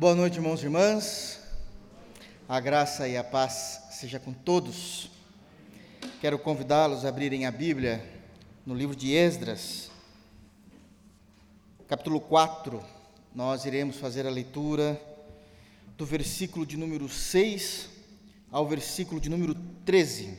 Boa 0.00 0.14
noite, 0.14 0.36
irmãos 0.36 0.62
e 0.62 0.64
irmãs. 0.64 1.40
A 2.48 2.58
graça 2.58 3.06
e 3.06 3.18
a 3.18 3.22
paz 3.22 3.82
seja 3.90 4.18
com 4.18 4.32
todos. 4.32 5.10
Quero 6.22 6.38
convidá-los 6.38 7.04
a 7.04 7.10
abrirem 7.10 7.44
a 7.44 7.50
Bíblia 7.50 8.02
no 8.64 8.74
livro 8.74 8.96
de 8.96 9.12
Esdras, 9.12 9.90
capítulo 11.86 12.18
4. 12.18 12.82
Nós 13.34 13.66
iremos 13.66 13.96
fazer 13.96 14.26
a 14.26 14.30
leitura 14.30 14.98
do 15.98 16.06
versículo 16.06 16.64
de 16.64 16.78
número 16.78 17.06
6 17.06 17.90
ao 18.50 18.66
versículo 18.66 19.20
de 19.20 19.28
número 19.28 19.54
13. 19.84 20.34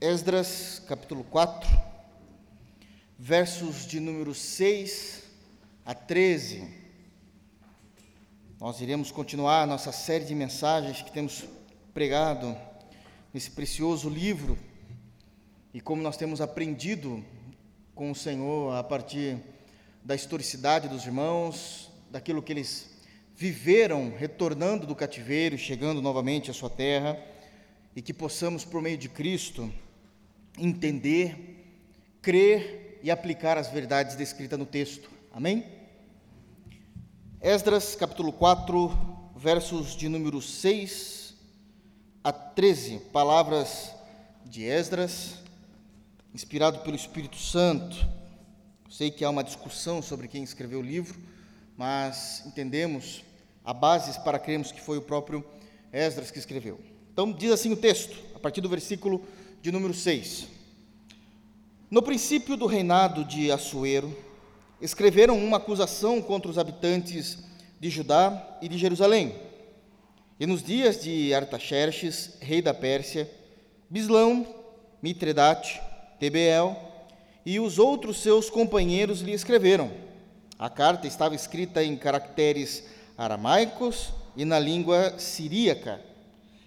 Esdras, 0.00 0.80
capítulo 0.88 1.22
4, 1.24 1.68
versos 3.18 3.86
de 3.86 4.00
número 4.00 4.34
6 4.34 5.22
a 5.84 5.92
13. 5.92 6.79
Nós 8.60 8.78
iremos 8.82 9.10
continuar 9.10 9.66
nossa 9.66 9.90
série 9.90 10.26
de 10.26 10.34
mensagens 10.34 11.00
que 11.00 11.10
temos 11.10 11.46
pregado 11.94 12.54
nesse 13.32 13.50
precioso 13.52 14.06
livro 14.06 14.58
e 15.72 15.80
como 15.80 16.02
nós 16.02 16.18
temos 16.18 16.42
aprendido 16.42 17.24
com 17.94 18.10
o 18.10 18.14
Senhor 18.14 18.74
a 18.74 18.84
partir 18.84 19.38
da 20.04 20.14
historicidade 20.14 20.88
dos 20.88 21.06
irmãos, 21.06 21.90
daquilo 22.10 22.42
que 22.42 22.52
eles 22.52 22.90
viveram 23.34 24.12
retornando 24.14 24.86
do 24.86 24.94
cativeiro, 24.94 25.56
chegando 25.56 26.02
novamente 26.02 26.50
à 26.50 26.52
sua 26.52 26.68
terra, 26.68 27.18
e 27.96 28.02
que 28.02 28.12
possamos, 28.12 28.62
por 28.62 28.82
meio 28.82 28.98
de 28.98 29.08
Cristo, 29.08 29.72
entender, 30.58 31.64
crer 32.20 33.00
e 33.02 33.10
aplicar 33.10 33.56
as 33.56 33.70
verdades 33.70 34.16
descritas 34.16 34.58
no 34.58 34.66
texto. 34.66 35.10
Amém? 35.32 35.79
Esdras, 37.42 37.94
capítulo 37.94 38.34
4, 38.34 38.94
versos 39.34 39.96
de 39.96 40.10
número 40.10 40.42
6 40.42 41.34
a 42.22 42.30
13, 42.30 42.98
palavras 43.14 43.92
de 44.44 44.64
Esdras, 44.64 45.36
inspirado 46.34 46.80
pelo 46.80 46.96
Espírito 46.96 47.38
Santo. 47.38 47.96
Sei 48.90 49.10
que 49.10 49.24
há 49.24 49.30
uma 49.30 49.42
discussão 49.42 50.02
sobre 50.02 50.28
quem 50.28 50.42
escreveu 50.42 50.80
o 50.80 50.82
livro, 50.82 51.18
mas 51.78 52.42
entendemos 52.44 53.24
a 53.64 53.72
bases 53.72 54.18
para 54.18 54.38
crermos 54.38 54.70
que 54.70 54.82
foi 54.82 54.98
o 54.98 55.02
próprio 55.02 55.42
Esdras 55.90 56.30
que 56.30 56.38
escreveu. 56.38 56.78
Então, 57.10 57.32
diz 57.32 57.52
assim 57.52 57.72
o 57.72 57.76
texto, 57.76 58.18
a 58.34 58.38
partir 58.38 58.60
do 58.60 58.68
versículo 58.68 59.24
de 59.62 59.72
número 59.72 59.94
6. 59.94 60.46
No 61.90 62.02
princípio 62.02 62.54
do 62.54 62.66
reinado 62.66 63.24
de 63.24 63.50
Assuero, 63.50 64.14
escreveram 64.80 65.38
uma 65.38 65.58
acusação 65.58 66.22
contra 66.22 66.50
os 66.50 66.58
habitantes 66.58 67.38
de 67.78 67.90
Judá 67.90 68.58
e 68.60 68.68
de 68.68 68.78
Jerusalém. 68.78 69.34
E 70.38 70.46
nos 70.46 70.62
dias 70.62 71.02
de 71.02 71.34
Artaxerxes, 71.34 72.38
rei 72.40 72.62
da 72.62 72.72
Pérsia, 72.72 73.30
Bislão, 73.88 74.46
Mitredate, 75.02 75.80
Tebeel 76.18 76.76
e 77.44 77.58
os 77.58 77.78
outros 77.78 78.18
seus 78.22 78.48
companheiros 78.48 79.20
lhe 79.20 79.32
escreveram. 79.32 79.90
A 80.58 80.68
carta 80.68 81.06
estava 81.06 81.34
escrita 81.34 81.82
em 81.82 81.96
caracteres 81.96 82.84
aramaicos 83.16 84.12
e 84.36 84.44
na 84.44 84.58
língua 84.58 85.18
siríaca. 85.18 86.00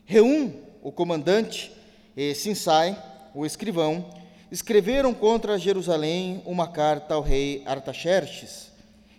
Reum, 0.06 0.54
o 0.82 0.92
comandante, 0.92 1.72
e 2.16 2.36
Sinsai, 2.36 3.02
o 3.34 3.46
escrivão, 3.46 4.06
escreveram 4.54 5.16
contra 5.16 5.58
Jerusalém 5.58 6.44
uma 6.46 6.68
carta 6.68 7.16
ao 7.16 7.24
rei 7.24 7.64
Artaxerxes. 7.66 8.72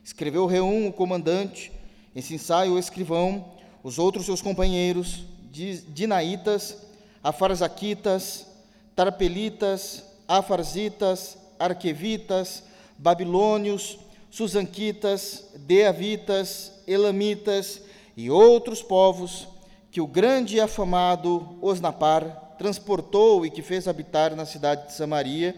Escreveu 0.04 0.46
Reum, 0.46 0.86
o 0.86 0.92
comandante, 0.92 1.72
esse 2.14 2.34
ensaio 2.34 2.74
o 2.74 2.78
escrivão, 2.78 3.44
os 3.82 3.98
outros 3.98 4.26
seus 4.26 4.40
companheiros, 4.40 5.24
Dinaitas, 5.50 6.76
Afarzaquitas, 7.20 8.46
Tarpelitas, 8.94 10.04
Afarzitas, 10.28 11.36
Arquevitas, 11.58 12.62
Babilônios, 12.96 13.98
Susanquitas, 14.30 15.46
Deavitas, 15.56 16.70
Elamitas 16.86 17.82
e 18.16 18.30
outros 18.30 18.84
povos 18.84 19.48
que 19.90 20.00
o 20.00 20.06
grande 20.06 20.58
e 20.58 20.60
afamado 20.60 21.58
Osnapar 21.60 22.43
transportou 22.58 23.44
e 23.44 23.50
que 23.50 23.62
fez 23.62 23.88
habitar 23.88 24.34
na 24.34 24.46
cidade 24.46 24.88
de 24.88 24.94
Samaria, 24.94 25.54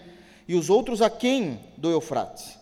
e 0.48 0.54
os 0.54 0.70
outros 0.70 1.02
a 1.02 1.10
quem 1.10 1.60
do 1.76 1.90
Eufrates. 1.90 2.58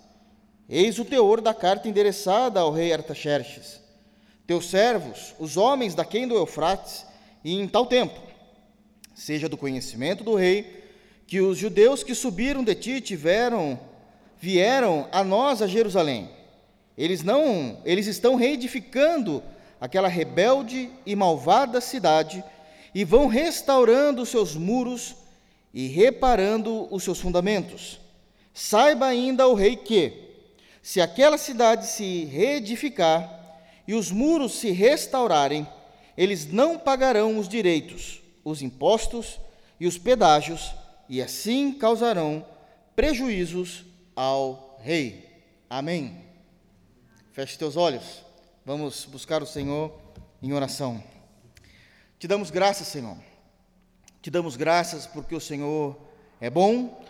Eis 0.69 0.99
o 0.99 1.05
teor 1.05 1.41
da 1.41 1.53
carta 1.53 1.89
endereçada 1.89 2.61
ao 2.61 2.73
rei 2.73 2.93
Artaxerxes. 2.93 3.81
Teus 4.47 4.71
servos, 4.71 5.35
os 5.39 5.57
homens 5.57 5.95
da 5.95 6.05
quem 6.05 6.27
do 6.27 6.35
Eufrates, 6.35 7.05
e 7.43 7.55
em 7.55 7.69
tal 7.69 7.87
tempo, 7.87 8.19
seja 9.15 9.49
do 9.49 9.57
conhecimento 9.57 10.25
do 10.25 10.35
rei, 10.35 10.83
que 11.27 11.41
os 11.41 11.59
judeus 11.59 12.03
que 12.03 12.15
subiram 12.15 12.65
de 12.65 12.75
ti 12.75 13.01
tiveram, 13.01 13.79
vieram 14.41 15.09
a 15.13 15.23
nós 15.23 15.63
a 15.63 15.67
Jerusalém. 15.67 16.31
Eles 16.97 17.23
não, 17.23 17.79
eles 17.85 18.07
estão 18.07 18.37
reedificando 18.37 19.43
aquela 19.81 20.09
rebelde 20.09 20.91
e 21.05 21.15
malvada 21.15 21.81
cidade 21.81 22.43
e 22.95 23.05
vão 23.05 23.27
restaurando 23.27 24.23
os 24.23 24.29
seus 24.29 24.55
muros 24.55 25.17
e 25.73 25.89
reparando 25.89 26.87
os 26.95 27.03
seus 27.03 27.19
fundamentos. 27.19 28.01
Saiba 28.53 29.07
ainda 29.07 29.49
o 29.49 29.55
rei 29.55 29.75
que, 29.75 30.13
se 30.81 31.01
aquela 31.01 31.37
cidade 31.37 31.87
se 31.87 32.25
reedificar 32.27 33.59
e 33.89 33.95
os 33.95 34.13
muros 34.13 34.53
se 34.53 34.71
restaurarem, 34.71 35.67
eles 36.17 36.47
não 36.47 36.79
pagarão 36.79 37.37
os 37.37 37.49
direitos, 37.49 38.23
os 38.45 38.63
impostos 38.63 39.41
e 39.81 39.87
os 39.87 39.99
pedágios, 39.99 40.73
e 41.09 41.21
assim 41.21 41.73
causarão 41.73 42.47
prejuízos 42.95 43.85
ao 44.15 44.79
rei. 44.81 45.29
Amém. 45.69 46.25
Feche 47.33 47.59
teus 47.59 47.77
olhos. 47.77 48.23
Vamos 48.65 49.05
buscar 49.07 49.43
o 49.43 49.47
Senhor 49.47 49.93
em 50.41 50.53
oração. 50.53 51.03
Te 52.25 52.29
damos 52.29 52.51
graças, 52.51 52.89
Senhor. 52.89 53.19
Te 54.23 54.31
damos 54.31 54.57
graças 54.57 55.07
porque 55.07 55.35
o 55.35 55.41
Senhor 55.41 55.95
é 56.41 56.49
bom 56.49 57.05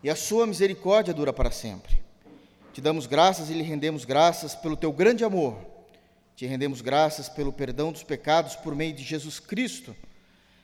e 0.00 0.08
a 0.08 0.14
sua 0.14 0.46
misericórdia 0.46 1.12
dura 1.12 1.32
para 1.32 1.50
sempre. 1.50 2.00
Te 2.72 2.80
damos 2.80 3.04
graças 3.04 3.50
e 3.50 3.52
lhe 3.52 3.64
rendemos 3.64 4.04
graças 4.04 4.54
pelo 4.54 4.76
teu 4.76 4.92
grande 4.92 5.24
amor. 5.24 5.58
Te 6.36 6.46
rendemos 6.46 6.80
graças 6.82 7.28
pelo 7.28 7.52
perdão 7.52 7.90
dos 7.90 8.04
pecados 8.04 8.54
por 8.54 8.76
meio 8.76 8.94
de 8.94 9.02
Jesus 9.02 9.40
Cristo. 9.40 9.92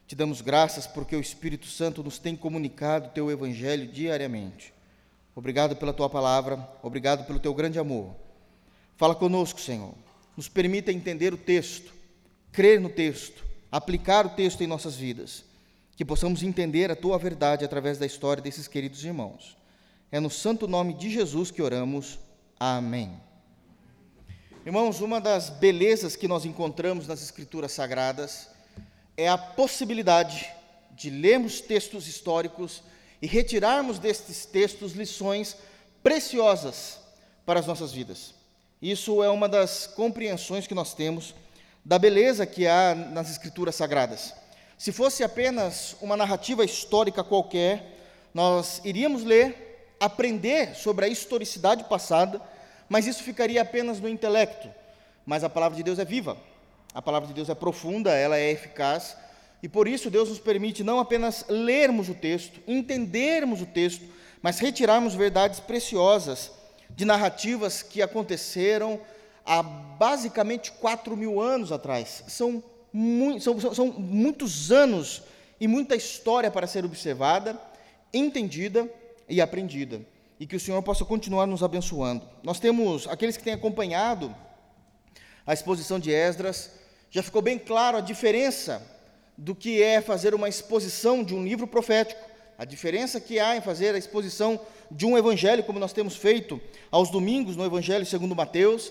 Te 0.06 0.14
damos 0.14 0.40
graças 0.40 0.86
porque 0.86 1.16
o 1.16 1.20
Espírito 1.20 1.66
Santo 1.66 2.00
nos 2.04 2.16
tem 2.16 2.36
comunicado 2.36 3.08
o 3.08 3.10
teu 3.10 3.28
evangelho 3.28 3.88
diariamente. 3.88 4.72
Obrigado 5.34 5.74
pela 5.74 5.92
tua 5.92 6.08
palavra, 6.08 6.64
obrigado 6.80 7.26
pelo 7.26 7.40
teu 7.40 7.52
grande 7.52 7.80
amor. 7.80 8.14
Fala 8.96 9.16
conosco, 9.16 9.60
Senhor. 9.60 9.94
Nos 10.36 10.48
permita 10.48 10.92
entender 10.92 11.34
o 11.34 11.36
texto, 11.36 11.92
crer 12.52 12.80
no 12.80 12.88
texto 12.88 13.45
aplicar 13.76 14.24
o 14.24 14.30
texto 14.30 14.62
em 14.62 14.66
nossas 14.66 14.96
vidas, 14.96 15.44
que 15.96 16.04
possamos 16.04 16.42
entender 16.42 16.90
a 16.90 16.96
tua 16.96 17.18
verdade 17.18 17.64
através 17.64 17.98
da 17.98 18.06
história 18.06 18.42
desses 18.42 18.66
queridos 18.66 19.04
irmãos. 19.04 19.56
É 20.10 20.18
no 20.18 20.30
santo 20.30 20.66
nome 20.66 20.94
de 20.94 21.10
Jesus 21.10 21.50
que 21.50 21.60
oramos. 21.60 22.18
Amém. 22.58 23.20
Irmãos, 24.64 25.00
uma 25.00 25.20
das 25.20 25.50
belezas 25.50 26.16
que 26.16 26.26
nós 26.26 26.44
encontramos 26.44 27.06
nas 27.06 27.22
Escrituras 27.22 27.72
Sagradas 27.72 28.48
é 29.16 29.28
a 29.28 29.36
possibilidade 29.36 30.50
de 30.92 31.10
lermos 31.10 31.60
textos 31.60 32.08
históricos 32.08 32.82
e 33.20 33.26
retirarmos 33.26 33.98
destes 33.98 34.46
textos 34.46 34.92
lições 34.92 35.56
preciosas 36.02 36.98
para 37.44 37.60
as 37.60 37.66
nossas 37.66 37.92
vidas. 37.92 38.34
Isso 38.80 39.22
é 39.22 39.28
uma 39.28 39.48
das 39.48 39.86
compreensões 39.86 40.66
que 40.66 40.74
nós 40.74 40.94
temos 40.94 41.34
da 41.86 42.00
beleza 42.00 42.44
que 42.44 42.66
há 42.66 42.96
nas 42.96 43.30
Escrituras 43.30 43.76
Sagradas. 43.76 44.34
Se 44.76 44.90
fosse 44.90 45.22
apenas 45.22 45.94
uma 46.00 46.16
narrativa 46.16 46.64
histórica 46.64 47.22
qualquer, 47.22 47.96
nós 48.34 48.80
iríamos 48.84 49.22
ler, 49.22 49.94
aprender 50.00 50.74
sobre 50.74 51.04
a 51.04 51.08
historicidade 51.08 51.84
passada, 51.84 52.42
mas 52.88 53.06
isso 53.06 53.22
ficaria 53.22 53.62
apenas 53.62 54.00
no 54.00 54.08
intelecto. 54.08 54.68
Mas 55.24 55.44
a 55.44 55.48
palavra 55.48 55.76
de 55.76 55.84
Deus 55.84 56.00
é 56.00 56.04
viva, 56.04 56.36
a 56.92 57.00
palavra 57.00 57.28
de 57.28 57.34
Deus 57.34 57.48
é 57.48 57.54
profunda, 57.54 58.12
ela 58.12 58.36
é 58.36 58.50
eficaz, 58.50 59.16
e 59.62 59.68
por 59.68 59.86
isso 59.86 60.10
Deus 60.10 60.28
nos 60.28 60.40
permite 60.40 60.82
não 60.82 60.98
apenas 60.98 61.44
lermos 61.48 62.08
o 62.08 62.14
texto, 62.14 62.58
entendermos 62.66 63.62
o 63.62 63.66
texto, 63.66 64.04
mas 64.42 64.58
retirarmos 64.58 65.14
verdades 65.14 65.60
preciosas 65.60 66.50
de 66.90 67.04
narrativas 67.04 67.80
que 67.80 68.02
aconteceram 68.02 69.00
há 69.46 69.62
basicamente 69.62 70.72
4 70.72 71.16
mil 71.16 71.40
anos 71.40 71.70
atrás. 71.70 72.24
São, 72.26 72.62
mu 72.92 73.40
são, 73.40 73.60
são, 73.60 73.74
são 73.74 73.86
muitos 73.86 74.72
anos 74.72 75.22
e 75.60 75.68
muita 75.68 75.94
história 75.94 76.50
para 76.50 76.66
ser 76.66 76.84
observada, 76.84 77.58
entendida 78.12 78.90
e 79.28 79.40
aprendida. 79.40 80.00
E 80.38 80.46
que 80.46 80.56
o 80.56 80.60
Senhor 80.60 80.82
possa 80.82 81.04
continuar 81.04 81.46
nos 81.46 81.62
abençoando. 81.62 82.28
Nós 82.42 82.60
temos, 82.60 83.06
aqueles 83.08 83.36
que 83.36 83.44
têm 83.44 83.54
acompanhado 83.54 84.34
a 85.46 85.54
exposição 85.54 85.98
de 85.98 86.10
Esdras, 86.12 86.72
já 87.10 87.22
ficou 87.22 87.40
bem 87.40 87.58
claro 87.58 87.96
a 87.96 88.00
diferença 88.00 88.82
do 89.38 89.54
que 89.54 89.82
é 89.82 90.00
fazer 90.00 90.34
uma 90.34 90.48
exposição 90.48 91.22
de 91.22 91.34
um 91.34 91.44
livro 91.44 91.66
profético, 91.66 92.20
a 92.58 92.64
diferença 92.64 93.20
que 93.20 93.38
há 93.38 93.56
em 93.56 93.60
fazer 93.60 93.94
a 93.94 93.98
exposição 93.98 94.60
de 94.90 95.06
um 95.06 95.16
evangelho, 95.16 95.62
como 95.62 95.78
nós 95.78 95.92
temos 95.92 96.16
feito 96.16 96.60
aos 96.90 97.10
domingos 97.10 97.54
no 97.54 97.64
Evangelho 97.64 98.06
segundo 98.06 98.34
Mateus, 98.34 98.90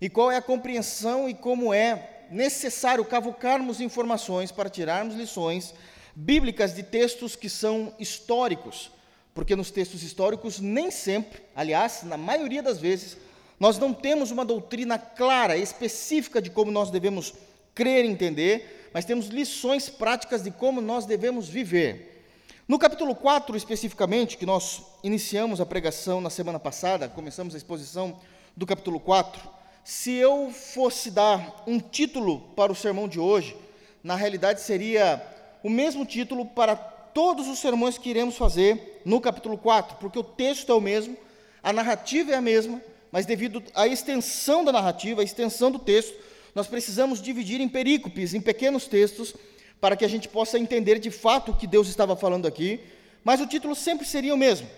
e 0.00 0.08
qual 0.08 0.30
é 0.30 0.36
a 0.36 0.42
compreensão 0.42 1.28
e 1.28 1.34
como 1.34 1.74
é 1.74 2.24
necessário 2.30 3.04
cavucarmos 3.04 3.80
informações 3.80 4.50
para 4.50 4.70
tirarmos 4.70 5.14
lições 5.14 5.74
bíblicas 6.14 6.74
de 6.74 6.82
textos 6.82 7.36
que 7.36 7.48
são 7.48 7.94
históricos, 7.98 8.90
porque 9.34 9.56
nos 9.56 9.70
textos 9.70 10.02
históricos 10.02 10.60
nem 10.60 10.90
sempre, 10.90 11.42
aliás, 11.54 12.02
na 12.02 12.16
maioria 12.16 12.62
das 12.62 12.78
vezes, 12.78 13.16
nós 13.58 13.78
não 13.78 13.92
temos 13.92 14.30
uma 14.30 14.44
doutrina 14.44 14.98
clara, 14.98 15.56
específica 15.56 16.40
de 16.40 16.50
como 16.50 16.70
nós 16.70 16.90
devemos 16.90 17.34
crer 17.74 18.04
e 18.04 18.08
entender, 18.08 18.90
mas 18.92 19.04
temos 19.04 19.26
lições 19.26 19.88
práticas 19.88 20.42
de 20.42 20.50
como 20.50 20.80
nós 20.80 21.06
devemos 21.06 21.48
viver. 21.48 22.24
No 22.66 22.78
capítulo 22.78 23.14
4, 23.14 23.56
especificamente, 23.56 24.38
que 24.38 24.46
nós 24.46 24.82
iniciamos 25.02 25.60
a 25.60 25.66
pregação 25.66 26.20
na 26.20 26.30
semana 26.30 26.58
passada, 26.58 27.08
começamos 27.08 27.54
a 27.54 27.58
exposição 27.58 28.18
do 28.56 28.64
capítulo 28.64 29.00
4, 29.00 29.59
se 29.84 30.12
eu 30.12 30.50
fosse 30.50 31.10
dar 31.10 31.62
um 31.66 31.78
título 31.78 32.40
para 32.54 32.72
o 32.72 32.76
sermão 32.76 33.08
de 33.08 33.18
hoje, 33.18 33.56
na 34.02 34.14
realidade 34.14 34.60
seria 34.60 35.22
o 35.62 35.70
mesmo 35.70 36.04
título 36.04 36.46
para 36.46 36.76
todos 36.76 37.48
os 37.48 37.58
sermões 37.58 37.98
que 37.98 38.10
iremos 38.10 38.36
fazer 38.36 39.02
no 39.04 39.20
capítulo 39.20 39.58
4, 39.58 39.96
porque 39.98 40.18
o 40.18 40.24
texto 40.24 40.70
é 40.70 40.74
o 40.74 40.80
mesmo, 40.80 41.16
a 41.62 41.72
narrativa 41.72 42.32
é 42.32 42.34
a 42.34 42.40
mesma, 42.40 42.80
mas 43.10 43.26
devido 43.26 43.62
à 43.74 43.86
extensão 43.86 44.64
da 44.64 44.72
narrativa, 44.72 45.20
à 45.20 45.24
extensão 45.24 45.70
do 45.70 45.78
texto, 45.78 46.14
nós 46.54 46.66
precisamos 46.66 47.20
dividir 47.20 47.60
em 47.60 47.68
perícopes, 47.68 48.34
em 48.34 48.40
pequenos 48.40 48.86
textos, 48.86 49.34
para 49.80 49.96
que 49.96 50.04
a 50.04 50.08
gente 50.08 50.28
possa 50.28 50.58
entender 50.58 50.98
de 50.98 51.10
fato 51.10 51.52
o 51.52 51.56
que 51.56 51.66
Deus 51.66 51.88
estava 51.88 52.14
falando 52.14 52.46
aqui, 52.46 52.80
mas 53.24 53.40
o 53.40 53.46
título 53.46 53.74
sempre 53.74 54.06
seria 54.06 54.34
o 54.34 54.38
mesmo: 54.38 54.68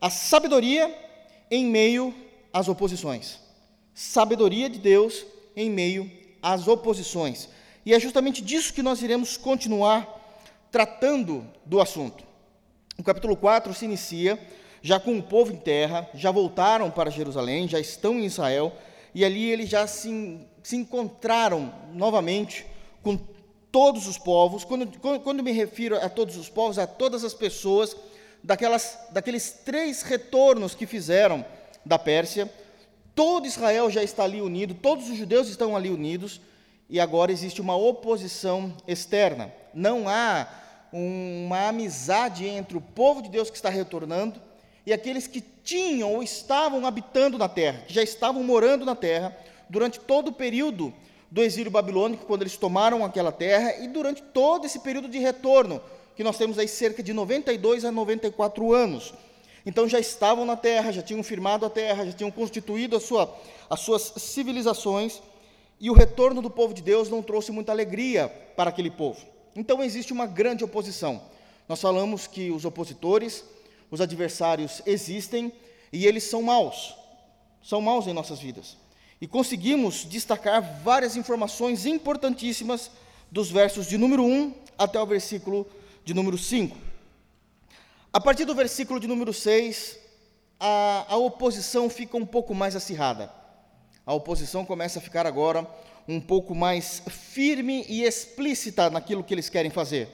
A 0.00 0.08
sabedoria 0.08 0.94
em 1.50 1.66
meio 1.66 2.14
às 2.52 2.68
oposições. 2.68 3.41
Sabedoria 3.94 4.68
de 4.68 4.78
Deus 4.78 5.24
em 5.54 5.70
meio 5.70 6.10
às 6.42 6.66
oposições. 6.66 7.48
E 7.84 7.92
é 7.92 8.00
justamente 8.00 8.42
disso 8.42 8.72
que 8.72 8.82
nós 8.82 9.02
iremos 9.02 9.36
continuar 9.36 10.20
tratando 10.70 11.46
do 11.66 11.80
assunto. 11.80 12.24
O 12.98 13.02
capítulo 13.02 13.36
4 13.36 13.74
se 13.74 13.84
inicia 13.84 14.38
já 14.80 14.98
com 14.98 15.16
o 15.16 15.22
povo 15.22 15.52
em 15.52 15.56
terra, 15.56 16.08
já 16.14 16.30
voltaram 16.30 16.90
para 16.90 17.10
Jerusalém, 17.10 17.68
já 17.68 17.78
estão 17.78 18.18
em 18.18 18.24
Israel, 18.24 18.72
e 19.14 19.24
ali 19.24 19.50
eles 19.50 19.68
já 19.68 19.86
se, 19.86 20.40
se 20.62 20.76
encontraram 20.76 21.72
novamente 21.92 22.66
com 23.02 23.18
todos 23.70 24.06
os 24.08 24.18
povos. 24.18 24.64
Quando, 24.64 24.86
quando 25.20 25.42
me 25.42 25.52
refiro 25.52 25.96
a 25.96 26.08
todos 26.08 26.36
os 26.36 26.48
povos, 26.48 26.78
a 26.78 26.86
todas 26.86 27.22
as 27.22 27.32
pessoas 27.32 27.96
daquelas, 28.42 28.98
daqueles 29.12 29.52
três 29.64 30.02
retornos 30.02 30.74
que 30.74 30.86
fizeram 30.86 31.44
da 31.84 31.98
Pérsia, 31.98 32.52
todo 33.14 33.46
Israel 33.46 33.90
já 33.90 34.02
está 34.02 34.24
ali 34.24 34.40
unido, 34.40 34.74
todos 34.74 35.08
os 35.08 35.16
judeus 35.16 35.48
estão 35.48 35.76
ali 35.76 35.90
unidos, 35.90 36.40
e 36.88 37.00
agora 37.00 37.32
existe 37.32 37.60
uma 37.60 37.76
oposição 37.76 38.74
externa. 38.86 39.52
Não 39.72 40.08
há 40.08 40.46
uma 40.92 41.68
amizade 41.68 42.46
entre 42.46 42.76
o 42.76 42.80
povo 42.80 43.22
de 43.22 43.30
Deus 43.30 43.48
que 43.48 43.56
está 43.56 43.70
retornando 43.70 44.40
e 44.84 44.92
aqueles 44.92 45.26
que 45.26 45.40
tinham 45.40 46.12
ou 46.12 46.22
estavam 46.22 46.84
habitando 46.86 47.38
na 47.38 47.48
terra, 47.48 47.84
que 47.86 47.94
já 47.94 48.02
estavam 48.02 48.42
morando 48.42 48.84
na 48.84 48.94
terra 48.94 49.36
durante 49.70 50.00
todo 50.00 50.28
o 50.28 50.32
período 50.32 50.92
do 51.30 51.42
exílio 51.42 51.70
babilônico, 51.70 52.26
quando 52.26 52.42
eles 52.42 52.58
tomaram 52.58 53.04
aquela 53.04 53.32
terra, 53.32 53.76
e 53.76 53.88
durante 53.88 54.20
todo 54.20 54.66
esse 54.66 54.80
período 54.80 55.08
de 55.08 55.18
retorno, 55.18 55.80
que 56.14 56.22
nós 56.22 56.36
temos 56.36 56.58
aí 56.58 56.68
cerca 56.68 57.02
de 57.02 57.14
92 57.14 57.86
a 57.86 57.90
94 57.90 58.70
anos. 58.74 59.14
Então 59.64 59.88
já 59.88 60.00
estavam 60.00 60.44
na 60.44 60.56
terra, 60.56 60.92
já 60.92 61.02
tinham 61.02 61.22
firmado 61.22 61.64
a 61.64 61.70
terra, 61.70 62.04
já 62.06 62.12
tinham 62.12 62.30
constituído 62.30 62.98
sua, 62.98 63.32
as 63.70 63.80
suas 63.80 64.12
civilizações, 64.16 65.22
e 65.80 65.90
o 65.90 65.94
retorno 65.94 66.40
do 66.40 66.50
povo 66.50 66.72
de 66.72 66.82
Deus 66.82 67.08
não 67.08 67.22
trouxe 67.22 67.50
muita 67.50 67.72
alegria 67.72 68.28
para 68.56 68.70
aquele 68.70 68.90
povo. 68.90 69.24
Então 69.54 69.82
existe 69.82 70.12
uma 70.12 70.26
grande 70.26 70.64
oposição. 70.64 71.20
Nós 71.68 71.80
falamos 71.80 72.26
que 72.26 72.50
os 72.50 72.64
opositores, 72.64 73.44
os 73.90 74.00
adversários 74.00 74.82
existem 74.86 75.52
e 75.92 76.06
eles 76.06 76.24
são 76.24 76.42
maus, 76.42 76.94
são 77.62 77.80
maus 77.80 78.06
em 78.06 78.12
nossas 78.12 78.38
vidas. 78.38 78.76
E 79.20 79.26
conseguimos 79.26 80.04
destacar 80.04 80.82
várias 80.82 81.16
informações 81.16 81.86
importantíssimas 81.86 82.90
dos 83.30 83.50
versos 83.50 83.86
de 83.86 83.96
número 83.96 84.24
1 84.24 84.54
até 84.76 85.00
o 85.00 85.06
versículo 85.06 85.66
de 86.04 86.12
número 86.12 86.36
5. 86.36 86.91
A 88.14 88.20
partir 88.20 88.44
do 88.44 88.54
versículo 88.54 89.00
de 89.00 89.06
número 89.06 89.32
6, 89.32 89.98
a, 90.60 91.06
a 91.08 91.16
oposição 91.16 91.88
fica 91.88 92.14
um 92.14 92.26
pouco 92.26 92.54
mais 92.54 92.76
acirrada. 92.76 93.32
A 94.04 94.12
oposição 94.12 94.66
começa 94.66 94.98
a 94.98 95.02
ficar 95.02 95.26
agora 95.26 95.66
um 96.06 96.20
pouco 96.20 96.54
mais 96.54 97.02
firme 97.08 97.86
e 97.88 98.04
explícita 98.04 98.90
naquilo 98.90 99.24
que 99.24 99.32
eles 99.32 99.48
querem 99.48 99.70
fazer. 99.70 100.10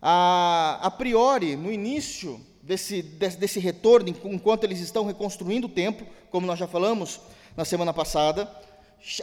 A, 0.00 0.78
a 0.80 0.88
priori, 0.88 1.56
no 1.56 1.72
início 1.72 2.40
desse, 2.62 3.02
desse, 3.02 3.36
desse 3.38 3.58
retorno, 3.58 4.08
enquanto 4.26 4.62
eles 4.62 4.78
estão 4.78 5.04
reconstruindo 5.04 5.66
o 5.66 5.70
templo, 5.70 6.06
como 6.30 6.46
nós 6.46 6.60
já 6.60 6.68
falamos 6.68 7.20
na 7.56 7.64
semana 7.64 7.92
passada, 7.92 8.48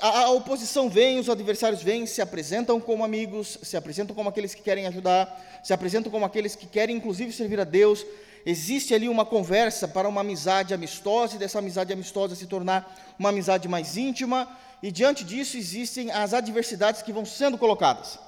a, 0.01 0.29
oposição 0.29 0.89
vem, 0.89 1.19
os 1.19 1.29
adversários 1.29 1.83
vêm, 1.83 2.05
se 2.05 2.21
apresentam 2.21 2.79
como 2.79 3.03
amigos, 3.03 3.57
se 3.61 3.75
apresentam 3.75 4.15
como 4.15 4.29
aqueles 4.29 4.53
que 4.55 4.61
querem 4.61 4.87
ajudar, 4.87 5.61
se 5.63 5.73
apresentam 5.73 6.11
como 6.11 6.25
aqueles 6.25 6.55
que 6.55 6.65
querem, 6.65 6.95
inclusive, 6.95 7.31
servir 7.31 7.59
a 7.59 7.63
Deus. 7.63 8.05
Existe 8.45 8.93
ali 8.93 9.09
uma 9.09 9.25
conversa 9.25 9.87
para 9.87 10.07
uma 10.07 10.21
amizade 10.21 10.73
amistosa, 10.73 11.35
e 11.35 11.39
dessa 11.39 11.59
amizade 11.59 11.91
amistosa 11.91 12.35
se 12.35 12.45
tornar 12.45 13.15
uma 13.19 13.29
amizade 13.29 13.67
mais 13.67 13.97
íntima, 13.97 14.47
e 14.81 14.91
diante 14.91 15.23
disso 15.23 15.57
existem 15.57 16.11
as 16.11 16.33
adversidades 16.33 17.01
que 17.01 17.13
vão 17.13 17.25
sendo 17.25 17.57
colocadas. 17.57 18.19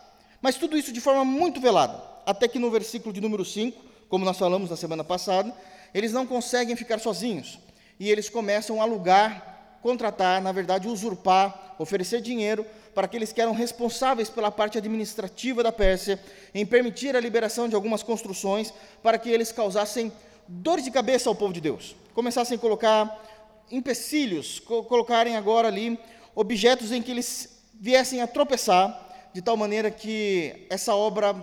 Mas 0.42 0.56
tudo 0.56 0.78
isso 0.78 0.92
de 0.92 1.02
forma 1.02 1.26
muito 1.26 1.60
velada, 1.60 2.02
até 2.26 2.48
que 2.48 2.60
no 2.60 2.70
versículo 2.70 3.14
de 3.14 3.22
número 3.22 3.44
5, 3.44 3.84
como 4.08 4.24
nós 4.24 4.38
falamos 4.38 4.70
na 4.70 4.76
semana 4.76 5.04
passada, 5.04 5.54
eles 5.94 6.12
não 6.12 6.26
conseguem 6.26 6.76
ficar 6.76 7.00
sozinhos 7.00 7.60
e 8.00 8.12
eles 8.12 8.30
começam 8.30 8.80
a 8.80 8.84
alugar, 8.84 9.55
contratar, 9.86 10.42
na 10.42 10.52
verdade, 10.52 10.88
usurpar, 10.88 11.76
oferecer 11.78 12.20
dinheiro 12.20 12.66
para 12.96 13.06
aqueles 13.06 13.32
que 13.32 13.40
eram 13.40 13.54
responsáveis 13.54 14.32
pela 14.32 14.50
parte 14.50 14.80
administrativa 14.80 15.62
da 15.62 15.72
Pérsia, 15.72 16.20
em 16.56 16.66
permitir 16.66 17.16
a 17.16 17.20
liberação 17.20 17.70
de 17.70 17.76
algumas 17.76 18.02
construções 18.02 18.74
para 19.04 19.20
que 19.20 19.30
eles 19.30 19.52
causassem 19.52 20.12
dor 20.48 20.82
de 20.82 20.90
cabeça 20.90 21.30
ao 21.30 21.36
povo 21.36 21.54
de 21.54 21.62
Deus, 21.62 21.96
começassem 22.16 22.58
a 22.58 22.60
colocar 22.60 23.24
empecilhos, 23.70 24.60
co 24.60 24.84
colocarem 24.86 25.36
agora 25.36 25.68
ali 25.68 26.00
objetos 26.34 26.92
em 26.92 27.00
que 27.00 27.12
eles 27.12 27.62
viessem 27.80 28.24
a 28.24 28.28
tropeçar, 28.28 29.30
de 29.36 29.42
tal 29.44 29.56
maneira 29.56 29.92
que 29.92 30.66
essa 30.68 30.96
obra 30.96 31.36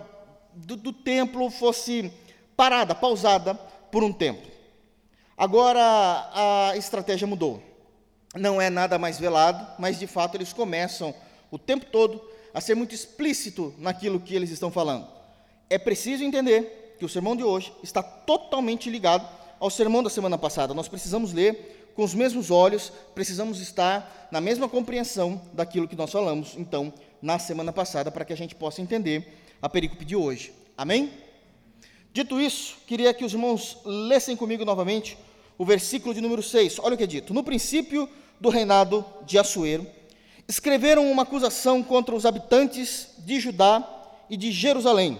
do, 0.53 0.75
do 0.75 0.91
templo 0.91 1.49
fosse 1.49 2.11
parada, 2.57 2.93
pausada 2.93 3.55
por 3.89 4.03
um 4.03 4.11
tempo. 4.11 4.45
Agora 5.37 5.79
a 6.33 6.73
estratégia 6.75 7.25
mudou. 7.25 7.72
Não 8.33 8.61
é 8.61 8.69
nada 8.69 8.97
mais 8.97 9.19
velado, 9.19 9.65
mas 9.77 9.99
de 9.99 10.07
fato 10.07 10.35
eles 10.35 10.51
começam 10.51 11.13
o 11.51 11.57
tempo 11.59 11.85
todo 11.85 12.21
a 12.53 12.59
ser 12.59 12.75
muito 12.75 12.95
explícito 12.95 13.73
naquilo 13.77 14.19
que 14.19 14.35
eles 14.35 14.49
estão 14.49 14.71
falando. 14.71 15.07
É 15.69 15.77
preciso 15.77 16.23
entender 16.23 16.95
que 16.97 17.05
o 17.05 17.09
sermão 17.09 17.35
de 17.35 17.43
hoje 17.43 17.73
está 17.83 18.01
totalmente 18.01 18.89
ligado 18.89 19.27
ao 19.59 19.69
sermão 19.69 20.03
da 20.03 20.09
semana 20.09 20.37
passada. 20.37 20.73
Nós 20.73 20.87
precisamos 20.87 21.31
ler 21.31 21.91
com 21.95 22.03
os 22.03 22.13
mesmos 22.13 22.49
olhos, 22.49 22.91
precisamos 23.13 23.59
estar 23.59 24.27
na 24.31 24.41
mesma 24.41 24.67
compreensão 24.67 25.41
daquilo 25.53 25.87
que 25.87 25.95
nós 25.95 26.11
falamos, 26.11 26.55
então, 26.57 26.91
na 27.21 27.37
semana 27.37 27.71
passada, 27.71 28.11
para 28.11 28.25
que 28.25 28.33
a 28.33 28.37
gente 28.37 28.55
possa 28.55 28.81
entender 28.81 29.37
a 29.61 29.69
perícope 29.69 30.03
de 30.03 30.15
hoje. 30.15 30.53
Amém? 30.77 31.11
Dito 32.11 32.41
isso, 32.41 32.77
queria 32.87 33.13
que 33.13 33.23
os 33.23 33.33
irmãos 33.33 33.77
lessem 33.85 34.35
comigo 34.35 34.65
novamente 34.65 35.17
o 35.57 35.65
versículo 35.65 36.13
de 36.13 36.21
número 36.21 36.43
6. 36.43 36.79
Olha 36.79 36.95
o 36.95 36.97
que 36.97 37.03
é 37.03 37.07
dito. 37.07 37.33
No 37.33 37.43
princípio 37.43 38.09
do 38.43 38.49
reinado 38.49 39.05
de 39.25 39.39
Assuero, 39.39 39.87
escreveram 40.45 41.09
uma 41.09 41.23
acusação 41.23 41.81
contra 41.81 42.13
os 42.13 42.25
habitantes 42.25 43.07
de 43.19 43.39
Judá 43.39 43.81
e 44.29 44.35
de 44.35 44.51
Jerusalém. 44.51 45.17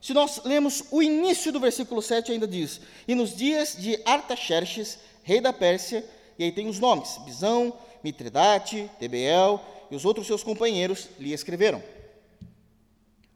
Se 0.00 0.14
nós 0.14 0.40
lemos 0.46 0.82
o 0.90 1.02
início 1.02 1.52
do 1.52 1.60
versículo 1.60 2.00
7, 2.00 2.32
ainda 2.32 2.48
diz: 2.48 2.80
E 3.06 3.14
nos 3.14 3.36
dias 3.36 3.76
de 3.78 4.00
Artaxerxes, 4.06 4.98
rei 5.22 5.42
da 5.42 5.52
Pérsia, 5.52 6.08
e 6.38 6.44
aí 6.44 6.52
tem 6.52 6.66
os 6.66 6.80
nomes: 6.80 7.18
Bisão, 7.26 7.70
Mitridate, 8.02 8.90
Tebeel 8.98 9.60
e 9.90 9.94
os 9.94 10.06
outros 10.06 10.26
seus 10.26 10.42
companheiros 10.42 11.10
lhe 11.20 11.34
escreveram. 11.34 11.82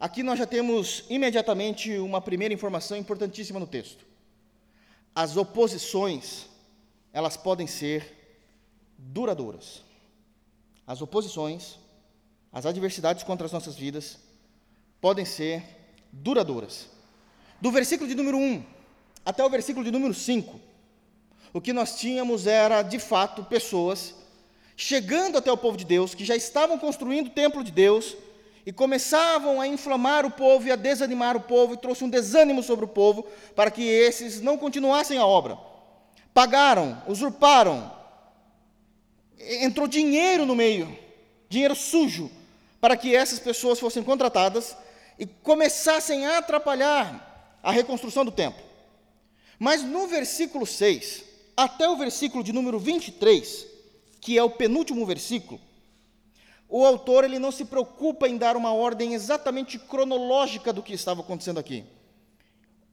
Aqui 0.00 0.22
nós 0.22 0.38
já 0.38 0.46
temos 0.46 1.04
imediatamente 1.10 1.98
uma 1.98 2.22
primeira 2.22 2.54
informação 2.54 2.96
importantíssima 2.96 3.60
no 3.60 3.66
texto. 3.66 4.06
As 5.14 5.36
oposições, 5.36 6.46
elas 7.12 7.36
podem 7.36 7.66
ser 7.66 8.17
duradouras. 8.98 9.82
as 10.86 11.00
oposições, 11.00 11.78
as 12.52 12.66
adversidades 12.66 13.22
contra 13.22 13.46
as 13.46 13.52
nossas 13.52 13.76
vidas 13.76 14.18
podem 15.00 15.24
ser 15.24 15.62
duradouras. 16.12 16.88
Do 17.60 17.70
versículo 17.70 18.08
de 18.08 18.14
número 18.14 18.36
1 18.36 18.64
até 19.24 19.44
o 19.44 19.50
versículo 19.50 19.84
de 19.84 19.90
número 19.90 20.14
5, 20.14 20.58
o 21.52 21.60
que 21.60 21.72
nós 21.72 21.98
tínhamos 21.98 22.46
era, 22.46 22.82
de 22.82 22.98
fato, 22.98 23.44
pessoas 23.44 24.14
chegando 24.76 25.36
até 25.36 25.50
o 25.50 25.56
povo 25.56 25.76
de 25.76 25.84
Deus, 25.84 26.14
que 26.14 26.24
já 26.24 26.36
estavam 26.36 26.78
construindo 26.78 27.26
o 27.26 27.30
templo 27.30 27.64
de 27.64 27.72
Deus 27.72 28.16
e 28.64 28.72
começavam 28.72 29.60
a 29.60 29.66
inflamar 29.66 30.24
o 30.24 30.30
povo 30.30 30.68
e 30.68 30.70
a 30.70 30.76
desanimar 30.76 31.36
o 31.36 31.40
povo, 31.40 31.74
e 31.74 31.78
trouxe 31.78 32.04
um 32.04 32.08
desânimo 32.08 32.62
sobre 32.62 32.84
o 32.84 32.88
povo 32.88 33.26
para 33.56 33.70
que 33.70 33.82
esses 33.82 34.40
não 34.40 34.56
continuassem 34.56 35.18
a 35.18 35.26
obra. 35.26 35.58
Pagaram, 36.32 37.02
usurparam, 37.08 37.97
entrou 39.38 39.86
dinheiro 39.86 40.44
no 40.44 40.54
meio, 40.54 40.96
dinheiro 41.48 41.74
sujo, 41.74 42.30
para 42.80 42.96
que 42.96 43.14
essas 43.14 43.38
pessoas 43.38 43.78
fossem 43.78 44.02
contratadas 44.02 44.76
e 45.18 45.26
começassem 45.26 46.26
a 46.26 46.38
atrapalhar 46.38 47.58
a 47.62 47.72
reconstrução 47.72 48.24
do 48.24 48.30
templo. 48.30 48.62
Mas 49.58 49.82
no 49.82 50.06
versículo 50.06 50.64
6, 50.64 51.24
até 51.56 51.88
o 51.88 51.96
versículo 51.96 52.44
de 52.44 52.52
número 52.52 52.78
23, 52.78 53.66
que 54.20 54.38
é 54.38 54.42
o 54.42 54.50
penúltimo 54.50 55.04
versículo, 55.04 55.60
o 56.68 56.84
autor 56.84 57.24
ele 57.24 57.38
não 57.38 57.50
se 57.50 57.64
preocupa 57.64 58.28
em 58.28 58.36
dar 58.36 58.56
uma 58.56 58.72
ordem 58.72 59.14
exatamente 59.14 59.78
cronológica 59.78 60.72
do 60.72 60.82
que 60.82 60.92
estava 60.92 61.22
acontecendo 61.22 61.58
aqui. 61.58 61.84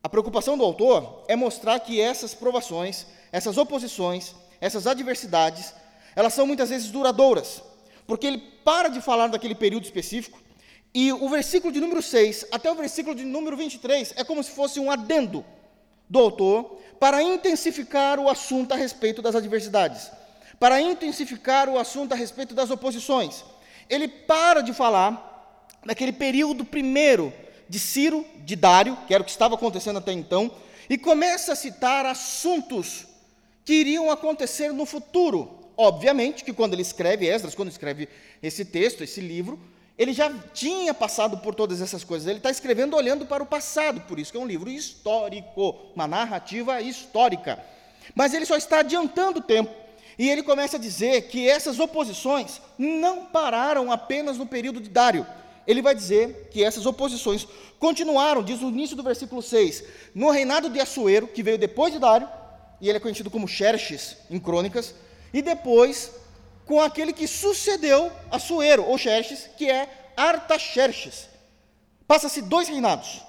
A 0.02 0.08
preocupação 0.08 0.58
do 0.58 0.64
autor 0.64 1.25
é 1.28 1.36
mostrar 1.36 1.80
que 1.80 2.00
essas 2.00 2.34
provações, 2.34 3.06
essas 3.32 3.58
oposições, 3.58 4.34
essas 4.62 4.88
adversidades, 4.88 5.74
elas 6.15 6.34
são 6.34 6.48
muitas 6.48 6.69
vezes 6.69 6.89
duradouras, 6.91 7.62
porque 8.07 8.25
ele 8.27 8.38
para 8.63 8.89
de 8.89 9.01
falar 9.01 9.27
daquele 9.27 9.55
período 9.55 9.84
específico 9.84 10.39
e 10.93 11.12
o 11.12 11.27
versículo 11.27 11.74
de 11.74 11.81
número 11.81 12.01
6 12.01 12.45
até 12.51 12.72
o 12.72 12.75
versículo 12.75 13.15
de 13.15 13.25
número 13.25 13.57
23 13.57 14.13
é 14.15 14.24
como 14.24 14.41
se 14.41 14.51
fosse 14.51 14.79
um 14.79 14.89
adendo 14.89 15.43
do 16.10 16.19
autor 16.19 16.79
para 17.00 17.22
intensificar 17.22 18.19
o 18.19 18.29
assunto 18.29 18.74
a 18.74 18.77
respeito 18.77 19.22
das 19.22 19.36
adversidades, 19.36 20.10
para 20.60 20.79
intensificar 20.79 21.67
o 21.67 21.77
assunto 21.77 22.13
a 22.13 22.15
respeito 22.15 22.53
das 22.53 22.72
oposições. 22.72 23.43
Ele 23.89 24.07
para 24.07 24.62
de 24.62 24.74
falar 24.74 25.67
daquele 25.86 26.13
período 26.13 26.63
primeiro 26.63 27.34
de 27.67 27.79
Ciro, 27.79 28.25
de 28.38 28.55
Dário, 28.55 28.98
que 29.07 29.13
era 29.13 29.22
o 29.22 29.25
que 29.25 29.31
estava 29.31 29.55
acontecendo 29.55 29.98
até 29.98 30.12
então, 30.12 30.51
e 30.89 30.98
começa 30.98 31.53
a 31.53 31.55
citar 31.55 32.05
assuntos 32.05 33.05
que 33.63 33.74
iriam 33.74 34.10
acontecer 34.12 34.72
no 34.72 34.86
futuro. 34.86 35.64
Obviamente 35.77 36.44
que 36.44 36.53
quando 36.53 36.74
ele 36.74 36.82
escreve 36.82 37.27
Esdras, 37.27 37.55
quando 37.55 37.70
escreve 37.70 38.08
esse 38.41 38.63
texto, 38.63 39.03
esse 39.03 39.20
livro, 39.20 39.60
ele 39.98 40.13
já 40.13 40.32
tinha 40.53 40.94
passado 40.94 41.38
por 41.38 41.55
todas 41.55 41.82
essas 41.82 42.03
coisas. 42.03 42.27
Ele 42.27 42.38
está 42.38 42.50
escrevendo 42.50 42.96
olhando 42.96 43.25
para 43.25 43.44
o 43.44 43.46
passado, 43.46 44.01
por 44.01 44.20
isso 44.20 44.32
que 44.32 44.38
é 44.38 44.41
um 44.41 44.48
livro 44.48 44.70
histórico, 44.70 45.75
uma 45.96 46.08
narrativa 46.08 46.82
histórica. 46.82 47.63
Mas 48.13 48.34
ele 48.34 48.46
só 48.46 48.58
está 48.58 48.79
adiantando 48.79 49.39
o 49.39 49.44
tempo. 49.44 49.72
E 50.17 50.29
ele 50.29 50.44
começa 50.44 50.77
a 50.77 50.79
dizer 50.79 51.24
que 51.24 51.48
essas 51.50 51.79
oposições 51.79 52.62
não 52.77 53.25
pararam 53.25 53.91
apenas 53.91 54.38
no 54.38 54.46
período 54.46 54.79
de 54.79 54.89
Dário. 54.89 55.25
Ele 55.67 55.82
vai 55.82 55.96
dizer 55.96 56.50
que 56.51 56.63
essas 56.63 56.86
oposições 56.86 57.48
continuaram, 57.79 58.44
diz 58.44 58.62
o 58.62 58.70
início 58.70 58.96
do 58.96 59.03
versículo 59.03 59.41
6, 59.41 59.84
no 60.13 60.29
reinado 60.29 60.70
de 60.70 60.79
Assuero, 60.79 61.27
que 61.27 61.44
veio 61.44 61.58
depois 61.58 61.91
de 61.91 62.00
Dário, 62.00 62.29
e 62.79 62.88
ele 62.88 62.98
é 62.98 63.01
conhecido 63.01 63.32
como 63.32 63.48
Xerxes 63.48 64.17
em 64.29 64.39
crônicas, 64.39 64.94
e 65.36 65.42
depois 65.42 66.13
com 66.65 66.80
aquele 66.80 67.12
que 67.12 67.27
sucedeu 67.27 68.10
Assuero, 68.32 68.86
ou 68.86 68.98
Xerxes, 68.98 69.50
que 69.58 69.70
é 69.70 70.13
Artaxerxes. 70.15 71.27
Passa-se 72.08 72.42
dois 72.42 72.70
reinados, 72.70 73.22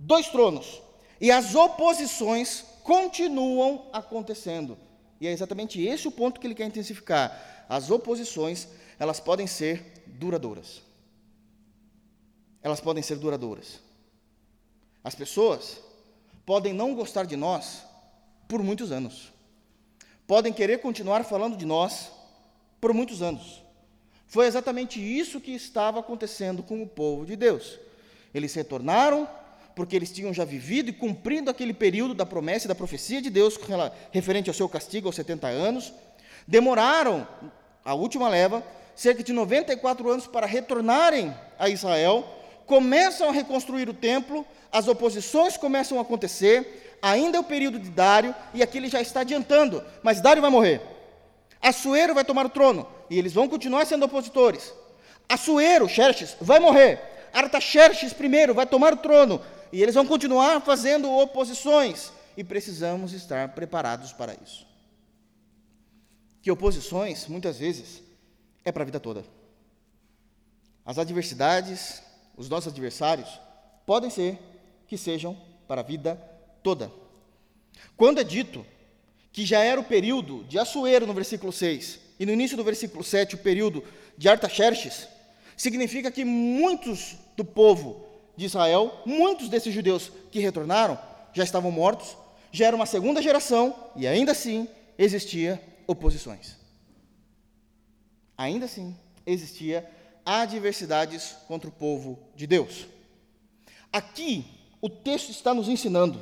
dois 0.00 0.28
tronos, 0.28 0.82
e 1.20 1.30
as 1.30 1.54
oposições 1.54 2.64
continuam 2.82 3.86
acontecendo. 3.92 4.76
E 5.20 5.28
é 5.28 5.30
exatamente 5.30 5.80
esse 5.80 6.08
o 6.08 6.10
ponto 6.10 6.40
que 6.40 6.46
ele 6.48 6.56
quer 6.56 6.66
intensificar. 6.66 7.66
As 7.68 7.88
oposições, 7.88 8.66
elas 8.98 9.20
podem 9.20 9.46
ser 9.46 10.02
duradouras. 10.06 10.82
Elas 12.60 12.80
podem 12.80 13.02
ser 13.02 13.16
duradouras. 13.16 13.78
As 15.04 15.14
pessoas 15.14 15.80
podem 16.44 16.72
não 16.72 16.96
gostar 16.96 17.26
de 17.26 17.36
nós 17.36 17.84
por 18.48 18.60
muitos 18.60 18.90
anos. 18.90 19.37
Podem 20.28 20.52
querer 20.52 20.80
continuar 20.80 21.24
falando 21.24 21.56
de 21.56 21.64
nós 21.64 22.10
por 22.82 22.92
muitos 22.92 23.22
anos. 23.22 23.62
Foi 24.26 24.46
exatamente 24.46 25.00
isso 25.00 25.40
que 25.40 25.52
estava 25.52 26.00
acontecendo 26.00 26.62
com 26.62 26.82
o 26.82 26.86
povo 26.86 27.24
de 27.24 27.34
Deus. 27.34 27.78
Eles 28.34 28.52
retornaram 28.52 29.26
porque 29.74 29.96
eles 29.96 30.12
tinham 30.12 30.34
já 30.34 30.44
vivido 30.44 30.90
e 30.90 30.92
cumprido 30.92 31.50
aquele 31.50 31.72
período 31.72 32.12
da 32.12 32.26
promessa 32.26 32.66
e 32.66 32.68
da 32.68 32.74
profecia 32.74 33.22
de 33.22 33.30
Deus 33.30 33.58
referente 34.12 34.50
ao 34.50 34.54
seu 34.54 34.68
castigo 34.68 35.08
aos 35.08 35.16
70 35.16 35.46
anos. 35.46 35.94
Demoraram, 36.46 37.26
a 37.82 37.94
última 37.94 38.28
leva, 38.28 38.62
cerca 38.94 39.22
de 39.22 39.32
94 39.32 40.10
anos 40.10 40.26
para 40.26 40.46
retornarem 40.46 41.34
a 41.58 41.70
Israel. 41.70 42.22
Começam 42.66 43.30
a 43.30 43.32
reconstruir 43.32 43.88
o 43.88 43.94
templo, 43.94 44.44
as 44.70 44.88
oposições 44.88 45.56
começam 45.56 45.98
a 45.98 46.02
acontecer. 46.02 46.87
Ainda 47.00 47.36
é 47.36 47.40
o 47.40 47.44
período 47.44 47.78
de 47.78 47.90
Dário, 47.90 48.34
e 48.52 48.62
aqui 48.62 48.78
ele 48.78 48.88
já 48.88 49.00
está 49.00 49.20
adiantando, 49.20 49.84
mas 50.02 50.20
Dário 50.20 50.42
vai 50.42 50.50
morrer. 50.50 50.80
Assuero 51.60 52.14
vai 52.14 52.24
tomar 52.24 52.46
o 52.46 52.50
trono 52.50 52.86
e 53.10 53.18
eles 53.18 53.32
vão 53.32 53.48
continuar 53.48 53.86
sendo 53.86 54.04
opositores. 54.04 54.72
Assuero, 55.28 55.88
Xerxes, 55.88 56.36
vai 56.40 56.60
morrer. 56.60 57.00
Artaxerxes 57.32 58.12
primeiro 58.12 58.54
vai 58.54 58.66
tomar 58.66 58.92
o 58.94 58.96
trono 58.96 59.40
e 59.72 59.82
eles 59.82 59.94
vão 59.94 60.06
continuar 60.06 60.60
fazendo 60.60 61.10
oposições 61.10 62.12
e 62.36 62.44
precisamos 62.44 63.12
estar 63.12 63.48
preparados 63.54 64.12
para 64.12 64.34
isso. 64.34 64.66
Que 66.40 66.50
oposições, 66.50 67.26
muitas 67.26 67.58
vezes, 67.58 68.02
é 68.64 68.72
para 68.72 68.82
a 68.82 68.86
vida 68.86 69.00
toda. 69.00 69.24
As 70.86 70.96
adversidades, 70.96 72.02
os 72.36 72.48
nossos 72.48 72.72
adversários, 72.72 73.28
podem 73.84 74.08
ser 74.08 74.38
que 74.86 74.96
sejam 74.96 75.36
para 75.66 75.80
a 75.80 75.84
vida 75.84 76.14
toda. 76.14 76.37
Quando 77.96 78.20
é 78.20 78.24
dito 78.24 78.64
que 79.32 79.44
já 79.44 79.60
era 79.60 79.80
o 79.80 79.84
período 79.84 80.44
de 80.44 80.58
Assuero 80.58 81.06
no 81.06 81.14
versículo 81.14 81.52
6, 81.52 82.00
e 82.18 82.26
no 82.26 82.32
início 82.32 82.56
do 82.56 82.64
versículo 82.64 83.04
7, 83.04 83.36
o 83.36 83.38
período 83.38 83.84
de 84.16 84.28
Artaxerxes, 84.28 85.08
significa 85.56 86.10
que 86.10 86.24
muitos 86.24 87.16
do 87.36 87.44
povo 87.44 88.06
de 88.36 88.46
Israel, 88.46 89.02
muitos 89.04 89.48
desses 89.48 89.72
judeus 89.72 90.10
que 90.30 90.40
retornaram, 90.40 90.98
já 91.32 91.44
estavam 91.44 91.70
mortos, 91.70 92.16
já 92.50 92.66
era 92.66 92.76
uma 92.76 92.86
segunda 92.86 93.22
geração, 93.22 93.74
e 93.94 94.06
ainda 94.06 94.32
assim 94.32 94.68
existia 94.96 95.62
oposições. 95.86 96.56
Ainda 98.36 98.66
assim 98.66 98.96
existia 99.26 99.88
adversidades 100.24 101.34
contra 101.46 101.68
o 101.68 101.72
povo 101.72 102.18
de 102.36 102.46
Deus. 102.46 102.86
Aqui, 103.92 104.44
o 104.80 104.88
texto 104.88 105.30
está 105.30 105.54
nos 105.54 105.68
ensinando, 105.68 106.20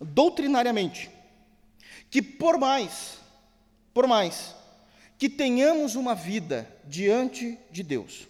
doutrinariamente, 0.00 1.10
que 2.10 2.22
por 2.22 2.58
mais, 2.58 3.18
por 3.92 4.06
mais 4.06 4.54
que 5.18 5.28
tenhamos 5.28 5.94
uma 5.94 6.14
vida 6.14 6.68
diante 6.84 7.58
de 7.70 7.82
Deus, 7.82 8.28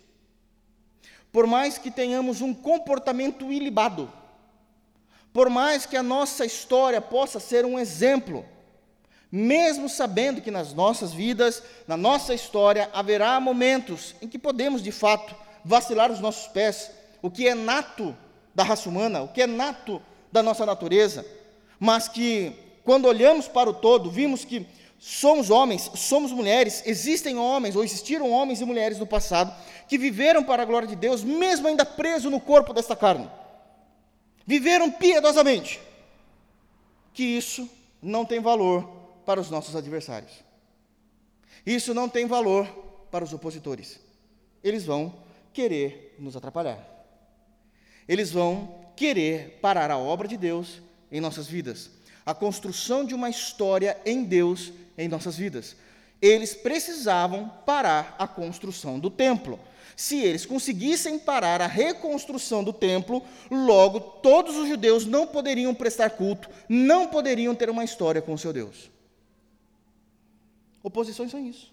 por 1.32 1.46
mais 1.46 1.76
que 1.76 1.90
tenhamos 1.90 2.40
um 2.40 2.54
comportamento 2.54 3.52
ilibado, 3.52 4.10
por 5.32 5.50
mais 5.50 5.84
que 5.84 5.96
a 5.96 6.02
nossa 6.02 6.46
história 6.46 7.00
possa 7.00 7.38
ser 7.38 7.66
um 7.66 7.78
exemplo, 7.78 8.44
mesmo 9.30 9.88
sabendo 9.88 10.40
que 10.40 10.50
nas 10.50 10.72
nossas 10.72 11.12
vidas, 11.12 11.62
na 11.86 11.96
nossa 11.96 12.32
história, 12.32 12.88
haverá 12.92 13.38
momentos 13.38 14.14
em 14.22 14.28
que 14.28 14.38
podemos, 14.38 14.82
de 14.82 14.90
fato, 14.90 15.34
vacilar 15.62 16.10
os 16.10 16.20
nossos 16.20 16.46
pés, 16.48 16.90
o 17.20 17.30
que 17.30 17.46
é 17.46 17.54
nato 17.54 18.16
da 18.54 18.62
raça 18.62 18.88
humana, 18.88 19.20
o 19.20 19.28
que 19.28 19.42
é 19.42 19.46
nato 19.46 20.00
da 20.32 20.42
nossa 20.42 20.64
natureza, 20.64 21.26
mas 21.78 22.08
que 22.08 22.52
quando 22.84 23.06
olhamos 23.06 23.48
para 23.48 23.70
o 23.70 23.74
todo, 23.74 24.10
vimos 24.10 24.44
que 24.44 24.66
somos 24.98 25.50
homens, 25.50 25.90
somos 25.94 26.32
mulheres, 26.32 26.82
existem 26.86 27.36
homens, 27.36 27.76
ou 27.76 27.84
existiram 27.84 28.30
homens 28.30 28.60
e 28.60 28.64
mulheres 28.64 28.98
no 28.98 29.06
passado, 29.06 29.54
que 29.88 29.98
viveram 29.98 30.42
para 30.42 30.62
a 30.62 30.66
glória 30.66 30.88
de 30.88 30.96
Deus, 30.96 31.22
mesmo 31.22 31.68
ainda 31.68 31.84
preso 31.84 32.30
no 32.30 32.40
corpo 32.40 32.72
desta 32.72 32.96
carne. 32.96 33.30
Viveram 34.46 34.90
piedosamente. 34.90 35.80
Que 37.12 37.24
isso 37.24 37.68
não 38.00 38.24
tem 38.24 38.40
valor 38.40 38.84
para 39.24 39.40
os 39.40 39.50
nossos 39.50 39.74
adversários. 39.74 40.32
Isso 41.64 41.92
não 41.92 42.08
tem 42.08 42.26
valor 42.26 42.66
para 43.10 43.24
os 43.24 43.32
opositores. 43.32 43.98
Eles 44.62 44.84
vão 44.84 45.14
querer 45.52 46.14
nos 46.18 46.36
atrapalhar. 46.36 46.78
Eles 48.06 48.30
vão 48.30 48.86
querer 48.94 49.58
parar 49.60 49.90
a 49.90 49.98
obra 49.98 50.28
de 50.28 50.36
Deus 50.36 50.80
em 51.10 51.20
nossas 51.20 51.46
vidas 51.46 51.90
a 52.26 52.34
construção 52.34 53.04
de 53.04 53.14
uma 53.14 53.30
história 53.30 53.96
em 54.04 54.24
Deus 54.24 54.72
em 54.98 55.06
nossas 55.08 55.36
vidas. 55.36 55.76
eles 56.20 56.54
precisavam 56.54 57.48
parar 57.66 58.16
a 58.18 58.26
construção 58.26 58.98
do 58.98 59.10
templo. 59.10 59.60
Se 59.94 60.18
eles 60.18 60.46
conseguissem 60.46 61.18
parar 61.18 61.60
a 61.60 61.66
reconstrução 61.66 62.64
do 62.64 62.72
templo, 62.72 63.22
logo 63.50 64.00
todos 64.00 64.56
os 64.56 64.66
judeus 64.66 65.04
não 65.04 65.26
poderiam 65.26 65.74
prestar 65.74 66.10
culto, 66.10 66.48
não 66.68 67.06
poderiam 67.06 67.54
ter 67.54 67.68
uma 67.68 67.84
história 67.84 68.22
com 68.22 68.32
o 68.32 68.38
seu 68.38 68.52
Deus. 68.52 68.90
Oposições 70.82 71.30
são 71.30 71.46
isso. 71.46 71.70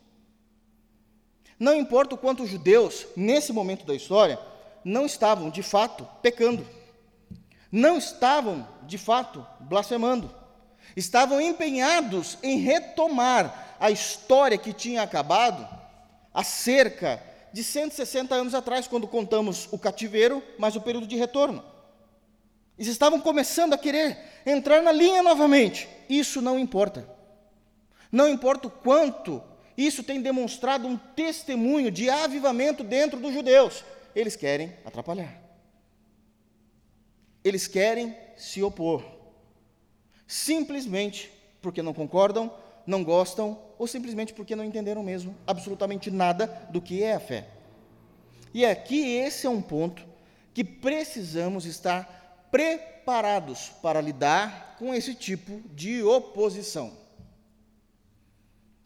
Não 1.57 1.73
importa 1.73 2.15
o 2.15 2.17
quanto 2.17 2.43
os 2.43 2.49
judeus, 2.49 3.07
nesse 3.15 3.53
momento 3.53 3.85
da 3.85 3.95
história, 3.95 4.37
não 4.83 5.05
estavam 5.05 5.49
de 5.49 5.63
fato 5.63 6.05
pecando, 6.21 6.67
não 7.73 7.97
estavam 7.97 8.67
de 8.83 8.99
fato 8.99 9.43
blasfemando, 9.59 10.29
estavam 10.95 11.41
empenhados 11.41 12.37
em 12.43 12.59
retomar 12.59 13.75
a 13.79 13.89
história 13.89 14.59
que 14.59 14.71
tinha 14.71 15.01
acabado 15.01 15.67
há 16.31 16.43
cerca 16.43 17.19
de 17.51 17.63
160 17.63 18.35
anos 18.35 18.53
atrás, 18.53 18.87
quando 18.87 19.07
contamos 19.07 19.67
o 19.71 19.79
cativeiro, 19.79 20.43
mas 20.59 20.75
o 20.75 20.81
período 20.81 21.07
de 21.07 21.15
retorno. 21.15 21.63
Eles 22.77 22.91
estavam 22.91 23.19
começando 23.19 23.73
a 23.73 23.77
querer 23.77 24.19
entrar 24.45 24.83
na 24.83 24.91
linha 24.91 25.23
novamente. 25.23 25.89
Isso 26.07 26.43
não 26.43 26.59
importa. 26.59 27.09
Não 28.11 28.29
importa 28.29 28.67
o 28.67 28.71
quanto 28.71 29.41
isso 29.75 30.03
tem 30.03 30.21
demonstrado 30.21 30.87
um 30.87 30.95
testemunho 30.95 31.89
de 31.89 32.07
avivamento 32.07 32.83
dentro 32.83 33.19
dos 33.19 33.33
judeus. 33.33 33.83
Eles 34.15 34.35
querem 34.35 34.75
atrapalhar. 34.85 35.42
Eles 37.43 37.67
querem 37.67 38.15
se 38.37 38.63
opor. 38.63 39.03
Simplesmente 40.27 41.31
porque 41.61 41.81
não 41.81 41.93
concordam, 41.93 42.51
não 42.85 43.03
gostam 43.03 43.59
ou 43.77 43.87
simplesmente 43.87 44.33
porque 44.33 44.55
não 44.55 44.63
entenderam 44.63 45.03
mesmo 45.03 45.35
absolutamente 45.47 46.11
nada 46.11 46.47
do 46.69 46.81
que 46.81 47.03
é 47.03 47.15
a 47.15 47.19
fé. 47.19 47.47
E 48.53 48.65
aqui 48.65 49.15
esse 49.15 49.47
é 49.47 49.49
um 49.49 49.61
ponto 49.61 50.05
que 50.53 50.63
precisamos 50.63 51.65
estar 51.65 52.47
preparados 52.51 53.69
para 53.81 53.99
lidar 53.99 54.75
com 54.77 54.93
esse 54.93 55.15
tipo 55.15 55.61
de 55.69 56.03
oposição, 56.03 56.95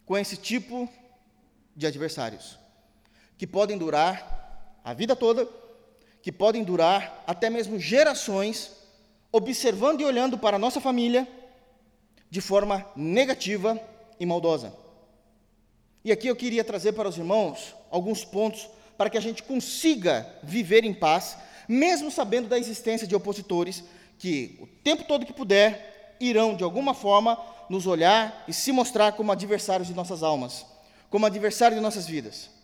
com 0.05 0.17
esse 0.17 0.37
tipo 0.37 0.87
de 1.75 1.85
adversários, 1.85 2.57
que 3.37 3.45
podem 3.45 3.77
durar 3.77 4.79
a 4.83 4.93
vida 4.93 5.15
toda, 5.15 5.45
que 6.27 6.31
podem 6.33 6.61
durar 6.61 7.23
até 7.25 7.49
mesmo 7.49 7.79
gerações, 7.79 8.73
observando 9.31 10.01
e 10.01 10.03
olhando 10.03 10.37
para 10.37 10.57
a 10.57 10.59
nossa 10.59 10.81
família 10.81 11.25
de 12.29 12.41
forma 12.41 12.85
negativa 12.97 13.79
e 14.19 14.25
maldosa. 14.25 14.73
E 16.03 16.11
aqui 16.11 16.27
eu 16.27 16.35
queria 16.35 16.65
trazer 16.65 16.91
para 16.91 17.07
os 17.07 17.17
irmãos 17.17 17.73
alguns 17.89 18.25
pontos 18.25 18.67
para 18.97 19.09
que 19.09 19.17
a 19.17 19.21
gente 19.21 19.41
consiga 19.41 20.29
viver 20.43 20.83
em 20.83 20.93
paz, 20.93 21.37
mesmo 21.65 22.11
sabendo 22.11 22.49
da 22.49 22.59
existência 22.59 23.07
de 23.07 23.15
opositores 23.15 23.81
que, 24.19 24.57
o 24.59 24.67
tempo 24.67 25.05
todo 25.05 25.25
que 25.25 25.31
puder, 25.31 26.17
irão 26.19 26.57
de 26.57 26.63
alguma 26.65 26.93
forma 26.93 27.41
nos 27.69 27.87
olhar 27.87 28.43
e 28.49 28.51
se 28.53 28.73
mostrar 28.73 29.13
como 29.13 29.31
adversários 29.31 29.87
de 29.87 29.93
nossas 29.93 30.21
almas, 30.21 30.65
como 31.09 31.25
adversários 31.25 31.79
de 31.79 31.81
nossas 31.81 32.05
vidas. 32.05 32.56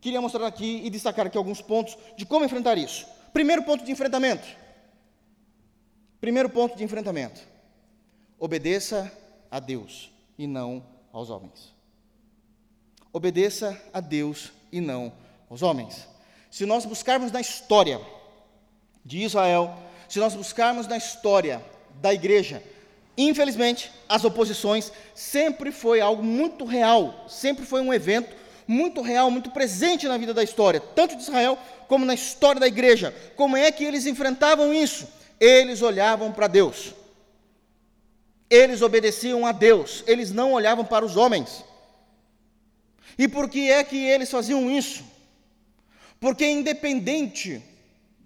Queria 0.00 0.20
mostrar 0.20 0.46
aqui 0.46 0.82
e 0.84 0.90
destacar 0.90 1.26
aqui 1.26 1.36
alguns 1.36 1.60
pontos 1.60 1.96
de 2.16 2.24
como 2.24 2.44
enfrentar 2.44 2.78
isso. 2.78 3.06
Primeiro 3.32 3.62
ponto 3.62 3.84
de 3.84 3.90
enfrentamento. 3.90 4.46
Primeiro 6.20 6.48
ponto 6.48 6.76
de 6.76 6.84
enfrentamento. 6.84 7.40
Obedeça 8.38 9.12
a 9.50 9.58
Deus 9.58 10.10
e 10.38 10.46
não 10.46 10.84
aos 11.12 11.30
homens. 11.30 11.74
Obedeça 13.12 13.80
a 13.92 14.00
Deus 14.00 14.52
e 14.70 14.80
não 14.80 15.12
aos 15.50 15.62
homens. 15.62 16.06
Se 16.50 16.64
nós 16.64 16.84
buscarmos 16.84 17.32
na 17.32 17.40
história 17.40 18.00
de 19.04 19.18
Israel, 19.18 19.76
se 20.08 20.18
nós 20.18 20.34
buscarmos 20.34 20.86
na 20.86 20.96
história 20.96 21.64
da 22.00 22.14
igreja, 22.14 22.62
infelizmente, 23.16 23.90
as 24.08 24.24
oposições 24.24 24.92
sempre 25.14 25.72
foi 25.72 26.00
algo 26.00 26.22
muito 26.22 26.64
real, 26.64 27.24
sempre 27.28 27.66
foi 27.66 27.80
um 27.80 27.92
evento 27.92 28.34
muito 28.68 29.00
real, 29.00 29.30
muito 29.30 29.50
presente 29.50 30.06
na 30.06 30.18
vida 30.18 30.34
da 30.34 30.44
história, 30.44 30.78
tanto 30.78 31.16
de 31.16 31.22
Israel 31.22 31.58
como 31.88 32.04
na 32.04 32.12
história 32.12 32.60
da 32.60 32.68
igreja. 32.68 33.14
Como 33.34 33.56
é 33.56 33.72
que 33.72 33.82
eles 33.82 34.04
enfrentavam 34.04 34.74
isso? 34.74 35.08
Eles 35.40 35.80
olhavam 35.80 36.30
para 36.30 36.46
Deus. 36.46 36.92
Eles 38.50 38.82
obedeciam 38.82 39.46
a 39.46 39.52
Deus, 39.52 40.04
eles 40.06 40.30
não 40.30 40.52
olhavam 40.52 40.84
para 40.84 41.04
os 41.04 41.16
homens. 41.16 41.64
E 43.18 43.26
por 43.26 43.48
que 43.48 43.70
é 43.70 43.82
que 43.82 43.96
eles 43.96 44.30
faziam 44.30 44.70
isso? 44.70 45.02
Porque, 46.20 46.46
independente 46.46 47.62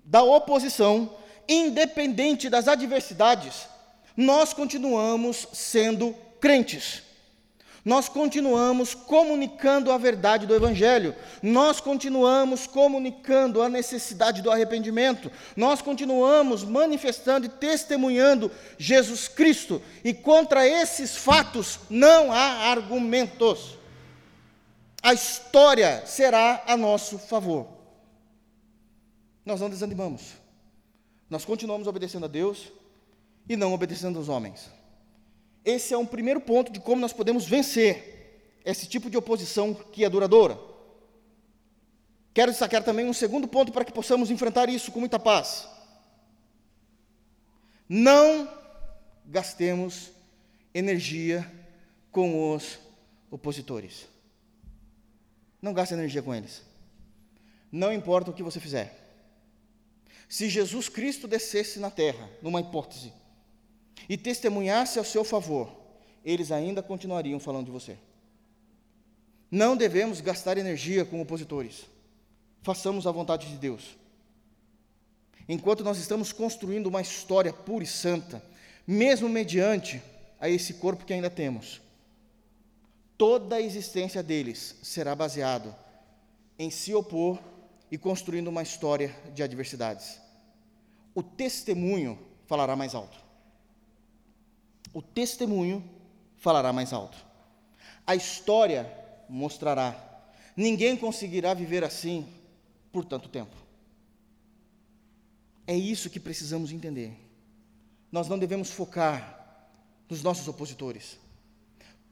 da 0.04 0.22
oposição, 0.22 1.16
independente 1.48 2.48
das 2.48 2.68
adversidades, 2.68 3.66
nós 4.16 4.52
continuamos 4.52 5.48
sendo 5.52 6.14
crentes. 6.40 7.02
Nós 7.84 8.08
continuamos 8.08 8.94
comunicando 8.94 9.90
a 9.90 9.98
verdade 9.98 10.46
do 10.46 10.54
Evangelho, 10.54 11.16
nós 11.42 11.80
continuamos 11.80 12.64
comunicando 12.64 13.60
a 13.60 13.68
necessidade 13.68 14.40
do 14.40 14.52
arrependimento, 14.52 15.32
nós 15.56 15.82
continuamos 15.82 16.62
manifestando 16.62 17.46
e 17.46 17.48
testemunhando 17.48 18.52
Jesus 18.78 19.26
Cristo, 19.26 19.82
e 20.04 20.14
contra 20.14 20.66
esses 20.66 21.16
fatos 21.16 21.80
não 21.90 22.30
há 22.30 22.70
argumentos. 22.70 23.76
A 25.02 25.12
história 25.12 26.04
será 26.06 26.62
a 26.68 26.76
nosso 26.76 27.18
favor. 27.18 27.66
Nós 29.44 29.60
não 29.60 29.68
desanimamos, 29.68 30.34
nós 31.28 31.44
continuamos 31.44 31.88
obedecendo 31.88 32.26
a 32.26 32.28
Deus 32.28 32.70
e 33.48 33.56
não 33.56 33.74
obedecendo 33.74 34.20
aos 34.20 34.28
homens. 34.28 34.70
Esse 35.64 35.94
é 35.94 35.98
um 35.98 36.06
primeiro 36.06 36.40
ponto 36.40 36.72
de 36.72 36.80
como 36.80 37.00
nós 37.00 37.12
podemos 37.12 37.44
vencer 37.44 38.60
esse 38.64 38.86
tipo 38.86 39.08
de 39.08 39.16
oposição 39.16 39.74
que 39.74 40.04
é 40.04 40.08
duradoura. 40.08 40.58
Quero 42.34 42.50
destacar 42.50 42.82
também 42.82 43.06
um 43.06 43.12
segundo 43.12 43.46
ponto 43.46 43.72
para 43.72 43.84
que 43.84 43.92
possamos 43.92 44.30
enfrentar 44.30 44.68
isso 44.68 44.90
com 44.90 45.00
muita 45.00 45.18
paz. 45.18 45.68
Não 47.88 48.48
gastemos 49.26 50.10
energia 50.74 51.50
com 52.10 52.54
os 52.54 52.78
opositores. 53.30 54.06
Não 55.60 55.72
gaste 55.72 55.94
energia 55.94 56.22
com 56.22 56.34
eles. 56.34 56.62
Não 57.70 57.92
importa 57.92 58.30
o 58.30 58.34
que 58.34 58.42
você 58.42 58.58
fizer. 58.58 58.98
Se 60.28 60.48
Jesus 60.48 60.88
Cristo 60.88 61.28
descesse 61.28 61.78
na 61.78 61.90
terra, 61.90 62.28
numa 62.40 62.60
hipótese, 62.60 63.12
e 64.08 64.16
testemunhasse 64.16 64.98
ao 64.98 65.04
seu 65.04 65.24
favor, 65.24 65.70
eles 66.24 66.52
ainda 66.52 66.82
continuariam 66.82 67.40
falando 67.40 67.66
de 67.66 67.72
você. 67.72 67.96
Não 69.50 69.76
devemos 69.76 70.20
gastar 70.20 70.56
energia 70.56 71.04
com 71.04 71.20
opositores. 71.20 71.84
Façamos 72.62 73.06
a 73.06 73.12
vontade 73.12 73.48
de 73.48 73.56
Deus. 73.56 73.96
Enquanto 75.48 75.84
nós 75.84 75.98
estamos 75.98 76.32
construindo 76.32 76.86
uma 76.86 77.02
história 77.02 77.52
pura 77.52 77.84
e 77.84 77.86
santa, 77.86 78.42
mesmo 78.86 79.28
mediante 79.28 80.00
a 80.40 80.48
esse 80.48 80.74
corpo 80.74 81.04
que 81.04 81.12
ainda 81.12 81.28
temos, 81.28 81.80
toda 83.18 83.56
a 83.56 83.60
existência 83.60 84.22
deles 84.22 84.76
será 84.82 85.14
baseado 85.14 85.74
em 86.58 86.70
se 86.70 86.94
opor 86.94 87.38
e 87.90 87.98
construindo 87.98 88.48
uma 88.48 88.62
história 88.62 89.14
de 89.34 89.42
adversidades. 89.42 90.20
O 91.14 91.22
testemunho 91.22 92.18
falará 92.46 92.74
mais 92.74 92.94
alto 92.94 93.22
o 94.92 95.00
testemunho 95.00 95.82
falará 96.36 96.72
mais 96.72 96.92
alto. 96.92 97.16
A 98.06 98.14
história 98.14 98.90
mostrará. 99.28 99.96
Ninguém 100.56 100.96
conseguirá 100.96 101.54
viver 101.54 101.84
assim 101.84 102.26
por 102.90 103.04
tanto 103.04 103.28
tempo. 103.28 103.56
É 105.66 105.74
isso 105.74 106.10
que 106.10 106.20
precisamos 106.20 106.72
entender. 106.72 107.16
Nós 108.10 108.28
não 108.28 108.38
devemos 108.38 108.70
focar 108.70 109.68
nos 110.08 110.22
nossos 110.22 110.46
opositores. 110.48 111.18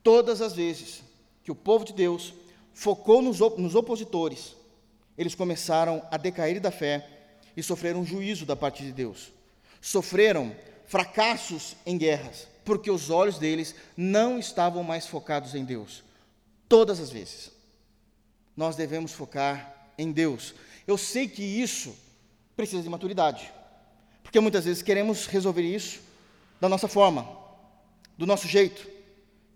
Todas 0.02 0.40
as 0.40 0.54
vezes 0.54 1.02
que 1.42 1.50
o 1.50 1.54
povo 1.54 1.84
de 1.84 1.92
Deus 1.92 2.32
focou 2.72 3.20
nos, 3.20 3.40
nos 3.58 3.74
opositores, 3.74 4.56
eles 5.18 5.34
começaram 5.34 6.02
a 6.10 6.16
decair 6.16 6.60
da 6.60 6.70
fé 6.70 7.06
e 7.54 7.62
sofreram 7.62 8.04
juízo 8.04 8.46
da 8.46 8.56
parte 8.56 8.82
de 8.82 8.92
Deus. 8.92 9.32
Sofreram 9.80 10.54
fracassos 10.86 11.76
em 11.84 11.98
guerras, 11.98 12.48
porque 12.64 12.90
os 12.90 13.10
olhos 13.10 13.38
deles 13.38 13.74
não 13.96 14.38
estavam 14.38 14.82
mais 14.82 15.06
focados 15.06 15.54
em 15.54 15.64
Deus. 15.64 16.02
Todas 16.68 17.00
as 17.00 17.10
vezes. 17.10 17.50
Nós 18.56 18.76
devemos 18.76 19.12
focar 19.12 19.92
em 19.96 20.12
Deus. 20.12 20.54
Eu 20.86 20.98
sei 20.98 21.28
que 21.28 21.42
isso 21.42 21.94
precisa 22.56 22.82
de 22.82 22.88
maturidade, 22.88 23.50
porque 24.22 24.38
muitas 24.40 24.64
vezes 24.64 24.82
queremos 24.82 25.26
resolver 25.26 25.62
isso 25.62 26.00
da 26.60 26.68
nossa 26.68 26.86
forma, 26.86 27.26
do 28.18 28.26
nosso 28.26 28.46
jeito. 28.46 28.86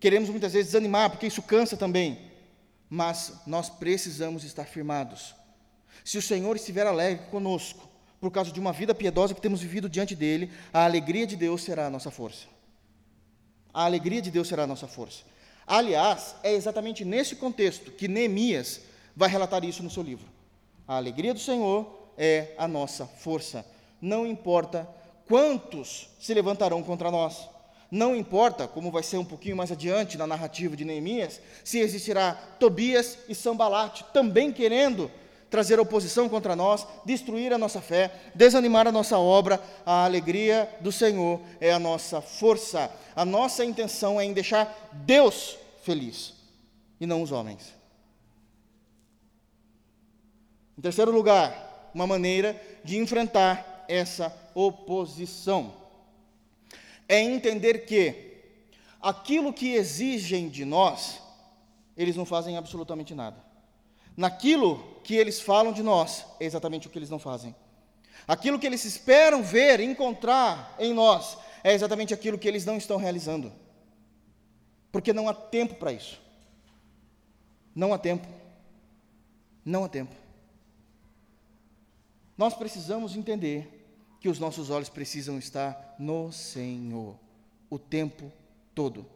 Queremos 0.00 0.28
muitas 0.30 0.52
vezes 0.52 0.72
desanimar, 0.72 1.10
porque 1.10 1.26
isso 1.26 1.42
cansa 1.42 1.76
também. 1.76 2.32
mas 2.88 3.32
nós 3.46 3.68
precisamos 3.68 4.44
estar 4.44 4.64
firmados. 4.64 5.34
Se 6.04 6.16
o 6.16 6.22
Senhor 6.22 6.54
estiver 6.54 6.86
alegre 6.86 7.26
conosco, 7.26 7.88
por 8.20 8.30
causa 8.30 8.52
de 8.52 8.60
uma 8.60 8.72
vida 8.72 8.94
piedosa 8.94 9.34
que 9.34 9.40
temos 9.40 9.60
vivido 9.60 9.88
diante 9.88 10.14
dele, 10.14 10.50
a 10.72 10.84
alegria 10.84 11.26
de 11.26 11.34
Deus 11.34 11.62
será 11.62 11.86
a 11.86 11.90
nossa 11.90 12.10
força. 12.10 12.46
A 13.74 13.84
alegria 13.84 14.22
de 14.22 14.30
Deus 14.30 14.46
será 14.46 14.62
a 14.62 14.66
nossa 14.68 14.86
força. 14.86 15.24
Aliás, 15.66 16.36
é 16.44 16.52
exatamente 16.52 17.04
nesse 17.04 17.34
contexto 17.34 17.90
que 17.90 18.06
Neemias 18.06 18.82
vai 19.16 19.28
relatar 19.28 19.64
isso 19.64 19.82
no 19.82 19.90
seu 19.90 20.02
livro. 20.02 20.26
A 20.86 20.96
alegria 20.96 21.34
do 21.34 21.40
Senhor 21.40 22.10
é 22.16 22.54
a 22.56 22.68
nossa 22.68 23.04
força. 23.04 23.66
Não 24.00 24.24
importa 24.24 24.88
quantos 25.26 26.08
se 26.20 26.32
levantarão 26.32 26.82
contra 26.82 27.10
nós. 27.10 27.48
Não 27.90 28.14
importa, 28.14 28.68
como 28.68 28.90
vai 28.90 29.02
ser 29.02 29.18
um 29.18 29.24
pouquinho 29.24 29.56
mais 29.56 29.72
adiante 29.72 30.18
na 30.18 30.26
narrativa 30.26 30.76
de 30.76 30.84
Neemias, 30.84 31.40
se 31.62 31.78
existirá 31.78 32.34
Tobias 32.58 33.18
e 33.28 33.34
Sambalate 33.34 34.04
também 34.12 34.52
querendo 34.52 35.10
trazer 35.54 35.78
oposição 35.78 36.28
contra 36.28 36.56
nós, 36.56 36.84
destruir 37.04 37.52
a 37.52 37.58
nossa 37.58 37.80
fé, 37.80 38.12
desanimar 38.34 38.88
a 38.88 38.92
nossa 38.92 39.20
obra, 39.20 39.62
a 39.86 40.04
alegria 40.04 40.68
do 40.80 40.90
Senhor 40.90 41.40
é 41.60 41.72
a 41.72 41.78
nossa 41.78 42.20
força. 42.20 42.90
A 43.14 43.24
nossa 43.24 43.64
intenção 43.64 44.20
é 44.20 44.24
em 44.24 44.32
deixar 44.32 44.90
Deus 44.92 45.56
feliz 45.84 46.34
e 46.98 47.06
não 47.06 47.22
os 47.22 47.30
homens. 47.30 47.72
Em 50.76 50.82
terceiro 50.82 51.12
lugar, 51.12 51.92
uma 51.94 52.04
maneira 52.04 52.60
de 52.82 52.98
enfrentar 52.98 53.84
essa 53.86 54.36
oposição 54.56 55.72
é 57.08 57.20
entender 57.20 57.86
que 57.86 58.42
aquilo 59.00 59.52
que 59.52 59.74
exigem 59.74 60.48
de 60.48 60.64
nós, 60.64 61.22
eles 61.96 62.16
não 62.16 62.26
fazem 62.26 62.56
absolutamente 62.56 63.14
nada. 63.14 63.36
Naquilo 64.16 64.93
que 65.04 65.14
eles 65.14 65.40
falam 65.40 65.72
de 65.72 65.82
nós, 65.82 66.24
é 66.40 66.44
exatamente 66.44 66.88
o 66.88 66.90
que 66.90 66.98
eles 66.98 67.10
não 67.10 67.18
fazem. 67.18 67.54
Aquilo 68.26 68.58
que 68.58 68.66
eles 68.66 68.84
esperam 68.84 69.42
ver, 69.42 69.80
encontrar 69.80 70.74
em 70.78 70.94
nós, 70.94 71.36
é 71.62 71.72
exatamente 71.72 72.14
aquilo 72.14 72.38
que 72.38 72.48
eles 72.48 72.64
não 72.64 72.76
estão 72.76 72.96
realizando. 72.96 73.52
Porque 74.90 75.12
não 75.12 75.28
há 75.28 75.34
tempo 75.34 75.74
para 75.74 75.92
isso. 75.92 76.20
Não 77.74 77.92
há 77.92 77.98
tempo. 77.98 78.26
Não 79.64 79.84
há 79.84 79.88
tempo. 79.88 80.14
Nós 82.36 82.54
precisamos 82.54 83.14
entender 83.14 83.86
que 84.20 84.28
os 84.28 84.38
nossos 84.38 84.70
olhos 84.70 84.88
precisam 84.88 85.38
estar 85.38 85.94
no 85.98 86.32
Senhor 86.32 87.18
o 87.68 87.78
tempo 87.78 88.32
todo. 88.74 89.06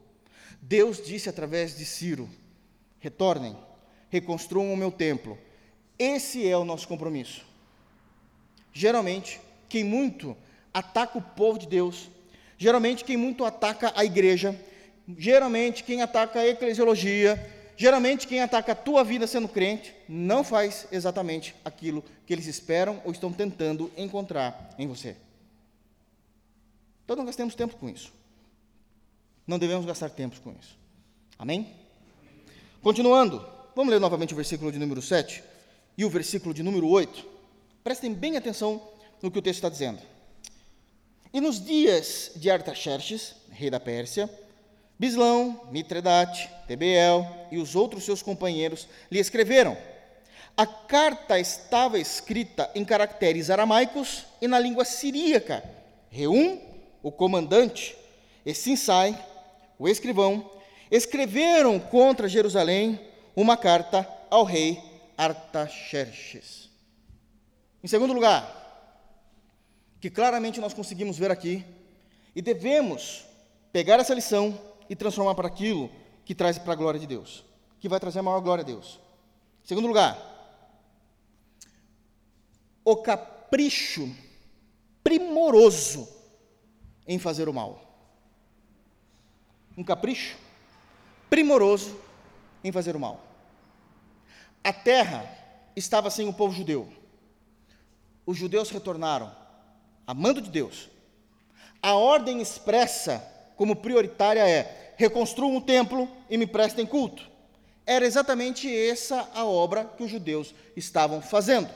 Deus 0.60 1.04
disse 1.04 1.28
através 1.28 1.76
de 1.76 1.84
Ciro: 1.84 2.28
retornem, 2.98 3.56
reconstruam 4.10 4.72
o 4.72 4.76
meu 4.76 4.90
templo. 4.90 5.38
Esse 5.98 6.46
é 6.46 6.56
o 6.56 6.64
nosso 6.64 6.86
compromisso. 6.86 7.42
Geralmente, 8.72 9.40
quem 9.68 9.82
muito 9.82 10.36
ataca 10.72 11.18
o 11.18 11.22
povo 11.22 11.58
de 11.58 11.66
Deus, 11.66 12.08
geralmente 12.56 13.04
quem 13.04 13.16
muito 13.16 13.44
ataca 13.44 13.92
a 13.96 14.04
igreja, 14.04 14.58
geralmente 15.16 15.82
quem 15.82 16.00
ataca 16.00 16.38
a 16.38 16.46
eclesiologia, 16.46 17.52
geralmente 17.76 18.26
quem 18.26 18.40
ataca 18.40 18.72
a 18.72 18.76
tua 18.76 19.02
vida 19.02 19.26
sendo 19.26 19.48
crente 19.48 19.92
não 20.08 20.44
faz 20.44 20.86
exatamente 20.92 21.54
aquilo 21.64 22.04
que 22.24 22.32
eles 22.32 22.46
esperam 22.46 23.02
ou 23.04 23.10
estão 23.10 23.32
tentando 23.32 23.90
encontrar 23.96 24.74
em 24.78 24.86
você. 24.86 25.16
Então 27.04 27.16
não 27.16 27.24
gastemos 27.24 27.54
tempo 27.54 27.74
com 27.76 27.88
isso. 27.88 28.12
Não 29.46 29.58
devemos 29.58 29.86
gastar 29.86 30.10
tempo 30.10 30.38
com 30.40 30.54
isso. 30.60 30.78
Amém? 31.38 31.74
Continuando, 32.82 33.44
vamos 33.74 33.90
ler 33.90 33.98
novamente 33.98 34.34
o 34.34 34.36
versículo 34.36 34.70
de 34.70 34.78
número 34.78 35.00
7 35.00 35.42
e 35.98 36.04
o 36.04 36.08
versículo 36.08 36.54
de 36.54 36.62
número 36.62 36.88
8. 36.88 37.26
Prestem 37.82 38.14
bem 38.14 38.36
atenção 38.36 38.80
no 39.20 39.32
que 39.32 39.38
o 39.40 39.42
texto 39.42 39.58
está 39.58 39.68
dizendo. 39.68 39.98
E 41.34 41.40
nos 41.40 41.62
dias 41.62 42.30
de 42.36 42.48
Artaxerxes, 42.48 43.34
rei 43.50 43.68
da 43.68 43.80
Pérsia, 43.80 44.30
Bislão, 44.96 45.60
Mitredate, 45.72 46.48
Tebeel 46.68 47.26
e 47.50 47.58
os 47.58 47.74
outros 47.74 48.04
seus 48.04 48.22
companheiros 48.22 48.86
lhe 49.10 49.18
escreveram. 49.18 49.76
A 50.56 50.66
carta 50.66 51.38
estava 51.38 51.98
escrita 51.98 52.70
em 52.74 52.84
caracteres 52.84 53.50
aramaicos 53.50 54.24
e 54.40 54.46
na 54.46 54.58
língua 54.58 54.84
siríaca. 54.84 55.64
Reum, 56.10 56.60
o 57.02 57.10
comandante, 57.10 57.96
e 58.46 58.54
Sinsai, 58.54 59.18
o 59.78 59.88
escrivão, 59.88 60.48
escreveram 60.90 61.78
contra 61.78 62.28
Jerusalém 62.28 62.98
uma 63.36 63.56
carta 63.56 64.08
ao 64.30 64.44
rei 64.44 64.82
Artaxerxes. 65.18 66.70
Em 67.82 67.88
segundo 67.88 68.14
lugar, 68.14 68.54
que 70.00 70.08
claramente 70.08 70.60
nós 70.60 70.72
conseguimos 70.72 71.18
ver 71.18 71.30
aqui, 71.30 71.64
e 72.34 72.40
devemos 72.40 73.24
pegar 73.72 73.98
essa 73.98 74.14
lição 74.14 74.58
e 74.88 74.94
transformar 74.94 75.34
para 75.34 75.48
aquilo 75.48 75.90
que 76.24 76.34
traz 76.34 76.56
para 76.56 76.72
a 76.72 76.76
glória 76.76 77.00
de 77.00 77.06
Deus, 77.06 77.44
que 77.80 77.88
vai 77.88 77.98
trazer 77.98 78.20
a 78.20 78.22
maior 78.22 78.40
glória 78.40 78.62
a 78.62 78.66
Deus. 78.66 79.00
Segundo 79.64 79.88
lugar, 79.88 80.16
o 82.84 82.96
capricho 82.96 84.08
primoroso 85.02 86.08
em 87.06 87.18
fazer 87.18 87.48
o 87.48 87.52
mal. 87.52 87.84
Um 89.76 89.82
capricho 89.82 90.36
primoroso 91.28 91.98
em 92.62 92.70
fazer 92.70 92.94
o 92.94 93.00
mal. 93.00 93.27
A 94.68 94.72
terra 94.74 95.26
estava 95.74 96.10
sem 96.10 96.28
o 96.28 96.32
povo 96.34 96.54
judeu. 96.54 96.86
Os 98.26 98.36
judeus 98.36 98.68
retornaram, 98.68 99.34
amando 100.06 100.42
de 100.42 100.50
Deus. 100.50 100.90
A 101.80 101.94
ordem 101.94 102.42
expressa 102.42 103.26
como 103.56 103.76
prioritária 103.76 104.46
é: 104.46 104.92
reconstruam 104.98 105.56
o 105.56 105.62
templo 105.62 106.06
e 106.28 106.36
me 106.36 106.46
prestem 106.46 106.84
culto. 106.84 107.26
Era 107.86 108.04
exatamente 108.04 108.70
essa 108.70 109.26
a 109.34 109.42
obra 109.46 109.86
que 109.86 110.04
os 110.04 110.10
judeus 110.10 110.54
estavam 110.76 111.22
fazendo. 111.22 111.70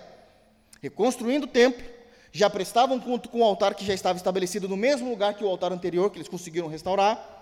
Reconstruindo 0.82 1.46
o 1.46 1.48
templo, 1.48 1.82
já 2.30 2.50
prestavam 2.50 3.00
culto 3.00 3.30
com 3.30 3.40
o 3.40 3.44
altar 3.44 3.74
que 3.74 3.86
já 3.86 3.94
estava 3.94 4.18
estabelecido 4.18 4.68
no 4.68 4.76
mesmo 4.76 5.08
lugar 5.08 5.32
que 5.32 5.42
o 5.42 5.48
altar 5.48 5.72
anterior, 5.72 6.10
que 6.10 6.18
eles 6.18 6.28
conseguiram 6.28 6.68
restaurar. 6.68 7.41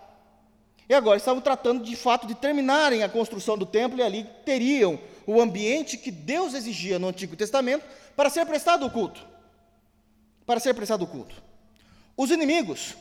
E 0.91 0.95
agora 0.95 1.17
estavam 1.17 1.41
tratando 1.41 1.85
de 1.85 1.95
fato 1.95 2.27
de 2.27 2.35
terminarem 2.35 3.05
a 3.05 3.09
construção 3.09 3.57
do 3.57 3.65
templo 3.65 4.01
e 4.01 4.03
ali 4.03 4.27
teriam 4.45 4.99
o 5.25 5.41
ambiente 5.41 5.97
que 5.97 6.11
Deus 6.11 6.53
exigia 6.53 6.99
no 6.99 7.07
Antigo 7.07 7.37
Testamento 7.37 7.87
para 8.17 8.29
ser 8.29 8.45
prestado 8.45 8.85
o 8.85 8.91
culto. 8.91 9.25
Para 10.45 10.59
ser 10.59 10.75
prestado 10.75 11.05
o 11.05 11.07
culto. 11.07 11.41
Os 12.17 12.33
inimigos 12.33 12.97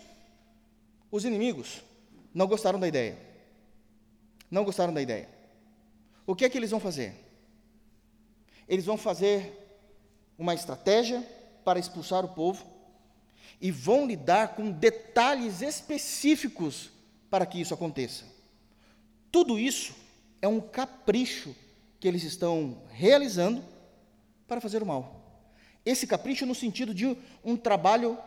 os 1.12 1.26
inimigos 1.26 1.82
não 2.32 2.46
gostaram 2.46 2.80
da 2.80 2.88
ideia. 2.88 3.18
Não 4.52 4.64
gostaram 4.64 4.94
da 4.94 5.02
ideia. 5.02 5.28
O 6.28 6.36
que 6.36 6.46
é 6.46 6.50
que 6.50 6.60
eles 6.60 6.70
vão 6.70 6.80
fazer? 6.80 7.16
Eles 8.68 8.86
vão 8.86 9.00
fazer 9.00 9.52
uma 10.38 10.54
estratégia 10.54 11.28
para 11.66 11.80
expulsar 11.80 12.24
o 12.24 12.36
povo 12.36 12.64
e 13.60 13.72
vão 13.72 14.06
lidar 14.06 14.50
com 14.50 14.70
detalhes 14.70 15.64
específicos 15.64 16.92
para 17.30 17.46
que 17.46 17.60
isso 17.60 17.74
aconteça. 17.74 18.26
Tudo 19.32 19.60
isso 19.60 19.94
é 20.42 20.48
um 20.48 20.60
capricho 20.60 21.56
que 22.00 22.08
eles 22.08 22.24
estão 22.24 22.82
realizando 22.90 23.64
para 24.48 24.62
fazer 24.62 24.82
o 24.82 24.86
mal. 24.86 25.44
Esse 25.86 26.08
capricho 26.08 26.46
no 26.46 26.56
sentido 26.56 26.94
de 26.94 27.16
um 27.44 27.56
trabalho 27.56 28.18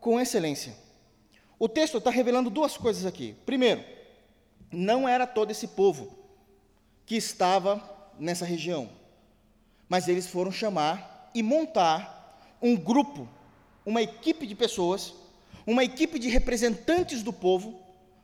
com 0.00 0.20
excelência. 0.20 0.74
O 1.58 1.68
texto 1.68 1.98
está 1.98 2.10
revelando 2.10 2.50
duas 2.50 2.76
coisas 2.76 3.06
aqui. 3.06 3.34
Primeiro, 3.46 3.84
não 4.70 5.08
era 5.08 5.26
todo 5.26 5.50
esse 5.50 5.68
povo 5.68 6.12
que 7.04 7.16
estava 7.16 7.82
nessa 8.18 8.44
região, 8.44 8.88
mas 9.88 10.08
eles 10.08 10.26
foram 10.26 10.50
chamar 10.50 11.30
e 11.34 11.42
montar 11.42 12.56
um 12.60 12.76
grupo, 12.76 13.28
uma 13.84 14.02
equipe 14.02 14.46
de 14.46 14.54
pessoas, 14.54 15.12
uma 15.66 15.84
equipe 15.84 16.18
de 16.18 16.28
representantes 16.28 17.22
do 17.22 17.32
povo, 17.32 17.81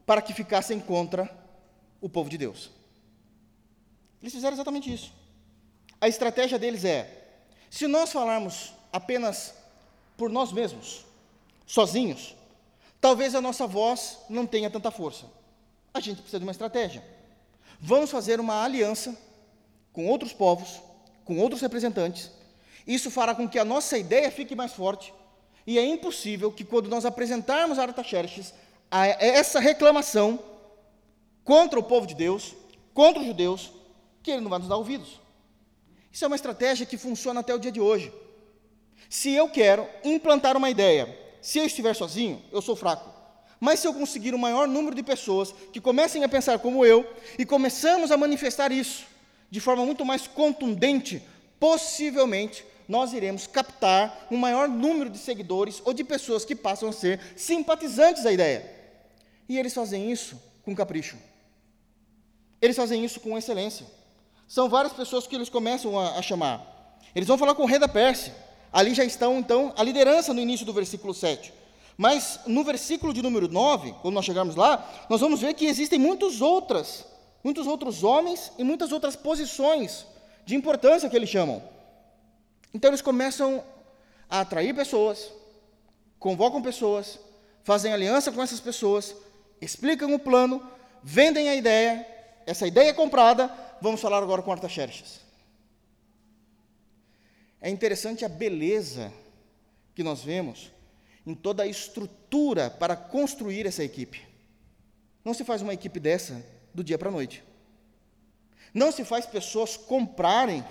para 0.09 0.21
que 0.21 0.35
ficassem 0.35 0.81
contra 0.81 1.31
o 2.01 2.09
povo 2.09 2.29
de 2.29 2.37
Deus. 2.37 2.71
Eles 4.21 4.35
fizeram 4.35 4.55
exatamente 4.55 4.92
isso. 4.92 5.12
A 6.01 6.09
estratégia 6.09 6.59
deles 6.59 6.85
é: 6.85 7.38
se 7.71 7.87
nós 7.87 8.11
falarmos 8.11 8.73
apenas 8.92 9.55
por 10.16 10.31
nós 10.31 10.51
mesmos, 10.51 11.05
sozinhos, 11.64 12.35
Talvez 13.01 13.35
a 13.35 13.40
nossa 13.40 13.66
voz 13.66 14.18
não 14.29 14.47
tenha 14.47 14.68
tanta 14.68 14.90
força. 14.90 15.27
A 15.94 16.01
gente 16.01 16.16
precisa 16.16 16.38
de 16.38 16.44
uma 16.44 16.53
estratégia. 16.53 17.03
Vamos 17.81 18.11
fazer 18.11 18.40
uma 18.40 18.64
aliança 18.64 19.16
com 19.92 20.09
outros 20.09 20.33
povos, 20.33 20.81
com 21.25 21.38
outros 21.38 21.61
representantes. 21.61 22.31
Isso 22.87 23.11
fará 23.11 23.35
com 23.35 23.49
que 23.49 23.59
a 23.59 23.64
nossa 23.64 23.97
ideia 23.97 24.31
fique 24.31 24.57
mais 24.57 24.73
forte. 24.73 25.14
E 25.66 25.79
é 25.79 25.85
impossível 25.85 26.51
que, 26.51 26.64
quando 26.64 26.88
nós 26.88 27.05
apresentarmos 27.05 27.79
a 27.79 27.83
Artaxerxes 27.83 28.53
essa 28.90 29.61
reclamação 29.61 30.38
contra 31.44 31.79
o 31.79 31.83
povo 31.83 32.07
de 32.07 32.14
Deus, 32.14 32.55
contra 32.92 33.20
os 33.20 33.27
judeus, 33.27 33.70
que 34.22 34.31
ele 34.31 34.40
não 34.40 34.51
vai 34.51 34.59
nos 34.59 34.68
dar 34.68 34.77
ouvidos. 34.77 35.20
Isso 36.12 36.24
é 36.24 36.27
uma 36.27 36.37
estratégia 36.37 36.87
que 36.87 36.96
funciona 36.96 37.40
até 37.40 37.55
o 37.55 37.59
dia 37.59 37.72
de 37.72 37.81
hoje. 37.81 38.12
Se 39.09 39.33
eu 39.33 39.48
quero 39.48 39.88
implantar 40.05 40.57
uma 40.57 40.68
ideia, 40.68 41.16
se 41.40 41.59
eu 41.59 41.64
estiver 41.64 41.94
sozinho, 41.94 42.42
eu 42.53 42.61
sou 42.61 42.77
fraco. 42.77 43.09
Mas 43.61 43.81
se 43.81 43.87
eu 43.87 43.94
conseguir 43.94 44.33
o 44.35 44.37
um 44.37 44.40
maior 44.40 44.68
número 44.68 44.94
de 44.94 45.03
pessoas 45.03 45.53
que 45.72 45.81
comecem 45.81 46.22
a 46.22 46.29
pensar 46.29 46.59
como 46.59 46.85
eu 46.85 47.07
e 47.38 47.44
começamos 47.44 48.11
a 48.11 48.16
manifestar 48.16 48.70
isso 48.70 49.05
de 49.51 49.61
forma 49.61 49.85
muito 49.85 50.05
mais 50.05 50.27
contundente, 50.27 51.22
possivelmente 51.59 52.64
nós 52.87 53.12
iremos 53.12 53.46
captar 53.46 54.27
um 54.31 54.37
maior 54.37 54.68
número 54.68 55.11
de 55.11 55.18
seguidores 55.18 55.83
ou 55.85 55.92
de 55.92 56.05
pessoas 56.05 56.44
que 56.44 56.55
passam 56.55 56.88
a 56.88 56.92
ser 56.92 57.20
simpatizantes 57.37 58.22
da 58.22 58.33
ideia. 58.33 58.78
E 59.49 59.59
eles 59.59 59.73
fazem 59.73 60.11
isso 60.11 60.41
com 60.65 60.75
capricho. 60.75 61.17
Eles 62.61 62.77
fazem 62.77 63.05
isso 63.05 63.21
com 63.21 63.39
excelência. 63.39 63.87
São 64.47 64.69
várias 64.69 64.93
pessoas 64.93 65.27
que 65.27 65.35
eles 65.35 65.49
começam 65.49 65.99
a, 65.99 66.19
a 66.19 66.23
chamar. 66.23 66.99
Eles 67.15 67.29
vão 67.29 67.39
falar 67.39 67.55
com 67.55 67.63
o 67.63 67.67
rei 67.67 67.79
da 67.79 67.89
Pérsia. 67.89 68.35
Ali 68.73 68.95
já 68.95 69.05
estão, 69.05 69.39
então, 69.39 69.73
a 69.77 69.83
liderança 69.83 70.35
no 70.35 70.41
início 70.41 70.67
do 70.67 70.73
versículo 70.73 71.15
7. 71.15 71.53
Mas 71.97 72.41
no 72.47 72.63
versículo 72.63 73.13
de 73.13 73.23
número 73.23 73.49
9, 73.49 73.93
quando 74.03 74.15
nós 74.15 74.25
chegarmos 74.25 74.55
lá, 74.55 75.07
nós 75.09 75.21
vamos 75.21 75.41
ver 75.41 75.55
que 75.55 75.67
existem 75.67 75.99
muitos 75.99 76.41
outras, 76.41 77.05
muitos 77.43 77.67
outros 77.67 78.05
homens 78.05 78.53
e 78.59 78.63
muitas 78.63 78.93
outras 78.93 79.17
posições 79.17 80.07
de 80.45 80.55
importância 80.55 81.09
que 81.09 81.17
eles 81.17 81.29
chamam. 81.29 81.63
Então 82.73 82.91
eles 82.91 83.03
começam 83.03 83.65
a 84.31 84.41
atrair 84.41 84.75
pessoas, 84.75 85.33
convocam 86.19 86.63
pessoas, 86.63 87.19
fazem 87.65 87.93
aliança 87.93 88.31
com 88.31 88.43
essas 88.43 88.61
pessoas, 88.61 89.15
explicam 89.61 90.12
o 90.14 90.18
plano, 90.18 90.62
vendem 91.03 91.49
a 91.49 91.57
ideia, 91.57 92.07
essa 92.47 92.66
ideia 92.66 92.90
é 92.90 92.92
comprada, 92.92 93.53
vamos 93.81 94.01
falar 94.01 94.23
agora 94.23 94.42
com 94.42 94.53
Artaxerxes. 94.53 95.21
É 97.61 97.68
interessante 97.68 98.25
a 98.25 98.29
beleza 98.29 99.12
que 99.94 100.03
nós 100.03 100.23
vemos 100.23 100.71
em 101.27 101.35
toda 101.35 101.62
a 101.62 101.66
estrutura 101.66 102.71
para 102.71 102.97
construir 102.97 103.66
essa 103.66 103.85
equipe. 103.85 104.27
Não 105.25 105.35
se 105.35 105.44
faz 105.44 105.61
uma 105.61 105.75
equipe 105.75 106.01
dessa 106.01 106.44
do 106.73 106.83
dia 106.83 106.97
para 106.97 107.09
a 107.09 107.12
noite. 107.12 107.42
Não 108.73 108.92
se 108.92 109.05
faz 109.05 109.27
pessoas 109.27 109.77
comprarem 109.77 110.64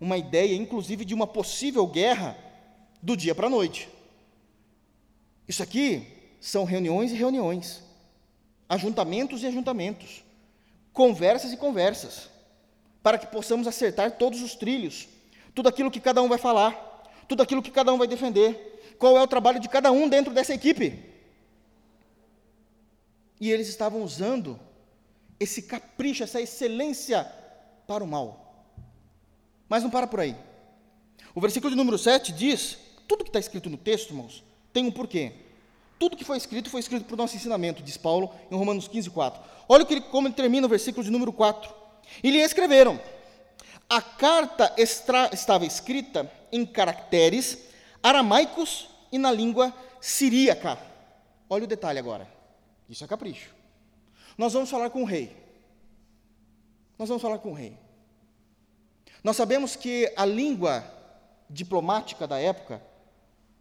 uma 0.00 0.16
ideia, 0.16 0.54
inclusive 0.54 1.04
de 1.04 1.14
uma 1.14 1.26
possível 1.26 1.86
guerra, 1.86 2.36
do 3.02 3.16
dia 3.16 3.34
para 3.34 3.46
a 3.46 3.50
noite. 3.50 3.88
Isso 5.46 5.62
aqui 5.62 6.06
são 6.40 6.64
reuniões 6.64 7.12
e 7.12 7.14
reuniões, 7.14 7.82
ajuntamentos 8.68 9.42
e 9.42 9.46
ajuntamentos, 9.46 10.24
conversas 10.92 11.52
e 11.52 11.56
conversas, 11.56 12.28
para 13.02 13.18
que 13.18 13.26
possamos 13.26 13.66
acertar 13.66 14.12
todos 14.12 14.42
os 14.42 14.54
trilhos, 14.54 15.08
tudo 15.54 15.68
aquilo 15.68 15.90
que 15.90 16.00
cada 16.00 16.22
um 16.22 16.28
vai 16.28 16.38
falar, 16.38 17.04
tudo 17.28 17.42
aquilo 17.42 17.62
que 17.62 17.70
cada 17.70 17.92
um 17.92 17.98
vai 17.98 18.06
defender, 18.06 18.94
qual 18.98 19.16
é 19.16 19.22
o 19.22 19.26
trabalho 19.26 19.60
de 19.60 19.68
cada 19.68 19.92
um 19.92 20.08
dentro 20.08 20.32
dessa 20.32 20.54
equipe. 20.54 21.04
E 23.40 23.50
eles 23.50 23.68
estavam 23.68 24.02
usando 24.02 24.58
esse 25.38 25.62
capricho, 25.62 26.22
essa 26.22 26.40
excelência 26.40 27.24
para 27.86 28.02
o 28.02 28.06
mal. 28.06 28.66
Mas 29.68 29.82
não 29.82 29.90
para 29.90 30.06
por 30.06 30.20
aí. 30.20 30.36
O 31.34 31.40
versículo 31.40 31.70
de 31.70 31.76
número 31.76 31.98
7 31.98 32.32
diz: 32.32 32.78
tudo 33.06 33.24
que 33.24 33.30
está 33.30 33.38
escrito 33.38 33.68
no 33.68 33.76
texto, 33.76 34.10
irmãos, 34.10 34.42
tem 34.72 34.86
um 34.86 34.90
porquê. 34.90 35.32
Tudo 35.98 36.16
que 36.16 36.24
foi 36.24 36.36
escrito 36.36 36.68
foi 36.68 36.80
escrito 36.80 37.04
para 37.04 37.14
o 37.14 37.16
nosso 37.16 37.36
ensinamento, 37.36 37.82
diz 37.82 37.96
Paulo 37.96 38.30
em 38.50 38.56
Romanos 38.56 38.86
15, 38.86 39.10
4. 39.10 39.42
Olha 39.68 39.84
como 40.02 40.28
ele 40.28 40.34
termina 40.34 40.66
o 40.66 40.70
versículo 40.70 41.02
de 41.02 41.10
número 41.10 41.32
4. 41.32 41.72
E 42.22 42.30
lhe 42.30 42.38
escreveram: 42.38 43.00
a 43.88 44.02
carta 44.02 44.72
extra, 44.76 45.30
estava 45.32 45.64
escrita 45.64 46.30
em 46.52 46.66
caracteres 46.66 47.58
aramaicos 48.02 48.88
e 49.10 49.18
na 49.18 49.30
língua 49.30 49.72
siríaca. 50.00 50.78
Olha 51.48 51.64
o 51.64 51.68
detalhe 51.68 51.98
agora. 51.98 52.28
Isso 52.88 53.04
é 53.04 53.06
capricho. 53.06 53.54
Nós 54.36 54.52
vamos 54.52 54.70
falar 54.70 54.90
com 54.90 55.02
o 55.02 55.06
rei. 55.06 55.34
Nós 56.98 57.08
vamos 57.08 57.22
falar 57.22 57.38
com 57.38 57.50
o 57.50 57.54
rei. 57.54 57.76
Nós 59.22 59.36
sabemos 59.36 59.76
que 59.76 60.12
a 60.16 60.24
língua 60.24 60.84
diplomática 61.48 62.26
da 62.26 62.38
época, 62.38 62.82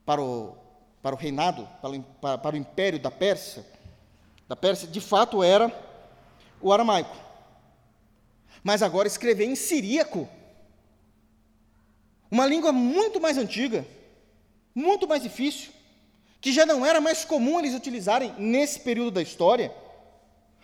para 0.05 0.21
o, 0.21 0.55
para 1.05 1.13
o 1.13 1.17
reinado, 1.17 1.69
para 2.19 2.55
o, 2.55 2.57
império 2.57 2.97
da 2.97 3.11
Pérsia, 3.11 3.63
da 4.47 4.55
Pérsia, 4.55 4.87
de 4.87 4.99
fato 4.99 5.43
era 5.43 5.71
o 6.59 6.73
aramaico 6.73 7.25
mas 8.65 8.81
agora 8.81 9.07
escrever 9.07 9.45
em 9.45 9.53
siríaco. 9.53 10.27
Uma 12.31 12.47
língua 12.47 12.71
muito 12.71 13.21
mais 13.21 13.37
antiga, 13.37 13.85
muito 14.73 15.07
mais 15.07 15.21
difícil, 15.21 15.69
que 16.41 16.51
já 16.51 16.65
não 16.65 16.83
era 16.83 16.99
mais 16.99 17.23
comum 17.23 17.59
eles 17.59 17.75
utilizarem 17.75 18.33
nesse 18.39 18.79
período 18.79 19.11
da 19.11 19.21
história. 19.21 19.71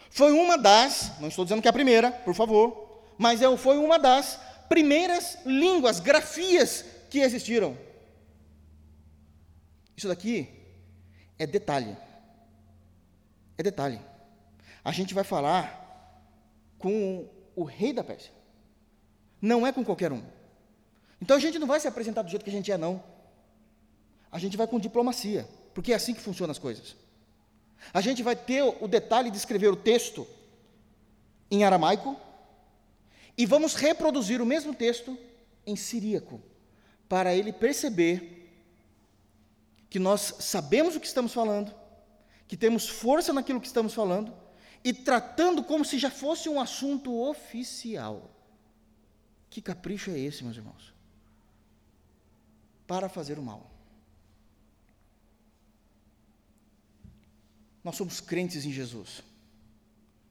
Foi 0.10 0.32
uma 0.32 0.58
das, 0.58 1.12
não 1.19 1.27
estou 1.27 1.45
dizendo 1.45 1.62
que 1.62 1.67
é 1.67 1.69
a 1.69 1.73
primeira, 1.73 2.12
por 2.12 2.34
favor, 2.34 3.04
mas 3.19 3.39
é, 3.39 3.56
foi 3.56 3.77
uma 3.77 3.99
das 3.99 4.39
primeiras 4.67 5.38
línguas, 5.45 5.99
grafias 5.99 6.84
que 7.08 7.19
existiram. 7.19 7.77
Isso 10.01 10.07
daqui 10.07 10.49
é 11.37 11.45
detalhe. 11.45 11.95
É 13.55 13.61
detalhe. 13.61 14.01
A 14.83 14.91
gente 14.91 15.13
vai 15.13 15.23
falar 15.23 16.25
com 16.79 17.29
o 17.55 17.63
rei 17.63 17.93
da 17.93 18.03
Pérsia. 18.03 18.33
Não 19.39 19.67
é 19.67 19.71
com 19.71 19.85
qualquer 19.85 20.11
um. 20.11 20.23
Então 21.21 21.37
a 21.37 21.39
gente 21.39 21.59
não 21.59 21.67
vai 21.67 21.79
se 21.79 21.87
apresentar 21.87 22.23
do 22.23 22.31
jeito 22.31 22.43
que 22.43 22.49
a 22.49 22.53
gente 22.53 22.71
é, 22.71 22.77
não. 22.79 23.03
A 24.31 24.39
gente 24.39 24.57
vai 24.57 24.65
com 24.65 24.79
diplomacia, 24.79 25.47
porque 25.71 25.93
é 25.93 25.95
assim 25.95 26.15
que 26.15 26.19
funcionam 26.19 26.49
as 26.51 26.57
coisas. 26.57 26.95
A 27.93 28.01
gente 28.01 28.23
vai 28.23 28.35
ter 28.35 28.63
o 28.63 28.87
detalhe 28.87 29.29
de 29.29 29.37
escrever 29.37 29.67
o 29.67 29.75
texto 29.75 30.27
em 31.51 31.63
aramaico 31.63 32.19
e 33.37 33.45
vamos 33.45 33.75
reproduzir 33.75 34.41
o 34.41 34.47
mesmo 34.47 34.73
texto 34.73 35.15
em 35.63 35.75
siríaco, 35.75 36.41
para 37.07 37.35
ele 37.35 37.53
perceber 37.53 38.40
que 39.91 39.99
nós 39.99 40.36
sabemos 40.39 40.95
o 40.95 41.01
que 41.01 41.06
estamos 41.06 41.34
falando, 41.34 41.75
que 42.47 42.56
temos 42.56 42.88
força 42.88 43.34
naquilo 43.34 43.60
que 43.60 43.67
estamos 43.67 43.93
falando 43.93 44.34
e 44.82 44.93
tratando 44.93 45.62
como 45.65 45.84
se 45.84 45.99
já 45.99 46.10
fosse 46.10 46.47
um 46.47 46.62
assunto 46.62 47.13
oficial. 47.21 48.34
Que 49.49 49.62
capricho 49.62 50.10
é 50.10 50.17
esse, 50.17 50.45
meus 50.45 50.56
irmãos? 50.56 50.93
Para 52.88 53.10
fazer 53.10 53.38
o 53.38 53.43
mal. 53.43 53.69
Nós 57.84 57.97
somos 57.97 58.21
crentes 58.21 58.63
em 58.63 58.71
Jesus. 58.71 59.21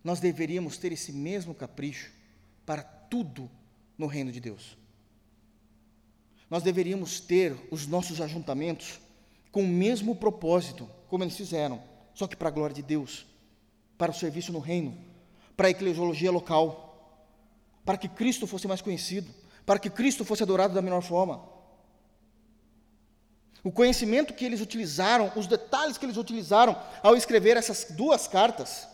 Nós 0.03 0.21
deveríamos 0.21 0.79
ter 0.79 0.91
esse 0.91 1.13
mesmo 1.13 1.55
capricho 1.55 2.11
para 2.65 2.83
tudo 2.83 3.51
no 3.99 4.07
reino 4.07 4.33
de 4.33 4.41
Deus. 4.41 4.75
Nós 6.49 6.63
deveríamos 6.63 7.21
ter 7.21 7.55
os 7.71 7.87
nossos 7.87 8.23
ajuntamentos 8.23 8.99
com 9.51 9.63
o 9.63 9.69
mesmo 9.69 10.15
propósito, 10.15 10.89
como 11.09 11.25
eles 11.25 11.37
fizeram, 11.37 11.83
só 12.15 12.27
que 12.27 12.37
para 12.37 12.49
a 12.49 12.53
glória 12.53 12.75
de 12.75 12.83
Deus 12.83 13.27
para 14.01 14.13
o 14.13 14.15
serviço 14.15 14.51
no 14.51 14.61
reino, 14.61 14.97
para 15.55 15.69
a 15.69 15.71
eclesiologia 15.71 16.33
local, 16.33 17.23
para 17.85 17.99
que 17.99 18.09
Cristo 18.09 18.47
fosse 18.47 18.67
mais 18.67 18.81
conhecido, 18.81 19.31
para 19.67 19.79
que 19.79 19.91
Cristo 19.91 20.25
fosse 20.25 20.43
adorado 20.43 20.73
da 20.73 20.81
melhor 20.81 21.03
forma. 21.03 21.45
O 23.63 23.71
conhecimento 23.71 24.33
que 24.33 24.43
eles 24.43 24.63
utilizaram, 24.63 25.31
os 25.37 25.47
detalhes 25.47 25.99
que 25.99 26.07
eles 26.07 26.17
utilizaram 26.17 26.81
ao 27.03 27.15
escrever 27.15 27.59
essas 27.59 27.89
duas 27.91 28.27
cartas, 28.27 28.89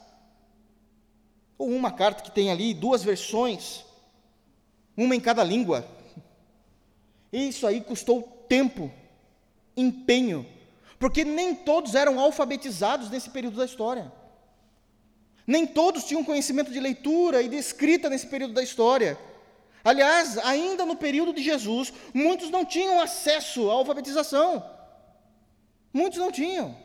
ou 1.56 1.68
uma 1.68 1.92
carta 1.92 2.24
que 2.24 2.32
tem 2.32 2.50
ali 2.50 2.74
duas 2.74 3.04
versões, 3.04 3.84
uma 4.96 5.14
em 5.14 5.20
cada 5.20 5.44
língua. 5.44 5.86
Isso 7.32 7.64
aí 7.64 7.80
custou 7.80 8.22
tempo, 8.48 8.90
empenho, 9.76 10.46
porque 10.98 11.24
nem 11.24 11.54
todos 11.54 11.94
eram 11.94 12.18
alfabetizados 12.18 13.10
nesse 13.10 13.30
período 13.30 13.56
da 13.56 13.64
história. 13.64 14.10
Nem 15.46 15.66
todos 15.66 16.04
tinham 16.04 16.24
conhecimento 16.24 16.72
de 16.72 16.80
leitura 16.80 17.42
e 17.42 17.48
de 17.48 17.56
escrita 17.56 18.10
nesse 18.10 18.26
período 18.26 18.54
da 18.54 18.62
história. 18.62 19.18
Aliás, 19.84 20.36
ainda 20.38 20.84
no 20.84 20.96
período 20.96 21.32
de 21.32 21.42
Jesus, 21.42 21.92
muitos 22.12 22.50
não 22.50 22.64
tinham 22.64 23.00
acesso 23.00 23.70
à 23.70 23.74
alfabetização. 23.74 24.64
Muitos 25.92 26.18
não 26.18 26.32
tinham. 26.32 26.76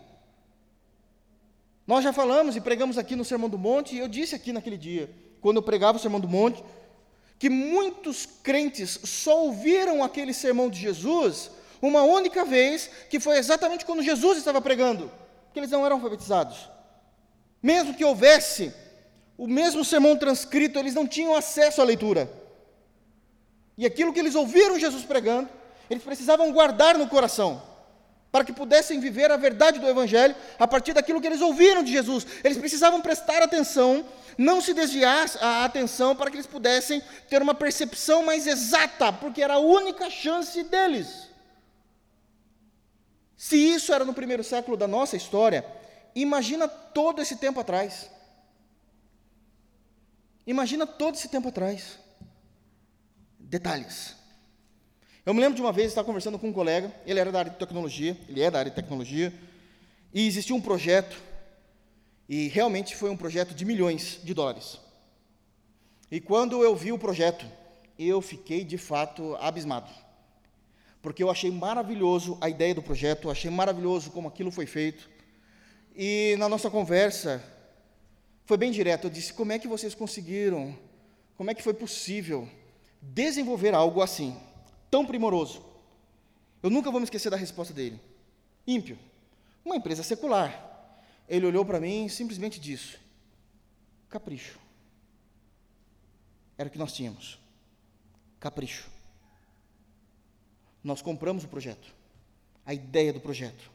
Nós 1.88 2.04
já 2.04 2.14
falamos 2.14 2.56
e 2.56 2.62
pregamos 2.62 2.98
aqui 2.98 3.16
no 3.16 3.26
Sermão 3.26 3.50
do 3.50 3.58
Monte, 3.58 3.96
e 3.96 4.00
eu 4.00 4.08
disse 4.08 4.36
aqui 4.36 4.54
naquele 4.54 4.78
dia, 4.78 5.10
quando 5.42 5.58
eu 5.58 5.64
pregava 5.64 5.98
o 5.98 6.02
Sermão 6.02 6.20
do 6.20 6.28
Monte, 6.28 6.64
que 7.40 7.50
muitos 7.50 8.28
crentes 8.44 9.00
só 9.04 9.46
ouviram 9.46 10.04
aquele 10.04 10.32
sermão 10.32 10.70
de 10.70 10.80
Jesus 10.80 11.50
uma 11.82 12.04
única 12.04 12.46
vez, 12.46 12.90
que 13.10 13.20
foi 13.20 13.38
exatamente 13.38 13.86
quando 13.86 14.04
Jesus 14.04 14.38
estava 14.38 14.62
pregando, 14.62 15.12
porque 15.46 15.60
eles 15.60 15.72
não 15.72 15.86
eram 15.86 15.96
alfabetizados. 15.96 16.70
Mesmo 17.62 17.94
que 17.94 18.06
houvesse 18.06 18.74
o 19.38 19.48
mesmo 19.48 19.84
sermão 19.84 20.16
transcrito, 20.16 20.78
eles 20.78 20.94
não 20.94 21.08
tinham 21.08 21.36
acesso 21.36 21.82
à 21.82 21.84
leitura. 21.84 22.32
E 23.78 23.86
aquilo 23.86 24.14
que 24.14 24.20
eles 24.20 24.36
ouviram 24.36 24.78
Jesus 24.78 25.04
pregando, 25.04 25.50
eles 25.90 26.04
precisavam 26.04 26.52
guardar 26.52 26.98
no 26.98 27.08
coração, 27.08 27.62
para 28.32 28.44
que 28.44 28.54
pudessem 28.54 29.00
viver 29.00 29.32
a 29.32 29.38
verdade 29.38 29.80
do 29.80 29.90
Evangelho 29.90 30.36
a 30.60 30.68
partir 30.68 30.94
daquilo 30.94 31.20
que 31.20 31.28
eles 31.28 31.42
ouviram 31.42 31.84
de 31.84 31.92
Jesus. 31.92 32.26
Eles 32.44 32.58
precisavam 32.58 33.02
prestar 33.02 33.42
atenção, 33.42 34.06
não 34.38 34.62
se 34.62 34.74
desviar 34.74 35.26
a 35.42 35.66
atenção, 35.66 36.16
para 36.16 36.30
que 36.30 36.36
eles 36.38 36.48
pudessem 36.48 37.02
ter 37.28 37.42
uma 37.42 37.56
percepção 37.56 38.24
mais 38.24 38.46
exata, 38.46 39.12
porque 39.12 39.42
era 39.42 39.56
a 39.56 39.60
única 39.60 40.10
chance 40.10 40.64
deles. 40.64 41.31
Se 43.42 43.58
isso 43.58 43.92
era 43.92 44.06
no 44.06 44.14
primeiro 44.14 44.44
século 44.44 44.78
da 44.78 44.88
nossa 44.88 45.18
história, 45.18 45.66
imagina 46.14 46.68
todo 46.68 47.24
esse 47.24 47.38
tempo 47.38 47.60
atrás. 47.60 48.08
Imagina 50.46 50.86
todo 50.86 51.16
esse 51.16 51.28
tempo 51.28 51.48
atrás. 51.48 51.98
Detalhes. 53.40 54.16
Eu 55.26 55.34
me 55.34 55.40
lembro 55.40 55.56
de 55.56 55.62
uma 55.64 55.72
vez 55.72 55.88
estar 55.88 56.04
conversando 56.04 56.38
com 56.38 56.50
um 56.50 56.54
colega, 56.54 56.94
ele 57.04 57.20
era 57.20 57.32
da 57.32 57.40
área 57.40 57.52
de 57.52 57.58
tecnologia, 57.58 58.16
ele 58.30 58.44
é 58.44 58.52
da 58.52 58.60
área 58.60 58.70
de 58.70 58.76
tecnologia, 58.76 59.34
e 60.14 60.28
existia 60.28 60.56
um 60.56 60.62
projeto, 60.62 61.20
e 62.30 62.48
realmente 62.48 62.96
foi 62.96 63.10
um 63.10 63.18
projeto 63.18 63.56
de 63.56 63.66
milhões 63.66 64.20
de 64.24 64.36
dólares. 64.36 64.80
E 66.12 66.22
quando 66.22 66.64
eu 66.64 66.76
vi 66.76 66.92
o 66.92 67.00
projeto, 67.00 67.44
eu 67.98 68.22
fiquei 68.22 68.64
de 68.64 68.78
fato 68.78 69.36
abismado. 69.38 69.90
Porque 71.02 71.24
eu 71.24 71.32
achei 71.32 71.50
maravilhoso 71.50 72.38
a 72.40 72.50
ideia 72.50 72.76
do 72.76 72.82
projeto, 72.82 73.30
achei 73.30 73.50
maravilhoso 73.50 74.12
como 74.12 74.28
aquilo 74.28 74.52
foi 74.52 74.66
feito. 74.66 75.10
E 75.96 76.36
na 76.38 76.48
nossa 76.48 76.70
conversa, 76.70 77.44
foi 78.46 78.58
bem 78.58 78.72
direto. 78.72 79.06
Eu 79.06 79.10
disse: 79.10 79.34
como 79.34 79.52
é 79.52 79.60
que 79.60 79.68
vocês 79.68 79.96
conseguiram? 79.96 80.78
Como 81.36 81.50
é 81.50 81.56
que 81.56 81.64
foi 81.64 81.74
possível 81.74 82.48
desenvolver 83.02 83.74
algo 83.74 84.02
assim, 84.02 84.38
tão 84.92 85.06
primoroso? 85.06 85.66
Eu 86.62 86.70
nunca 86.70 86.92
vou 86.92 87.00
me 87.00 87.06
esquecer 87.06 87.30
da 87.30 87.38
resposta 87.38 87.74
dele. 87.74 88.00
Ímpio, 88.68 88.98
uma 89.66 89.76
empresa 89.76 90.04
secular. 90.04 90.70
Ele 91.28 91.46
olhou 91.46 91.66
para 91.66 91.80
mim 91.80 92.06
e 92.06 92.10
simplesmente 92.10 92.60
disse: 92.60 92.98
capricho. 94.08 94.60
Era 96.58 96.70
o 96.70 96.72
que 96.72 96.78
nós 96.78 96.94
tínhamos. 96.94 97.40
Capricho. 98.40 98.88
Nós 100.84 101.02
compramos 101.02 101.44
o 101.44 101.48
projeto, 101.48 101.94
a 102.66 102.74
ideia 102.74 103.14
do 103.14 103.20
projeto. 103.20 103.72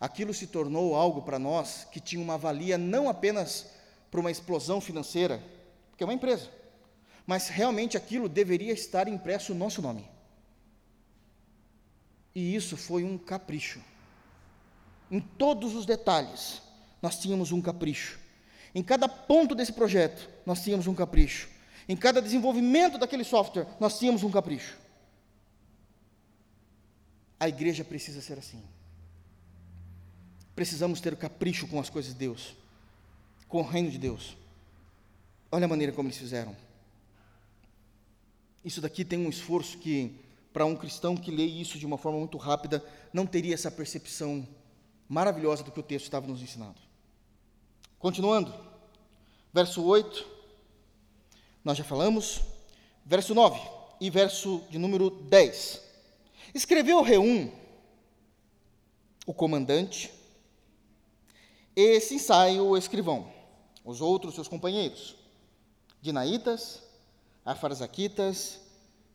Aquilo 0.00 0.32
se 0.32 0.46
tornou 0.46 0.94
algo 0.94 1.22
para 1.22 1.38
nós 1.38 1.86
que 1.90 2.00
tinha 2.00 2.22
uma 2.22 2.38
valia 2.38 2.78
não 2.78 3.08
apenas 3.08 3.66
para 4.10 4.20
uma 4.20 4.30
explosão 4.30 4.80
financeira, 4.80 5.42
porque 5.90 6.04
é 6.04 6.06
uma 6.06 6.14
empresa. 6.14 6.48
Mas 7.26 7.48
realmente 7.48 7.96
aquilo 7.96 8.28
deveria 8.28 8.72
estar 8.72 9.08
impresso 9.08 9.52
o 9.52 9.56
nosso 9.56 9.82
nome. 9.82 10.08
E 12.34 12.54
isso 12.54 12.76
foi 12.76 13.02
um 13.02 13.18
capricho. 13.18 13.82
Em 15.10 15.20
todos 15.20 15.74
os 15.74 15.84
detalhes, 15.84 16.62
nós 17.02 17.18
tínhamos 17.18 17.50
um 17.50 17.60
capricho. 17.60 18.18
Em 18.74 18.82
cada 18.82 19.08
ponto 19.08 19.54
desse 19.54 19.72
projeto, 19.72 20.28
nós 20.46 20.62
tínhamos 20.62 20.86
um 20.86 20.94
capricho. 20.94 21.48
Em 21.88 21.96
cada 21.96 22.22
desenvolvimento 22.22 22.98
daquele 22.98 23.24
software, 23.24 23.66
nós 23.80 23.98
tínhamos 23.98 24.22
um 24.22 24.30
capricho. 24.30 24.78
A 27.38 27.48
igreja 27.48 27.84
precisa 27.84 28.20
ser 28.20 28.38
assim. 28.38 28.62
Precisamos 30.54 31.00
ter 31.00 31.16
capricho 31.16 31.66
com 31.68 31.78
as 31.78 31.88
coisas 31.88 32.12
de 32.12 32.18
Deus 32.18 32.56
com 33.48 33.60
o 33.60 33.66
reino 33.66 33.90
de 33.90 33.98
Deus. 33.98 34.36
Olha 35.50 35.64
a 35.64 35.68
maneira 35.68 35.92
como 35.92 36.08
eles 36.08 36.18
fizeram. 36.18 36.54
Isso 38.64 38.80
daqui 38.80 39.04
tem 39.04 39.18
um 39.18 39.30
esforço 39.30 39.78
que, 39.78 40.14
para 40.52 40.66
um 40.66 40.76
cristão 40.76 41.16
que 41.16 41.30
lê 41.30 41.44
isso 41.44 41.78
de 41.78 41.86
uma 41.86 41.96
forma 41.96 42.18
muito 42.18 42.36
rápida, 42.36 42.84
não 43.12 43.26
teria 43.26 43.54
essa 43.54 43.70
percepção 43.70 44.46
maravilhosa 45.08 45.64
do 45.64 45.72
que 45.72 45.80
o 45.80 45.82
texto 45.82 46.04
estava 46.04 46.26
nos 46.26 46.42
ensinando. 46.42 46.78
Continuando, 47.98 48.54
verso 49.52 49.82
8, 49.82 50.26
nós 51.64 51.78
já 51.78 51.84
falamos, 51.84 52.42
verso 53.06 53.34
9 53.34 53.58
e 54.00 54.10
verso 54.10 54.62
de 54.70 54.78
número 54.78 55.08
10. 55.08 55.87
Escreveu 56.54 57.02
Reum, 57.02 57.50
o 59.26 59.34
comandante, 59.34 60.10
esse 61.76 62.14
ensaio 62.14 62.66
o 62.66 62.76
escrivão 62.76 63.38
os 63.88 64.02
outros 64.02 64.34
seus 64.34 64.48
companheiros, 64.48 65.16
Dinaitas, 66.02 66.82
Afarzaquitas, 67.42 68.60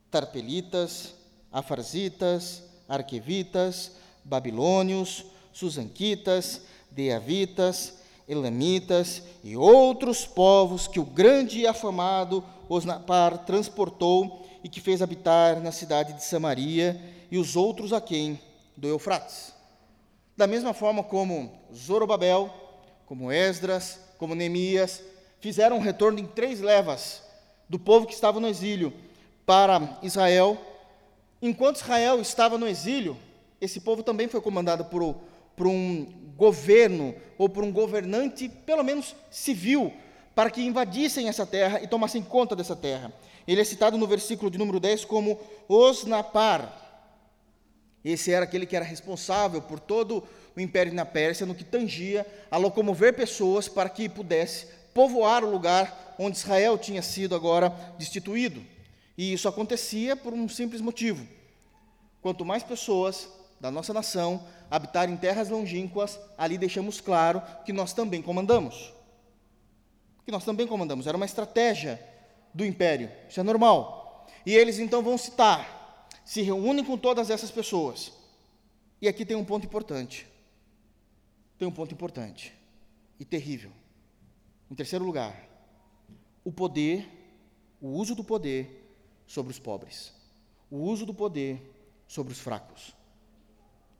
Tarpelitas, 0.09 1.13
Afarzitas, 1.51 2.63
Arquevitas, 2.89 3.91
Babilônios, 4.23 5.25
Susanquitas, 5.51 6.61
Deavitas, 6.89 7.99
Elamitas 8.27 9.21
e 9.43 9.55
outros 9.55 10.25
povos 10.25 10.87
que 10.87 10.99
o 10.99 11.05
grande 11.05 11.59
e 11.59 11.67
afamado 11.67 12.43
Osnapar 12.67 13.45
transportou 13.45 14.42
e 14.63 14.69
que 14.69 14.79
fez 14.79 15.01
habitar 15.01 15.59
na 15.59 15.71
cidade 15.71 16.13
de 16.13 16.23
Samaria 16.23 16.99
e 17.29 17.37
os 17.37 17.55
outros 17.55 17.91
aquém 17.91 18.39
do 18.77 18.87
Eufrates. 18.87 19.53
Da 20.37 20.47
mesma 20.47 20.73
forma 20.73 21.03
como 21.03 21.51
Zorobabel, 21.73 22.51
como 23.05 23.31
Esdras, 23.31 23.99
como 24.17 24.33
Neemias, 24.33 25.03
fizeram 25.39 25.77
um 25.77 25.81
retorno 25.81 26.19
em 26.19 26.25
três 26.25 26.61
levas 26.61 27.21
do 27.67 27.77
povo 27.77 28.07
que 28.07 28.13
estava 28.13 28.39
no 28.39 28.47
exílio 28.47 28.93
para 29.45 29.99
Israel. 30.01 30.57
Enquanto 31.41 31.77
Israel 31.77 32.21
estava 32.21 32.57
no 32.57 32.67
exílio, 32.67 33.17
esse 33.59 33.81
povo 33.81 34.01
também 34.01 34.27
foi 34.27 34.41
comandado 34.41 34.85
por, 34.85 35.15
por 35.55 35.67
um 35.67 36.05
governo 36.37 37.13
ou 37.37 37.49
por 37.49 37.63
um 37.63 37.71
governante, 37.71 38.47
pelo 38.47 38.83
menos 38.83 39.15
civil, 39.29 39.93
para 40.33 40.49
que 40.49 40.63
invadissem 40.63 41.27
essa 41.27 41.45
terra 41.45 41.81
e 41.81 41.87
tomassem 41.87 42.23
conta 42.23 42.55
dessa 42.55 42.75
terra. 42.75 43.13
Ele 43.47 43.61
é 43.61 43.63
citado 43.63 43.97
no 43.97 44.07
versículo 44.07 44.49
de 44.49 44.57
número 44.57 44.79
10 44.79 45.05
como 45.05 45.39
Osnapar. 45.67 46.81
Esse 48.03 48.31
era 48.31 48.45
aquele 48.45 48.65
que 48.65 48.75
era 48.75 48.85
responsável 48.85 49.61
por 49.61 49.79
todo 49.79 50.23
o 50.55 50.59
império 50.59 50.93
na 50.93 51.05
Pérsia 51.05 51.45
no 51.45 51.55
que 51.55 51.63
tangia 51.63 52.25
a 52.51 52.57
locomover 52.57 53.13
pessoas 53.13 53.67
para 53.67 53.89
que 53.89 54.09
pudesse 54.09 54.67
povoar 54.93 55.43
o 55.43 55.49
lugar 55.49 56.15
onde 56.19 56.37
Israel 56.37 56.77
tinha 56.77 57.01
sido 57.01 57.35
agora 57.35 57.69
destituído. 57.97 58.63
E 59.17 59.33
isso 59.33 59.47
acontecia 59.47 60.15
por 60.15 60.33
um 60.33 60.47
simples 60.49 60.81
motivo: 60.81 61.25
quanto 62.21 62.45
mais 62.45 62.63
pessoas 62.63 63.29
da 63.59 63.71
nossa 63.71 63.93
nação 63.93 64.45
habitarem 64.69 65.13
em 65.13 65.17
terras 65.17 65.49
longínquas, 65.49 66.19
ali 66.37 66.57
deixamos 66.57 66.99
claro 66.99 67.41
que 67.65 67.71
nós 67.71 67.93
também 67.93 68.21
comandamos. 68.21 68.93
Que 70.25 70.31
nós 70.31 70.43
também 70.43 70.67
comandamos. 70.67 71.05
Era 71.07 71.17
uma 71.17 71.25
estratégia 71.25 71.99
do 72.53 72.65
império. 72.65 73.11
Isso 73.29 73.39
é 73.39 73.43
normal. 73.43 74.27
E 74.45 74.53
eles 74.53 74.79
então 74.79 75.01
vão 75.01 75.17
citar, 75.17 76.09
se 76.25 76.41
reúnem 76.41 76.83
com 76.83 76.97
todas 76.97 77.29
essas 77.29 77.51
pessoas. 77.51 78.11
E 79.01 79.07
aqui 79.07 79.25
tem 79.25 79.35
um 79.35 79.45
ponto 79.45 79.65
importante 79.65 80.27
tem 81.63 81.67
um 81.67 81.71
ponto 81.71 81.93
importante 81.93 82.53
e 83.17 83.23
terrível. 83.23 83.71
Em 84.69 84.75
terceiro 84.75 85.05
lugar, 85.05 85.47
o 86.43 86.51
poder, 86.51 87.07
o 87.79 87.87
uso 87.87 88.15
do 88.15 88.23
poder 88.23 88.85
sobre 89.25 89.51
os 89.51 89.59
pobres, 89.59 90.13
o 90.69 90.77
uso 90.77 91.05
do 91.05 91.13
poder 91.13 91.61
sobre 92.05 92.33
os 92.33 92.39
fracos. 92.39 92.93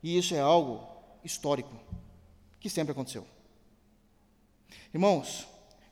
E 0.02 0.18
isso 0.18 0.34
é 0.34 0.40
algo 0.40 0.86
histórico 1.24 1.74
que 2.60 2.68
sempre 2.68 2.92
aconteceu. 2.92 3.26
Irmãos, 4.92 5.46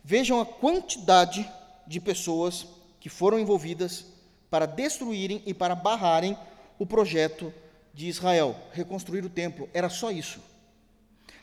vejam 0.05 0.41
a 0.41 0.47
quantidade 0.47 1.51
de 1.87 2.01
pessoas 2.01 2.67
que 3.01 3.09
foram 3.09 3.39
envolvidas 3.39 4.07
para 4.51 4.67
destruírem 4.67 5.43
e 5.47 5.55
para 5.55 5.75
barrarem 5.75 6.37
o 6.79 6.87
projeto 6.87 7.53
de 7.95 8.09
Israel, 8.09 8.57
reconstruir 8.73 9.25
o 9.25 9.31
templo. 9.31 9.69
Era 9.73 9.89
só 9.89 10.11
isso. 10.11 10.41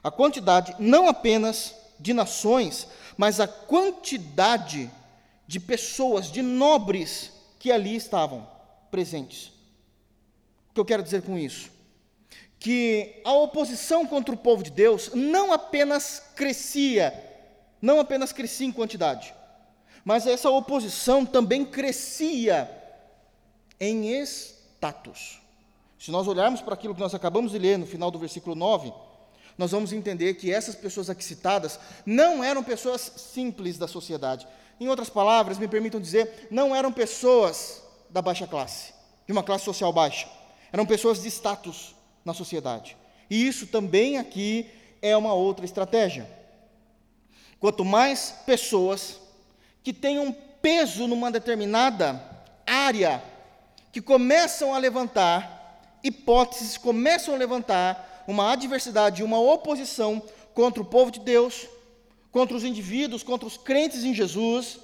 A 0.04 0.10
quantidade 0.10 0.76
não 0.80 1.08
apenas 1.08 1.76
de 2.00 2.14
nações, 2.14 2.88
mas 3.18 3.40
a 3.40 3.48
quantidade 3.48 4.90
de 5.46 5.60
pessoas, 5.60 6.32
de 6.32 6.42
nobres 6.42 7.32
que 7.60 7.72
ali 7.72 7.96
estavam 7.96 8.48
presentes. 8.90 9.48
O 10.70 10.74
que 10.74 10.80
eu 10.80 10.86
quero 10.86 11.04
dizer 11.04 11.24
com 11.24 11.38
isso? 11.38 11.70
Que 12.60 13.22
a 13.26 13.34
oposição 13.34 14.06
contra 14.06 14.34
o 14.34 14.38
povo 14.38 14.64
de 14.64 14.72
Deus 14.72 15.12
não 15.14 15.52
apenas 15.52 16.24
crescia, 16.36 17.14
não 17.82 18.00
apenas 18.00 18.32
crescia 18.32 18.68
em 18.68 18.72
quantidade, 18.72 19.34
mas 20.04 20.26
essa 20.26 20.50
oposição 20.50 21.26
também 21.26 21.66
crescia 21.66 22.70
em 23.80 24.10
status. 24.24 25.40
Se 25.98 26.12
nós 26.12 26.28
olharmos 26.28 26.62
para 26.62 26.74
aquilo 26.74 26.96
que 26.96 27.02
nós 27.02 27.14
acabamos 27.14 27.52
de 27.52 27.60
ler 27.60 27.78
no 27.78 27.86
final 27.86 28.10
do 28.10 28.18
versículo 28.18 28.56
9, 28.56 28.94
nós 29.58 29.72
vamos 29.72 29.92
entender 29.92 30.36
que 30.36 30.54
essas 30.54 30.74
pessoas 30.74 31.10
aqui 31.10 31.24
citadas 31.24 31.78
não 32.06 32.42
eram 32.42 32.64
pessoas 32.64 33.12
simples 33.18 33.78
da 33.78 33.88
sociedade. 33.88 34.48
Em 34.80 34.88
outras 34.88 35.10
palavras, 35.10 35.58
me 35.58 35.68
permitam 35.68 36.00
dizer, 36.00 36.48
não 36.50 36.74
eram 36.74 36.92
pessoas 36.92 37.84
da 38.10 38.22
baixa 38.22 38.48
classe, 38.48 38.94
de 39.28 39.34
uma 39.34 39.44
classe 39.44 39.66
social 39.66 39.92
baixa. 39.92 40.30
Eram 40.72 40.86
pessoas 40.86 41.22
de 41.22 41.28
status 41.28 41.94
na 42.24 42.34
sociedade. 42.34 42.96
E 43.30 43.46
isso 43.46 43.68
também 43.68 44.18
aqui 44.18 44.70
é 45.02 45.16
uma 45.18 45.34
outra 45.34 45.66
estratégia. 45.66 46.30
Quanto 47.60 47.84
mais 47.84 48.34
pessoas 48.46 49.19
que 49.84 49.94
tenham 49.94 50.36
peso 50.62 51.08
numa 51.08 51.32
determinada 51.32 52.22
área, 52.66 53.24
que 53.92 54.02
começam 54.02 54.74
a 54.74 54.78
levantar 54.78 56.00
hipóteses, 56.04 56.78
começam 56.78 57.34
a 57.34 57.38
levantar 57.38 58.24
uma 58.28 58.52
adversidade, 58.52 59.24
uma 59.24 59.40
oposição 59.40 60.22
contra 60.54 60.82
o 60.82 60.86
povo 60.86 61.12
de 61.12 61.20
Deus, 61.20 61.68
contra 62.32 62.56
os 62.56 62.64
indivíduos, 62.64 63.24
contra 63.24 63.48
os 63.48 63.58
crentes 63.58 64.04
em 64.04 64.14
Jesus, 64.14 64.80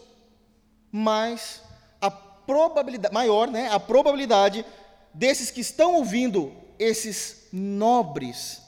mais 0.91 1.62
a 2.02 2.10
probabilidade, 2.10 3.14
maior, 3.14 3.50
né, 3.50 3.70
a 3.72 3.80
probabilidade 3.80 4.66
desses 5.14 5.52
que 5.52 5.62
estão 5.62 5.96
ouvindo 5.96 6.52
esses 6.80 7.48
nobres, 7.52 8.62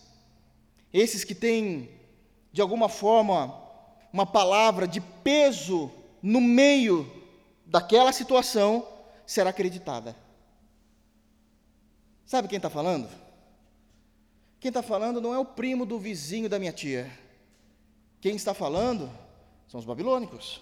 esses 0.94 1.24
que 1.24 1.36
têm, 1.36 1.90
de 2.52 2.62
alguma 2.62 2.88
forma, 2.88 3.54
uma 4.14 4.26
palavra 4.26 4.88
de 4.88 5.02
peso 5.02 5.92
no 6.22 6.42
meio 6.42 7.10
daquela 7.66 8.12
situação, 8.12 8.88
será 9.26 9.50
acreditada. 9.50 10.16
Sabe 12.26 12.48
quem 12.48 12.58
está 12.58 12.70
falando? 12.70 13.10
Quem 14.60 14.70
está 14.70 14.82
falando 14.82 15.22
não 15.22 15.34
é 15.34 15.40
o 15.40 15.46
primo 15.46 15.86
do 15.86 16.00
vizinho 16.00 16.50
da 16.50 16.60
minha 16.60 16.74
tia. 16.74 17.12
Quem 18.20 18.36
está 18.36 18.54
falando 18.54 19.10
são 19.68 19.80
os 19.80 19.86
babilônicos. 19.86 20.62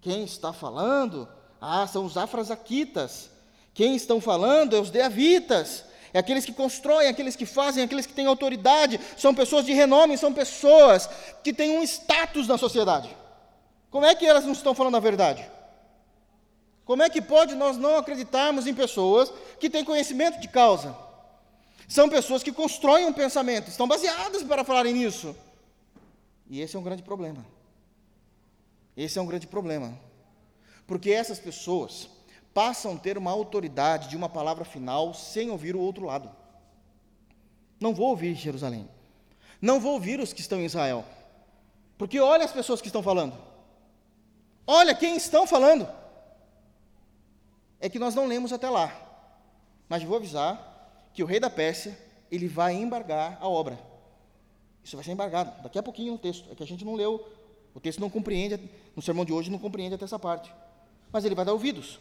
Quem 0.00 0.24
está 0.24 0.52
falando, 0.52 1.28
ah, 1.60 1.86
são 1.86 2.04
os 2.04 2.16
afrasaquitas. 2.16 3.30
Quem 3.74 3.94
estão 3.94 4.20
falando 4.20 4.74
é 4.74 4.80
os 4.80 4.90
deavitas. 4.90 5.84
É 6.12 6.18
aqueles 6.18 6.44
que 6.44 6.52
constroem, 6.52 7.08
aqueles 7.08 7.36
que 7.36 7.46
fazem, 7.46 7.84
aqueles 7.84 8.06
que 8.06 8.12
têm 8.12 8.26
autoridade, 8.26 8.98
são 9.16 9.34
pessoas 9.34 9.64
de 9.64 9.72
renome, 9.72 10.18
são 10.18 10.32
pessoas 10.32 11.08
que 11.44 11.52
têm 11.52 11.78
um 11.78 11.82
status 11.82 12.48
na 12.48 12.58
sociedade. 12.58 13.14
Como 13.90 14.06
é 14.06 14.14
que 14.14 14.26
elas 14.26 14.44
não 14.44 14.52
estão 14.52 14.74
falando 14.74 14.96
a 14.96 15.00
verdade? 15.00 15.48
Como 16.84 17.02
é 17.02 17.10
que 17.10 17.20
pode 17.20 17.54
nós 17.54 17.76
não 17.76 17.96
acreditarmos 17.96 18.66
em 18.66 18.74
pessoas 18.74 19.32
que 19.58 19.70
têm 19.70 19.84
conhecimento 19.84 20.40
de 20.40 20.48
causa? 20.48 20.96
São 21.88 22.08
pessoas 22.08 22.42
que 22.42 22.52
constroem 22.52 23.06
um 23.06 23.12
pensamento, 23.12 23.68
estão 23.68 23.86
baseadas 23.86 24.42
para 24.42 24.64
falarem 24.64 24.94
nisso. 24.94 25.34
E 26.48 26.60
esse 26.60 26.76
é 26.76 26.78
um 26.78 26.82
grande 26.82 27.02
problema. 27.02 27.44
Esse 28.96 29.18
é 29.18 29.22
um 29.22 29.26
grande 29.26 29.46
problema. 29.46 29.98
Porque 30.86 31.10
essas 31.10 31.38
pessoas 31.38 32.08
passam 32.52 32.94
a 32.94 32.98
ter 32.98 33.16
uma 33.16 33.30
autoridade 33.30 34.08
de 34.08 34.16
uma 34.16 34.28
palavra 34.28 34.64
final 34.64 35.14
sem 35.14 35.50
ouvir 35.50 35.76
o 35.76 35.80
outro 35.80 36.04
lado. 36.04 36.30
Não 37.80 37.94
vou 37.94 38.08
ouvir 38.08 38.34
Jerusalém. 38.34 38.88
Não 39.60 39.80
vou 39.80 39.92
ouvir 39.94 40.20
os 40.20 40.32
que 40.32 40.40
estão 40.40 40.60
em 40.60 40.64
Israel. 40.64 41.04
Porque 41.96 42.18
olha 42.18 42.44
as 42.44 42.52
pessoas 42.52 42.80
que 42.80 42.88
estão 42.88 43.02
falando. 43.02 43.49
Olha 44.72 44.94
quem 44.94 45.16
estão 45.16 45.48
falando. 45.48 45.88
É 47.80 47.88
que 47.88 47.98
nós 47.98 48.14
não 48.14 48.28
lemos 48.28 48.52
até 48.52 48.70
lá. 48.70 48.94
Mas 49.88 50.04
vou 50.04 50.16
avisar 50.16 51.10
que 51.12 51.24
o 51.24 51.26
rei 51.26 51.40
da 51.40 51.50
Pérsia, 51.50 51.98
ele 52.30 52.46
vai 52.46 52.74
embargar 52.74 53.36
a 53.40 53.48
obra. 53.48 53.76
Isso 54.84 54.94
vai 54.94 55.04
ser 55.04 55.10
embargado, 55.10 55.60
daqui 55.60 55.76
a 55.76 55.82
pouquinho 55.82 56.12
no 56.12 56.18
texto. 56.18 56.48
É 56.52 56.54
que 56.54 56.62
a 56.62 56.66
gente 56.66 56.84
não 56.84 56.94
leu, 56.94 57.26
o 57.74 57.80
texto 57.80 57.98
não 57.98 58.08
compreende, 58.08 58.60
no 58.94 59.02
sermão 59.02 59.24
de 59.24 59.32
hoje 59.32 59.50
não 59.50 59.58
compreende 59.58 59.96
até 59.96 60.04
essa 60.04 60.20
parte. 60.20 60.54
Mas 61.10 61.24
ele 61.24 61.34
vai 61.34 61.44
dar 61.44 61.52
ouvidos. 61.52 61.98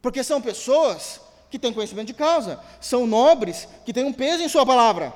Porque 0.00 0.22
são 0.22 0.40
pessoas 0.40 1.20
que 1.50 1.58
têm 1.58 1.72
conhecimento 1.72 2.06
de 2.06 2.14
causa, 2.14 2.62
são 2.80 3.04
nobres 3.04 3.66
que 3.84 3.92
têm 3.92 4.04
um 4.04 4.12
peso 4.12 4.44
em 4.44 4.48
sua 4.48 4.64
palavra. 4.64 5.12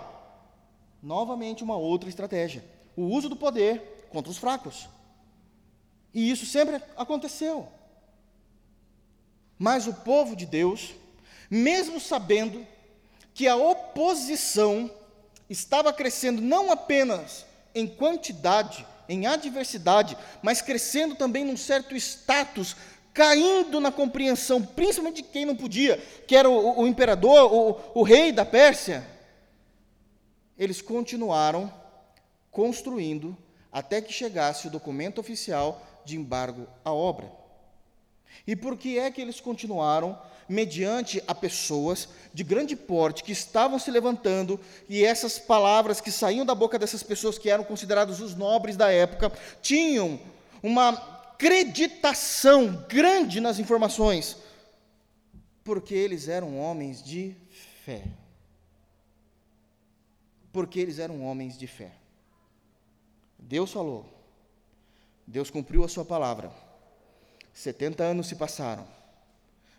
Novamente, 1.01 1.63
uma 1.63 1.77
outra 1.77 2.09
estratégia: 2.09 2.65
o 2.97 3.03
uso 3.03 3.29
do 3.29 3.37
poder 3.37 4.09
contra 4.11 4.29
os 4.29 4.39
fracos. 4.39 4.89
E 6.19 6.33
isso 6.33 6.45
sempre 6.45 6.83
aconteceu. 6.97 7.69
Mas 9.57 9.87
o 9.87 9.95
povo 9.95 10.35
de 10.35 10.47
Deus, 10.47 10.97
mesmo 11.49 12.01
sabendo 12.01 12.67
que 13.33 13.47
a 13.47 13.55
oposição 13.55 14.91
estava 15.49 15.93
crescendo 15.93 16.43
não 16.43 16.73
apenas 16.73 17.47
em 17.73 17.87
quantidade, 17.87 18.85
em 19.09 19.29
adversidade, 19.29 20.19
mas 20.43 20.61
crescendo 20.61 21.15
também 21.15 21.45
num 21.45 21.57
certo 21.57 21.95
status, 21.95 22.75
caindo 23.15 23.79
na 23.79 23.93
compreensão, 23.93 24.61
principalmente 24.61 25.23
de 25.23 25.29
quem 25.29 25.45
não 25.45 25.55
podia, 25.55 25.99
que 26.27 26.35
era 26.35 26.51
o, 26.51 26.81
o 26.81 26.89
imperador, 26.89 27.55
o, 27.55 28.01
o 28.01 28.03
rei 28.03 28.33
da 28.33 28.45
Pérsia. 28.45 29.07
Eles 30.59 30.83
continuaram 30.83 31.73
construindo 32.51 33.39
até 33.71 34.01
que 34.01 34.13
chegasse 34.13 34.67
o 34.67 34.71
documento 34.71 35.21
oficial 35.21 35.85
de 36.09 36.17
embargo 36.17 36.67
à 36.85 36.93
obra. 36.93 37.31
E 38.47 38.57
por 38.57 38.77
que 38.77 38.99
é 38.99 39.11
que 39.11 39.21
eles 39.21 39.41
continuaram 39.41 40.19
mediante 40.49 41.23
a 41.27 41.35
pessoas 41.35 42.09
de 42.33 42.43
grande 42.43 42.75
porte 42.75 43.23
que 43.23 43.33
estavam 43.33 43.79
se 43.79 43.91
levantando, 43.91 44.59
e 44.89 45.05
essas 45.05 45.39
palavras 45.39 46.01
que 46.01 46.11
saíam 46.11 46.47
da 46.47 46.55
boca 46.55 46.79
dessas 46.79 47.03
pessoas 47.03 47.39
que 47.39 47.51
eram 47.51 47.63
considerados 47.63 48.21
os 48.21 48.35
nobres 48.35 48.75
da 48.75 48.91
época, 48.91 49.31
tinham 49.61 50.19
uma 50.63 50.89
acreditação 50.89 52.87
grande 52.89 53.41
nas 53.41 53.59
informações, 53.59 54.39
porque 55.63 55.95
eles 55.95 56.29
eram 56.29 56.59
homens 56.59 57.03
de 57.03 57.37
fé. 57.85 58.05
Porque 60.51 60.81
eles 60.81 60.99
eram 60.99 61.23
homens 61.23 61.59
de 61.59 61.67
fé. 61.67 61.93
Deus 63.39 63.71
falou, 63.71 64.18
Deus 65.29 65.51
cumpriu 65.51 65.85
a 65.85 65.89
sua 65.89 66.05
palavra. 66.05 66.51
70 67.53 68.03
anos 68.03 68.27
se 68.27 68.35
passaram 68.35 68.99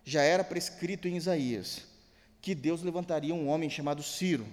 já 0.10 0.24
era 0.24 0.44
prescrito 0.44 1.08
em 1.08 1.18
Isaías 1.18 1.84
que 2.42 2.56
Deus 2.56 2.82
levantaria 2.82 3.36
um 3.36 3.48
homem 3.48 3.70
chamado 3.70 4.02
Ciro. 4.02 4.48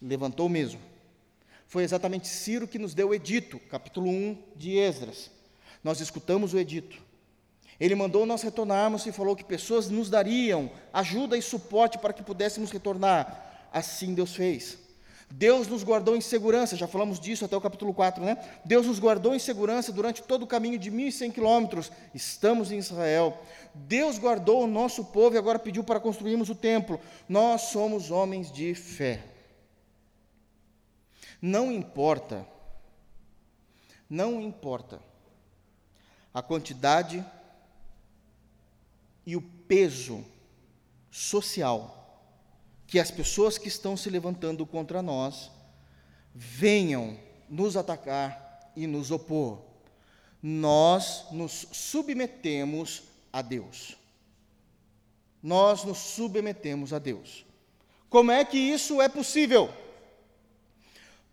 Levantou 0.00 0.48
mesmo. 0.48 0.80
Foi 1.66 1.82
exatamente 1.82 2.28
Ciro 2.28 2.68
que 2.68 2.78
nos 2.78 2.94
deu 2.94 3.08
o 3.08 3.14
edito, 3.14 3.58
capítulo 3.58 4.08
1 4.08 4.42
de 4.54 4.76
Esdras. 4.76 5.30
Nós 5.82 6.00
escutamos 6.00 6.54
o 6.54 6.58
edito. 6.58 7.02
Ele 7.80 7.94
mandou 7.94 8.26
nós 8.26 8.42
retornarmos 8.42 9.06
e 9.06 9.12
falou 9.12 9.34
que 9.34 9.44
pessoas 9.44 9.88
nos 9.88 10.10
dariam 10.10 10.70
ajuda 10.92 11.36
e 11.36 11.42
suporte 11.42 11.98
para 11.98 12.12
que 12.12 12.22
pudéssemos 12.22 12.70
retornar. 12.70 13.68
Assim 13.72 14.14
Deus 14.14 14.34
fez. 14.34 14.78
Deus 15.30 15.68
nos 15.68 15.84
guardou 15.84 16.16
em 16.16 16.20
segurança, 16.20 16.76
já 16.76 16.88
falamos 16.88 17.20
disso 17.20 17.44
até 17.44 17.56
o 17.56 17.60
capítulo 17.60 17.92
4, 17.92 18.24
né? 18.24 18.38
Deus 18.64 18.86
nos 18.86 18.98
guardou 18.98 19.34
em 19.34 19.38
segurança 19.38 19.92
durante 19.92 20.22
todo 20.22 20.42
o 20.42 20.46
caminho 20.46 20.78
de 20.78 20.90
1.100 20.90 21.32
quilômetros. 21.32 21.92
Estamos 22.14 22.72
em 22.72 22.78
Israel. 22.78 23.38
Deus 23.74 24.18
guardou 24.18 24.64
o 24.64 24.66
nosso 24.66 25.04
povo 25.04 25.36
e 25.36 25.38
agora 25.38 25.58
pediu 25.58 25.84
para 25.84 26.00
construirmos 26.00 26.48
o 26.48 26.54
templo. 26.54 26.98
Nós 27.28 27.62
somos 27.62 28.10
homens 28.10 28.50
de 28.50 28.74
fé. 28.74 29.22
Não 31.40 31.70
importa, 31.70 32.46
não 34.08 34.40
importa 34.40 35.00
a 36.32 36.42
quantidade 36.42 37.24
e 39.26 39.36
o 39.36 39.42
peso 39.42 40.24
social 41.10 41.97
que 42.88 42.98
as 42.98 43.10
pessoas 43.10 43.58
que 43.58 43.68
estão 43.68 43.98
se 43.98 44.08
levantando 44.08 44.64
contra 44.64 45.02
nós 45.02 45.50
venham 46.34 47.18
nos 47.46 47.76
atacar 47.76 48.72
e 48.74 48.86
nos 48.86 49.10
opor. 49.10 49.62
Nós 50.42 51.26
nos 51.30 51.68
submetemos 51.70 53.02
a 53.30 53.42
Deus. 53.42 53.94
Nós 55.42 55.84
nos 55.84 55.98
submetemos 55.98 56.94
a 56.94 56.98
Deus. 56.98 57.44
Como 58.08 58.30
é 58.30 58.42
que 58.42 58.56
isso 58.56 59.02
é 59.02 59.08
possível? 59.08 59.70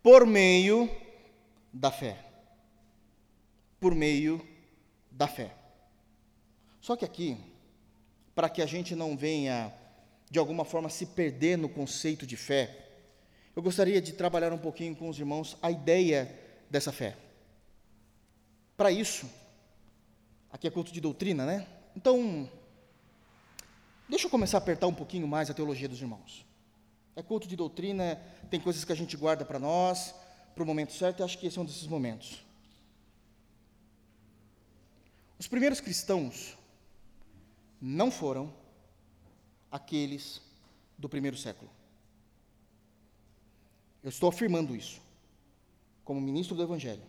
Por 0.03 0.25
meio 0.25 0.91
da 1.71 1.89
fé. 1.89 2.19
Por 3.79 3.95
meio 3.95 4.45
da 5.09 5.27
fé. 5.27 5.55
Só 6.81 6.97
que 6.97 7.05
aqui, 7.05 7.37
para 8.35 8.49
que 8.49 8.61
a 8.61 8.65
gente 8.65 8.93
não 8.93 9.15
venha 9.15 9.73
de 10.35 10.39
alguma 10.39 10.65
forma 10.65 10.89
se 10.89 11.05
perder 11.05 11.57
no 11.57 11.69
conceito 11.69 12.27
de 12.27 12.35
fé, 12.35 12.89
eu 13.55 13.63
gostaria 13.63 14.01
de 14.01 14.11
trabalhar 14.11 14.51
um 14.51 14.57
pouquinho 14.57 14.93
com 14.93 15.07
os 15.07 15.17
irmãos 15.17 15.55
a 15.61 15.71
ideia 15.71 16.37
dessa 16.69 16.91
fé. 16.91 17.15
Para 18.75 18.91
isso, 18.91 19.29
aqui 20.51 20.67
é 20.67 20.69
culto 20.69 20.91
de 20.91 20.99
doutrina, 20.99 21.45
né? 21.45 21.65
Então, 21.95 22.49
deixa 24.09 24.25
eu 24.25 24.29
começar 24.29 24.57
a 24.57 24.59
apertar 24.59 24.87
um 24.87 24.93
pouquinho 24.93 25.25
mais 25.25 25.49
a 25.49 25.53
teologia 25.53 25.87
dos 25.87 26.01
irmãos. 26.01 26.45
É 27.15 27.23
culto 27.23 27.47
de 27.47 27.55
doutrina, 27.55 28.21
tem 28.51 28.59
coisas 28.59 28.83
que 28.83 28.91
a 28.91 28.95
gente 28.95 29.15
guarda 29.15 29.45
para 29.45 29.57
nós, 29.57 30.13
para 30.53 30.63
o 30.63 30.67
momento 30.67 30.91
certo, 30.91 31.21
e 31.21 31.23
acho 31.23 31.37
que 31.37 31.47
esse 31.47 31.57
é 31.57 31.61
um 31.61 31.65
desses 31.65 31.87
momentos. 31.87 32.43
Os 35.39 35.47
primeiros 35.47 35.79
cristãos 35.79 36.57
não 37.79 38.11
foram 38.11 38.64
aqueles 39.75 40.41
do 40.97 41.09
primeiro 41.09 41.37
século. 41.37 41.69
Eu 44.01 44.09
estou 44.09 44.29
afirmando 44.29 44.75
isso, 44.75 45.01
como 46.03 46.21
ministro 46.21 46.55
do 46.55 46.63
Evangelho, 46.63 47.01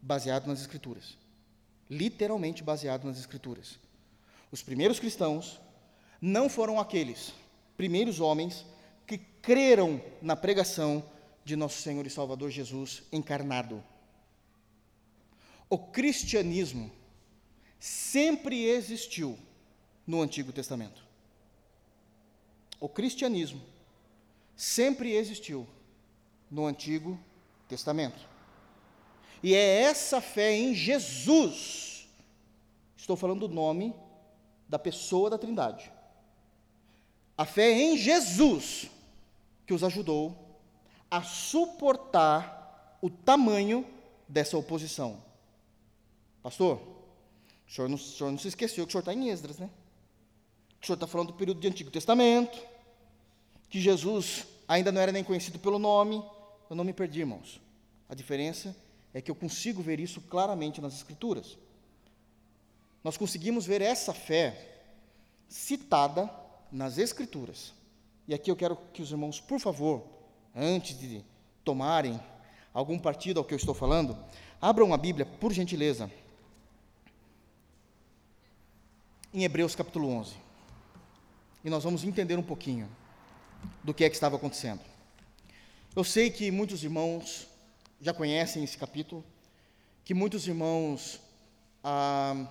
baseado 0.00 0.46
nas 0.46 0.60
Escrituras. 0.60 1.18
Literalmente 1.90 2.62
baseado 2.62 3.04
nas 3.04 3.18
Escrituras. 3.18 3.78
Os 4.50 4.62
primeiros 4.62 4.98
cristãos 4.98 5.60
não 6.20 6.48
foram 6.48 6.80
aqueles 6.80 7.32
primeiros 7.76 8.20
homens 8.20 8.64
que 9.06 9.18
creram 9.18 10.02
na 10.20 10.36
pregação 10.36 11.04
de 11.44 11.56
nosso 11.56 11.80
Senhor 11.80 12.06
e 12.06 12.10
Salvador 12.10 12.50
Jesus 12.50 13.02
encarnado. 13.12 13.82
O 15.68 15.78
cristianismo 15.78 16.90
sempre 17.78 18.64
existiu 18.64 19.38
no 20.06 20.22
Antigo 20.22 20.52
Testamento. 20.52 21.07
O 22.80 22.88
cristianismo 22.88 23.60
sempre 24.56 25.12
existiu 25.12 25.66
no 26.50 26.66
Antigo 26.66 27.18
Testamento. 27.68 28.18
E 29.42 29.54
é 29.54 29.82
essa 29.82 30.20
fé 30.20 30.56
em 30.56 30.74
Jesus, 30.74 32.08
estou 32.96 33.16
falando 33.16 33.46
do 33.46 33.54
nome 33.54 33.94
da 34.68 34.78
pessoa 34.78 35.30
da 35.30 35.38
Trindade. 35.38 35.90
A 37.36 37.44
fé 37.44 37.70
em 37.70 37.96
Jesus 37.96 38.90
que 39.64 39.72
os 39.72 39.84
ajudou 39.84 40.36
a 41.10 41.22
suportar 41.22 42.98
o 43.00 43.08
tamanho 43.08 43.86
dessa 44.26 44.58
oposição. 44.58 45.22
Pastor, 46.42 46.80
o 47.66 47.70
senhor 47.70 47.88
não, 47.88 47.96
o 47.96 47.98
senhor 47.98 48.30
não 48.30 48.38
se 48.38 48.48
esqueceu 48.48 48.84
que 48.84 48.90
o 48.90 48.92
senhor 48.92 49.00
está 49.00 49.14
em 49.14 49.28
Esdras, 49.28 49.58
né? 49.58 49.70
O 50.80 50.86
senhor 50.86 50.94
está 50.94 51.06
falando 51.06 51.28
do 51.28 51.34
período 51.34 51.60
de 51.60 51.68
Antigo 51.68 51.90
Testamento, 51.90 52.58
que 53.68 53.80
Jesus 53.80 54.46
ainda 54.66 54.92
não 54.92 55.00
era 55.00 55.12
nem 55.12 55.24
conhecido 55.24 55.58
pelo 55.58 55.78
nome. 55.78 56.22
Eu 56.70 56.76
não 56.76 56.84
me 56.84 56.92
perdi, 56.92 57.20
irmãos. 57.20 57.60
A 58.08 58.14
diferença 58.14 58.76
é 59.12 59.20
que 59.20 59.30
eu 59.30 59.34
consigo 59.34 59.82
ver 59.82 59.98
isso 60.00 60.20
claramente 60.20 60.80
nas 60.80 60.94
Escrituras. 60.94 61.56
Nós 63.02 63.16
conseguimos 63.16 63.66
ver 63.66 63.80
essa 63.80 64.12
fé 64.12 64.82
citada 65.48 66.30
nas 66.70 66.98
Escrituras. 66.98 67.72
E 68.26 68.34
aqui 68.34 68.50
eu 68.50 68.56
quero 68.56 68.76
que 68.92 69.02
os 69.02 69.10
irmãos, 69.10 69.40
por 69.40 69.58
favor, 69.58 70.04
antes 70.54 70.98
de 70.98 71.24
tomarem 71.64 72.20
algum 72.72 72.98
partido 72.98 73.38
ao 73.38 73.44
que 73.44 73.54
eu 73.54 73.58
estou 73.58 73.74
falando, 73.74 74.16
abram 74.60 74.92
a 74.92 74.96
Bíblia, 74.96 75.24
por 75.24 75.52
gentileza, 75.52 76.10
em 79.32 79.44
Hebreus 79.44 79.74
capítulo 79.74 80.08
11. 80.08 80.47
E 81.64 81.70
nós 81.70 81.84
vamos 81.84 82.04
entender 82.04 82.38
um 82.38 82.42
pouquinho 82.42 82.88
do 83.82 83.92
que 83.92 84.04
é 84.04 84.08
que 84.08 84.14
estava 84.14 84.36
acontecendo. 84.36 84.80
Eu 85.96 86.04
sei 86.04 86.30
que 86.30 86.50
muitos 86.50 86.84
irmãos 86.84 87.48
já 88.00 88.14
conhecem 88.14 88.62
esse 88.62 88.78
capítulo, 88.78 89.24
que 90.04 90.14
muitos 90.14 90.46
irmãos, 90.46 91.20
a, 91.82 92.46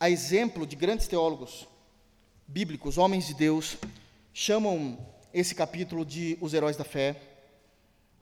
a 0.00 0.10
exemplo 0.10 0.66
de 0.66 0.74
grandes 0.74 1.06
teólogos 1.06 1.68
bíblicos, 2.48 2.98
homens 2.98 3.28
de 3.28 3.34
Deus, 3.34 3.76
chamam 4.34 4.98
esse 5.32 5.54
capítulo 5.54 6.04
de 6.04 6.36
Os 6.40 6.52
Heróis 6.52 6.76
da 6.76 6.84
Fé, 6.84 7.20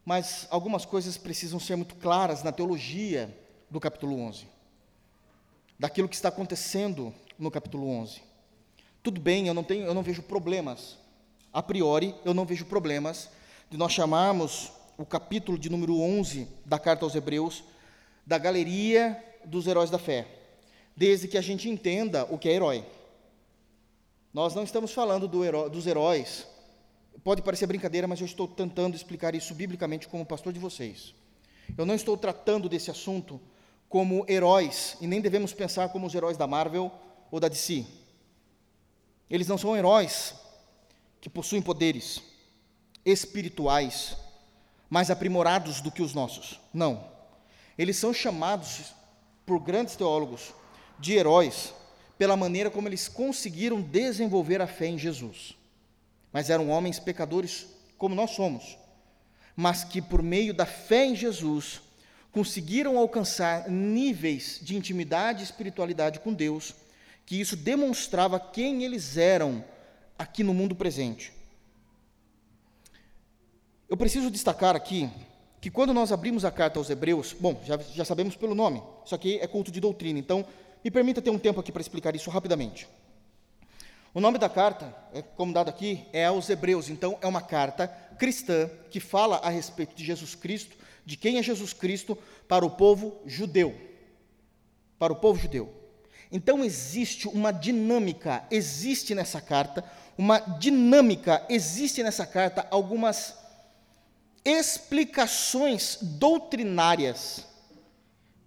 mas 0.05 0.47
algumas 0.49 0.85
coisas 0.85 1.17
precisam 1.17 1.59
ser 1.59 1.75
muito 1.75 1.95
claras 1.95 2.43
na 2.43 2.51
teologia 2.51 3.35
do 3.69 3.79
capítulo 3.79 4.19
11, 4.19 4.45
daquilo 5.79 6.07
que 6.07 6.15
está 6.15 6.29
acontecendo 6.29 7.13
no 7.37 7.49
capítulo 7.49 7.87
11. 7.87 8.30
Tudo 9.03 9.19
bem, 9.19 9.47
eu 9.47 9.53
não, 9.53 9.63
tenho, 9.63 9.85
eu 9.85 9.93
não 9.95 10.03
vejo 10.03 10.21
problemas, 10.21 10.97
a 11.51 11.63
priori, 11.63 12.13
eu 12.23 12.35
não 12.35 12.45
vejo 12.45 12.65
problemas 12.65 13.29
de 13.69 13.75
nós 13.75 13.91
chamarmos 13.91 14.71
o 14.95 15.05
capítulo 15.05 15.57
de 15.57 15.71
número 15.71 15.99
11 15.99 16.47
da 16.63 16.77
carta 16.77 17.03
aos 17.03 17.15
Hebreus 17.15 17.63
da 18.25 18.37
galeria 18.37 19.17
dos 19.43 19.65
heróis 19.65 19.89
da 19.89 19.97
fé, 19.97 20.27
desde 20.95 21.27
que 21.27 21.37
a 21.37 21.41
gente 21.41 21.67
entenda 21.67 22.25
o 22.29 22.37
que 22.37 22.47
é 22.47 22.53
herói. 22.53 22.85
Nós 24.31 24.53
não 24.53 24.63
estamos 24.63 24.93
falando 24.93 25.27
do 25.27 25.69
dos 25.69 25.87
heróis. 25.87 26.47
Pode 27.23 27.41
parecer 27.41 27.65
brincadeira, 27.65 28.07
mas 28.07 28.19
eu 28.19 28.25
estou 28.25 28.47
tentando 28.47 28.95
explicar 28.95 29.33
isso 29.33 29.55
biblicamente 29.55 30.07
como 30.07 30.25
pastor 30.25 30.53
de 30.53 30.59
vocês. 30.59 31.15
Eu 31.75 31.85
não 31.87 31.95
estou 31.95 32.15
tratando 32.15 32.69
desse 32.69 32.91
assunto 32.91 33.41
como 33.89 34.25
heróis, 34.29 34.95
e 35.01 35.07
nem 35.07 35.19
devemos 35.19 35.53
pensar 35.53 35.89
como 35.89 36.05
os 36.05 36.13
heróis 36.13 36.37
da 36.37 36.45
Marvel 36.45 36.91
ou 37.31 37.39
da 37.39 37.47
DC. 37.47 37.85
Eles 39.31 39.47
não 39.47 39.57
são 39.57 39.77
heróis 39.77 40.35
que 41.21 41.29
possuem 41.29 41.61
poderes 41.61 42.21
espirituais 43.05 44.17
mais 44.89 45.09
aprimorados 45.09 45.79
do 45.79 45.89
que 45.89 46.01
os 46.01 46.13
nossos. 46.13 46.59
Não. 46.73 47.09
Eles 47.77 47.95
são 47.95 48.13
chamados 48.13 48.93
por 49.45 49.57
grandes 49.59 49.95
teólogos 49.95 50.53
de 50.99 51.13
heróis 51.13 51.73
pela 52.17 52.35
maneira 52.35 52.69
como 52.69 52.89
eles 52.89 53.07
conseguiram 53.07 53.81
desenvolver 53.81 54.61
a 54.61 54.67
fé 54.67 54.87
em 54.87 54.97
Jesus. 54.97 55.55
Mas 56.33 56.49
eram 56.49 56.69
homens 56.69 56.99
pecadores 56.99 57.67
como 57.97 58.13
nós 58.13 58.31
somos, 58.31 58.77
mas 59.55 59.85
que 59.85 60.01
por 60.01 60.21
meio 60.21 60.53
da 60.53 60.65
fé 60.65 61.05
em 61.05 61.15
Jesus 61.15 61.81
conseguiram 62.33 62.97
alcançar 62.97 63.69
níveis 63.69 64.59
de 64.61 64.75
intimidade 64.75 65.41
e 65.41 65.43
espiritualidade 65.43 66.19
com 66.19 66.33
Deus, 66.33 66.75
que 67.25 67.39
isso 67.39 67.55
demonstrava 67.55 68.39
quem 68.39 68.83
eles 68.83 69.17
eram 69.17 69.63
aqui 70.17 70.43
no 70.43 70.53
mundo 70.53 70.75
presente. 70.75 71.33
Eu 73.89 73.97
preciso 73.97 74.31
destacar 74.31 74.75
aqui 74.75 75.09
que 75.59 75.69
quando 75.69 75.93
nós 75.93 76.11
abrimos 76.11 76.45
a 76.45 76.51
carta 76.51 76.79
aos 76.79 76.89
Hebreus, 76.89 77.35
bom, 77.39 77.61
já, 77.65 77.77
já 77.77 78.05
sabemos 78.05 78.35
pelo 78.35 78.55
nome, 78.55 78.81
isso 79.05 79.13
aqui 79.13 79.37
é 79.39 79.47
culto 79.47 79.71
de 79.71 79.79
doutrina, 79.79 80.17
então 80.17 80.45
me 80.83 80.89
permita 80.89 81.21
ter 81.21 81.29
um 81.29 81.37
tempo 81.37 81.59
aqui 81.59 81.71
para 81.71 81.81
explicar 81.81 82.15
isso 82.15 82.29
rapidamente. 82.29 82.87
O 84.13 84.19
nome 84.19 84.37
da 84.37 84.49
carta, 84.49 84.93
é, 85.13 85.21
como 85.21 85.53
dado 85.53 85.69
aqui, 85.69 86.05
é 86.11 86.25
aos 86.25 86.49
Hebreus, 86.49 86.89
então 86.89 87.17
é 87.21 87.27
uma 87.27 87.41
carta 87.41 87.87
cristã 88.17 88.69
que 88.89 88.99
fala 88.99 89.37
a 89.37 89.49
respeito 89.49 89.95
de 89.95 90.03
Jesus 90.03 90.35
Cristo, 90.35 90.75
de 91.05 91.15
quem 91.15 91.37
é 91.37 91.43
Jesus 91.43 91.71
Cristo 91.73 92.17
para 92.47 92.65
o 92.65 92.71
povo 92.71 93.21
judeu. 93.25 93.75
Para 94.99 95.13
o 95.13 95.15
povo 95.15 95.39
judeu. 95.39 95.80
Então 96.31 96.63
existe 96.63 97.27
uma 97.27 97.51
dinâmica, 97.51 98.43
existe 98.49 99.13
nessa 99.13 99.41
carta, 99.41 99.83
uma 100.17 100.39
dinâmica, 100.39 101.45
existe 101.49 102.01
nessa 102.01 102.25
carta 102.25 102.65
algumas 102.71 103.35
explicações 104.45 105.97
doutrinárias 106.01 107.45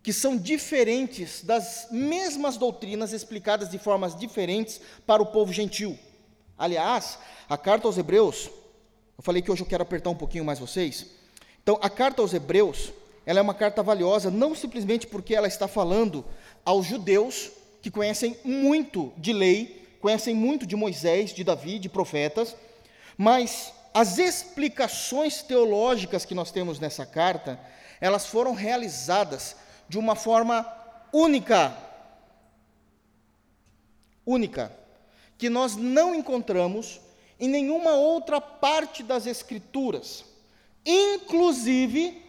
que 0.03 0.12
são 0.12 0.37
diferentes 0.37 1.43
das 1.43 1.89
mesmas 1.91 2.57
doutrinas 2.57 3.12
explicadas 3.12 3.70
de 3.70 3.78
formas 3.78 4.14
diferentes 4.14 4.80
para 5.07 5.22
o 5.22 5.26
povo 5.26 5.53
gentil. 5.53 5.99
Aliás, 6.59 7.18
a 7.49 7.57
carta 7.57 7.87
aos 7.87 7.97
Hebreus, 7.97 8.51
eu 9.16 9.22
falei 9.22 9.41
que 9.41 9.51
hoje 9.51 9.62
eu 9.62 9.66
quero 9.66 9.82
apertar 9.82 10.11
um 10.11 10.16
pouquinho 10.16 10.45
mais 10.45 10.59
vocês. 10.59 11.07
Então, 11.62 11.78
a 11.80 11.89
carta 11.89 12.20
aos 12.20 12.35
Hebreus, 12.35 12.93
ela 13.24 13.39
é 13.39 13.43
uma 13.43 13.55
carta 13.55 13.82
valiosa 13.82 14.30
não 14.30 14.55
simplesmente 14.55 15.07
porque 15.07 15.35
ela 15.35 15.49
está 15.49 15.66
falando 15.66 16.24
aos 16.64 16.87
judeus 16.87 17.51
que 17.85 17.91
conhecem 17.91 18.35
muito 18.43 19.12
de 19.18 19.30
lei, 19.30 19.87
conhecem 20.01 20.35
muito 20.35 20.66
de 20.66 20.74
Moisés, 20.74 21.35
de 21.35 21.45
Davi, 21.45 21.78
de 21.78 21.91
profetas, 21.91 22.57
mas 23.14 23.74
as 23.93 24.16
explicações 24.16 25.43
teológicas 25.43 26.24
que 26.24 26.35
nós 26.35 26.51
temos 26.51 26.80
nessa 26.80 27.05
carta, 27.05 27.61
elas 28.01 28.24
foram 28.24 28.55
realizadas 28.55 29.55
de 29.87 29.99
uma 29.99 30.16
forma 30.16 30.66
única. 31.12 31.76
Única. 34.24 34.72
Que 35.37 35.51
nós 35.51 35.76
não 35.76 36.14
encontramos 36.14 37.03
em 37.39 37.51
nenhuma 37.51 37.93
outra 37.97 38.41
parte 38.41 39.03
das 39.03 39.26
Escrituras. 39.26 40.24
Inclusive, 40.87 42.23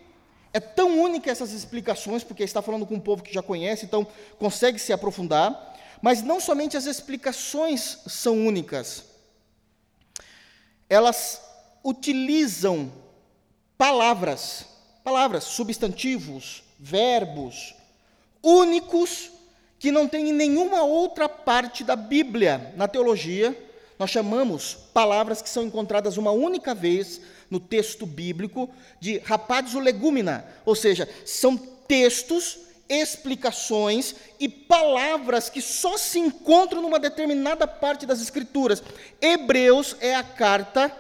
é 0.56 0.60
tão 0.62 1.02
única 1.02 1.30
essas 1.30 1.52
explicações, 1.52 2.24
porque 2.24 2.42
está 2.42 2.62
falando 2.62 2.86
com 2.86 2.96
um 2.96 3.00
povo 3.00 3.22
que 3.22 3.34
já 3.34 3.44
conhece, 3.44 3.86
então 3.86 4.08
consegue 4.40 4.80
se 4.80 4.94
aprofundar. 4.94 5.76
Mas 6.02 6.22
não 6.22 6.40
somente 6.40 6.78
as 6.78 6.86
explicações 6.86 8.00
são 8.08 8.48
únicas, 8.48 9.04
elas 10.90 11.42
utilizam 11.84 12.90
palavras, 13.78 14.66
palavras, 15.04 15.44
substantivos, 15.44 16.64
verbos, 16.80 17.76
únicos, 18.42 19.32
que 19.78 19.92
não 19.92 20.08
tem 20.08 20.30
em 20.30 20.34
nenhuma 20.34 20.84
outra 20.84 21.28
parte 21.28 21.84
da 21.84 21.98
Bíblia, 21.98 22.74
na 22.78 22.88
teologia, 22.88 23.52
nós 23.98 24.10
chamamos 24.10 24.78
palavras 24.94 25.42
que 25.42 25.50
são 25.50 25.64
encontradas 25.64 26.18
uma 26.18 26.32
única 26.32 26.74
vez 26.74 27.22
no 27.50 27.60
texto 27.60 28.06
bíblico 28.06 28.70
de 29.00 29.20
rapadio 29.20 29.80
legumina, 29.80 30.46
ou 30.66 30.76
seja, 30.76 31.08
são 31.26 31.58
textos, 31.58 32.60
explicações 32.88 34.16
e 34.40 34.48
palavras 34.48 35.50
que 35.50 35.62
só 35.62 35.98
se 35.98 36.20
encontram 36.20 36.82
numa 36.82 37.00
determinada 37.00 37.68
parte 37.68 38.06
das 38.06 38.22
Escrituras. 38.22 38.84
Hebreus 39.22 39.96
é 40.00 40.16
a 40.16 40.24
carta 40.24 40.92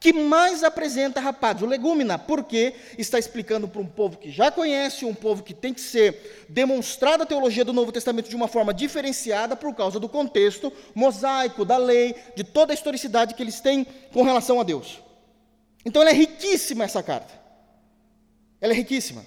que 0.00 0.12
mais 0.12 0.62
apresenta 0.62 1.20
rapaz, 1.20 1.60
o 1.60 1.66
legúmina, 1.66 2.18
porque 2.18 2.74
está 2.96 3.18
explicando 3.18 3.66
para 3.66 3.80
um 3.80 3.86
povo 3.86 4.16
que 4.16 4.30
já 4.30 4.50
conhece, 4.50 5.04
um 5.04 5.14
povo 5.14 5.42
que 5.42 5.52
tem 5.52 5.74
que 5.74 5.80
ser 5.80 6.46
demonstrada 6.48 7.24
a 7.24 7.26
teologia 7.26 7.64
do 7.64 7.72
Novo 7.72 7.90
Testamento 7.90 8.28
de 8.28 8.36
uma 8.36 8.46
forma 8.46 8.72
diferenciada 8.72 9.56
por 9.56 9.74
causa 9.74 9.98
do 9.98 10.08
contexto 10.08 10.72
mosaico, 10.94 11.64
da 11.64 11.76
lei, 11.76 12.14
de 12.36 12.44
toda 12.44 12.72
a 12.72 12.74
historicidade 12.74 13.34
que 13.34 13.42
eles 13.42 13.60
têm 13.60 13.86
com 14.12 14.22
relação 14.22 14.60
a 14.60 14.62
Deus. 14.62 15.00
Então 15.84 16.02
ela 16.02 16.10
é 16.10 16.14
riquíssima 16.14 16.84
essa 16.84 17.02
carta. 17.02 17.32
Ela 18.60 18.72
é 18.72 18.76
riquíssima. 18.76 19.24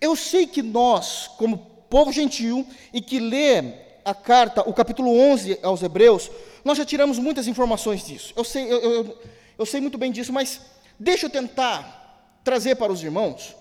Eu 0.00 0.16
sei 0.16 0.46
que 0.46 0.62
nós, 0.62 1.28
como 1.38 1.58
povo 1.88 2.12
gentil 2.12 2.66
e 2.92 3.00
que 3.00 3.20
lê 3.20 3.62
a 4.04 4.12
carta, 4.14 4.68
o 4.68 4.72
capítulo 4.72 5.16
11 5.16 5.60
aos 5.62 5.82
Hebreus, 5.82 6.30
nós 6.64 6.76
já 6.76 6.84
tiramos 6.84 7.18
muitas 7.18 7.46
informações 7.46 8.04
disso. 8.04 8.32
Eu 8.36 8.44
sei, 8.44 8.64
eu, 8.64 8.80
eu, 8.80 9.18
eu 9.58 9.66
sei 9.66 9.80
muito 9.80 9.98
bem 9.98 10.10
disso, 10.10 10.32
mas 10.32 10.60
deixa 10.98 11.26
eu 11.26 11.30
tentar 11.30 12.40
trazer 12.42 12.76
para 12.76 12.92
os 12.92 13.02
irmãos 13.02 13.54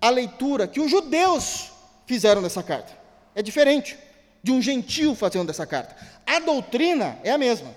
a 0.00 0.10
leitura 0.10 0.66
que 0.66 0.80
os 0.80 0.90
judeus 0.90 1.70
fizeram 2.06 2.42
dessa 2.42 2.62
carta. 2.62 2.92
É 3.34 3.42
diferente 3.42 3.96
de 4.42 4.52
um 4.52 4.62
gentil 4.62 5.14
fazendo 5.14 5.46
dessa 5.46 5.66
carta. 5.66 5.96
A 6.26 6.38
doutrina 6.38 7.18
é 7.22 7.30
a 7.30 7.38
mesma. 7.38 7.74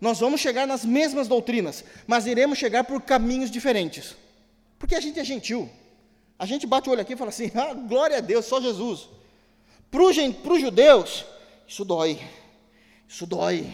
Nós 0.00 0.18
vamos 0.18 0.40
chegar 0.40 0.66
nas 0.66 0.84
mesmas 0.84 1.28
doutrinas, 1.28 1.84
mas 2.06 2.26
iremos 2.26 2.58
chegar 2.58 2.84
por 2.84 3.00
caminhos 3.02 3.50
diferentes. 3.50 4.16
Porque 4.78 4.94
a 4.94 5.00
gente 5.00 5.20
é 5.20 5.24
gentil. 5.24 5.70
A 6.38 6.44
gente 6.44 6.66
bate 6.66 6.88
o 6.88 6.92
olho 6.92 7.00
aqui 7.00 7.12
e 7.12 7.16
fala 7.16 7.30
assim: 7.30 7.50
ah, 7.54 7.72
glória 7.72 8.18
a 8.18 8.20
Deus, 8.20 8.46
só 8.46 8.60
Jesus. 8.60 9.08
Para 9.90 10.02
os 10.02 10.60
judeus, 10.60 11.24
isso 11.68 11.84
dói. 11.84 12.18
Isso 13.08 13.26
dói. 13.26 13.72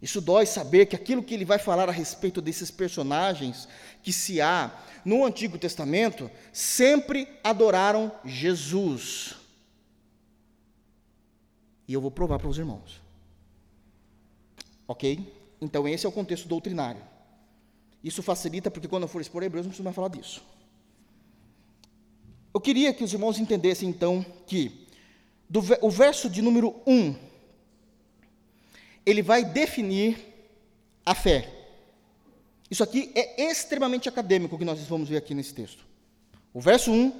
Isso 0.00 0.20
dói 0.20 0.46
saber 0.46 0.86
que 0.86 0.94
aquilo 0.94 1.22
que 1.22 1.34
ele 1.34 1.44
vai 1.44 1.58
falar 1.58 1.88
a 1.88 1.92
respeito 1.92 2.40
desses 2.40 2.70
personagens 2.70 3.68
que 4.02 4.12
se 4.12 4.40
há 4.40 4.70
no 5.04 5.24
Antigo 5.24 5.58
Testamento 5.58 6.30
sempre 6.52 7.28
adoraram 7.42 8.12
Jesus. 8.24 9.34
E 11.86 11.92
eu 11.92 12.00
vou 12.00 12.10
provar 12.10 12.38
para 12.38 12.48
os 12.48 12.58
irmãos. 12.58 13.00
Ok? 14.86 15.34
Então, 15.60 15.88
esse 15.88 16.06
é 16.06 16.08
o 16.08 16.12
contexto 16.12 16.46
doutrinário. 16.46 17.02
Isso 18.02 18.22
facilita, 18.22 18.70
porque 18.70 18.86
quando 18.86 19.02
eu 19.02 19.08
for 19.08 19.20
expor 19.20 19.42
Hebreus, 19.42 19.66
não 19.66 19.70
preciso 19.70 19.84
mais 19.84 19.96
falar 19.96 20.08
disso. 20.08 20.42
Eu 22.54 22.60
queria 22.60 22.94
que 22.94 23.02
os 23.02 23.12
irmãos 23.12 23.38
entendessem, 23.38 23.88
então, 23.88 24.24
que 24.46 24.86
do, 25.48 25.60
o 25.80 25.90
verso 25.90 26.30
de 26.30 26.40
número 26.40 26.74
1 26.86 27.27
ele 29.04 29.22
vai 29.22 29.44
definir 29.44 30.18
a 31.04 31.14
fé. 31.14 31.48
Isso 32.70 32.82
aqui 32.82 33.10
é 33.14 33.50
extremamente 33.50 34.08
acadêmico 34.08 34.58
que 34.58 34.64
nós 34.64 34.78
vamos 34.80 35.08
ver 35.08 35.16
aqui 35.16 35.34
nesse 35.34 35.54
texto. 35.54 35.84
O 36.52 36.60
verso 36.60 36.90
1, 36.92 37.12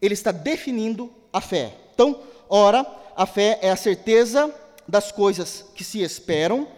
ele 0.00 0.14
está 0.14 0.30
definindo 0.30 1.12
a 1.32 1.40
fé. 1.40 1.74
Então, 1.94 2.22
ora, 2.48 2.86
a 3.16 3.26
fé 3.26 3.58
é 3.62 3.70
a 3.70 3.76
certeza 3.76 4.54
das 4.86 5.10
coisas 5.10 5.64
que 5.74 5.84
se 5.84 6.00
esperam, 6.00 6.68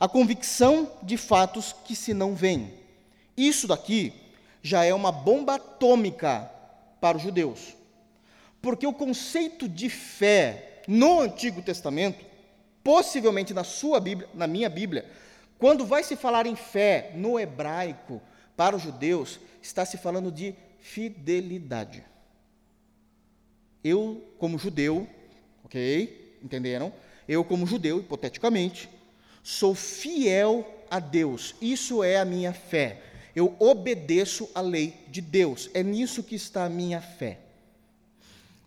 a 0.00 0.08
convicção 0.08 0.90
de 1.02 1.16
fatos 1.16 1.74
que 1.84 1.94
se 1.94 2.12
não 2.14 2.34
veem. 2.34 2.72
Isso 3.36 3.66
daqui 3.66 4.12
já 4.62 4.84
é 4.84 4.94
uma 4.94 5.12
bomba 5.12 5.54
atômica 5.54 6.50
para 7.00 7.16
os 7.16 7.22
judeus. 7.22 7.74
Porque 8.60 8.86
o 8.86 8.92
conceito 8.92 9.68
de 9.68 9.88
fé 9.90 10.82
no 10.86 11.20
Antigo 11.20 11.60
Testamento 11.62 12.24
possivelmente 12.82 13.54
na 13.54 13.64
sua 13.64 14.00
Bíblia, 14.00 14.28
na 14.34 14.46
minha 14.46 14.68
Bíblia, 14.68 15.06
quando 15.58 15.86
vai 15.86 16.02
se 16.02 16.16
falar 16.16 16.46
em 16.46 16.56
fé 16.56 17.12
no 17.14 17.38
hebraico 17.38 18.20
para 18.56 18.74
os 18.76 18.82
judeus, 18.82 19.38
está 19.62 19.84
se 19.84 19.96
falando 19.96 20.30
de 20.30 20.54
fidelidade. 20.80 22.04
Eu, 23.82 24.24
como 24.38 24.58
judeu, 24.58 25.08
ok? 25.64 26.38
Entenderam? 26.42 26.92
Eu, 27.28 27.44
como 27.44 27.66
judeu, 27.66 28.00
hipoteticamente, 28.00 28.88
sou 29.42 29.74
fiel 29.74 30.84
a 30.90 30.98
Deus. 30.98 31.54
Isso 31.60 32.02
é 32.02 32.18
a 32.18 32.24
minha 32.24 32.52
fé. 32.52 33.00
Eu 33.34 33.56
obedeço 33.58 34.50
a 34.54 34.60
lei 34.60 34.94
de 35.08 35.20
Deus. 35.20 35.70
É 35.72 35.82
nisso 35.82 36.22
que 36.22 36.34
está 36.34 36.64
a 36.64 36.68
minha 36.68 37.00
fé. 37.00 37.38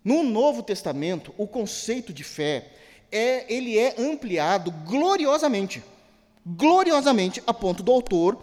No 0.04 0.24
Novo 0.24 0.64
Testamento, 0.64 1.34
o 1.38 1.48
conceito 1.48 2.14
de 2.14 2.24
fé 2.24 2.72
é, 3.12 3.46
ele 3.54 3.78
é 3.78 3.96
ampliado 4.00 4.72
gloriosamente. 4.86 5.84
Gloriosamente, 6.46 7.42
a 7.46 7.54
ponto 7.54 7.82
do 7.82 7.92
autor 7.92 8.38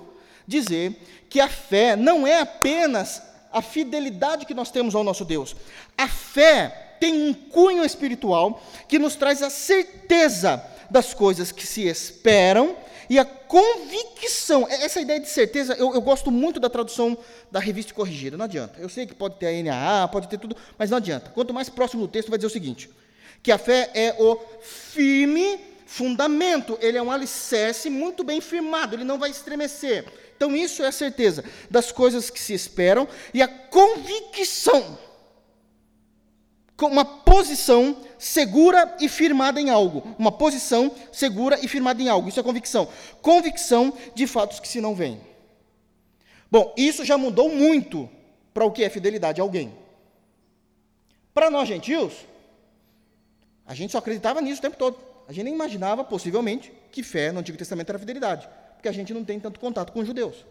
dizer 0.46 0.96
que 1.28 1.40
a 1.40 1.48
fé 1.48 1.96
não 1.96 2.26
é 2.26 2.40
apenas 2.40 3.22
a 3.52 3.62
fidelidade 3.62 4.46
que 4.46 4.54
nós 4.54 4.70
temos 4.70 4.94
ao 4.94 5.04
nosso 5.04 5.24
Deus. 5.24 5.54
A 5.96 6.08
fé 6.08 6.96
tem 6.98 7.28
um 7.28 7.34
cunho 7.34 7.84
espiritual 7.84 8.62
que 8.88 8.98
nos 8.98 9.14
traz 9.14 9.42
a 9.42 9.50
certeza 9.50 10.64
das 10.90 11.14
coisas 11.14 11.50
que 11.50 11.66
se 11.66 11.86
esperam 11.86 12.76
e 13.08 13.18
a 13.18 13.24
convicção. 13.24 14.66
Essa 14.68 15.00
ideia 15.00 15.20
de 15.20 15.28
certeza, 15.28 15.74
eu, 15.74 15.94
eu, 15.94 16.00
gosto 16.00 16.30
muito 16.30 16.60
da 16.60 16.70
tradução 16.70 17.16
da 17.50 17.60
revista 17.60 17.92
corrigida, 17.92 18.36
não 18.36 18.44
adianta. 18.44 18.80
Eu 18.80 18.88
sei 18.88 19.06
que 19.06 19.14
pode 19.14 19.36
ter 19.36 19.48
a 19.48 19.62
NAA, 19.62 20.08
pode 20.08 20.28
ter 20.28 20.38
tudo, 20.38 20.56
mas 20.78 20.90
não 20.90 20.98
adianta. 20.98 21.30
Quanto 21.30 21.52
mais 21.52 21.68
próximo 21.68 22.06
do 22.06 22.08
texto, 22.08 22.28
vai 22.28 22.38
dizer 22.38 22.46
o 22.46 22.50
seguinte: 22.50 22.88
que 23.42 23.50
a 23.50 23.58
fé 23.58 23.90
é 23.94 24.14
o 24.18 24.38
firme 24.60 25.58
fundamento, 25.86 26.78
ele 26.80 26.96
é 26.96 27.02
um 27.02 27.10
alicerce 27.10 27.90
muito 27.90 28.24
bem 28.24 28.40
firmado, 28.40 28.94
ele 28.94 29.04
não 29.04 29.18
vai 29.18 29.30
estremecer. 29.30 30.06
Então, 30.36 30.56
isso 30.56 30.82
é 30.82 30.88
a 30.88 30.92
certeza 30.92 31.44
das 31.70 31.92
coisas 31.92 32.30
que 32.30 32.40
se 32.40 32.54
esperam 32.54 33.06
e 33.32 33.42
a 33.42 33.48
convicção, 33.48 34.98
uma 36.80 37.04
posição 37.04 37.96
segura 38.18 38.96
e 39.00 39.08
firmada 39.08 39.60
em 39.60 39.70
algo. 39.70 40.14
Uma 40.18 40.32
posição 40.32 40.92
segura 41.12 41.58
e 41.62 41.68
firmada 41.68 42.02
em 42.02 42.08
algo. 42.08 42.28
Isso 42.28 42.40
é 42.40 42.42
convicção. 42.42 42.88
Convicção 43.20 43.92
de 44.14 44.26
fatos 44.26 44.58
que 44.58 44.66
se 44.66 44.80
não 44.80 44.94
veem. 44.94 45.20
Bom, 46.50 46.74
isso 46.76 47.04
já 47.04 47.16
mudou 47.16 47.48
muito 47.48 48.08
para 48.52 48.64
o 48.64 48.70
que 48.70 48.84
é 48.84 48.90
fidelidade 48.90 49.40
a 49.40 49.44
alguém. 49.44 49.72
Para 51.32 51.50
nós 51.50 51.68
gentios, 51.68 52.12
a 53.66 53.74
gente 53.74 53.92
só 53.92 53.98
acreditava 53.98 54.40
nisso 54.40 54.58
o 54.58 54.62
tempo 54.62 54.76
todo. 54.76 54.96
A 55.28 55.32
gente 55.32 55.44
nem 55.44 55.54
imaginava, 55.54 56.04
possivelmente, 56.04 56.72
que 56.90 57.02
fé 57.02 57.32
no 57.32 57.40
Antigo 57.40 57.56
Testamento 57.56 57.88
era 57.90 57.98
fidelidade, 57.98 58.48
porque 58.74 58.88
a 58.88 58.92
gente 58.92 59.14
não 59.14 59.24
tem 59.24 59.38
tanto 59.38 59.60
contato 59.60 59.92
com 59.92 60.00
os 60.00 60.06
judeus. 60.06 60.44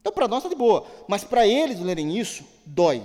Então, 0.00 0.12
para 0.12 0.28
nós 0.28 0.38
está 0.38 0.48
de 0.48 0.56
boa, 0.56 0.86
mas 1.08 1.24
para 1.24 1.46
eles 1.46 1.80
lerem 1.80 2.18
isso, 2.18 2.44
dói. 2.66 3.02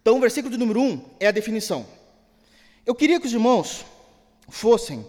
Então, 0.00 0.16
o 0.16 0.20
versículo 0.20 0.52
de 0.52 0.58
número 0.58 0.80
1 0.80 1.04
é 1.20 1.26
a 1.28 1.32
definição. 1.32 1.86
Eu 2.86 2.94
queria 2.94 3.20
que 3.20 3.26
os 3.26 3.32
irmãos 3.32 3.84
fossem 4.48 5.06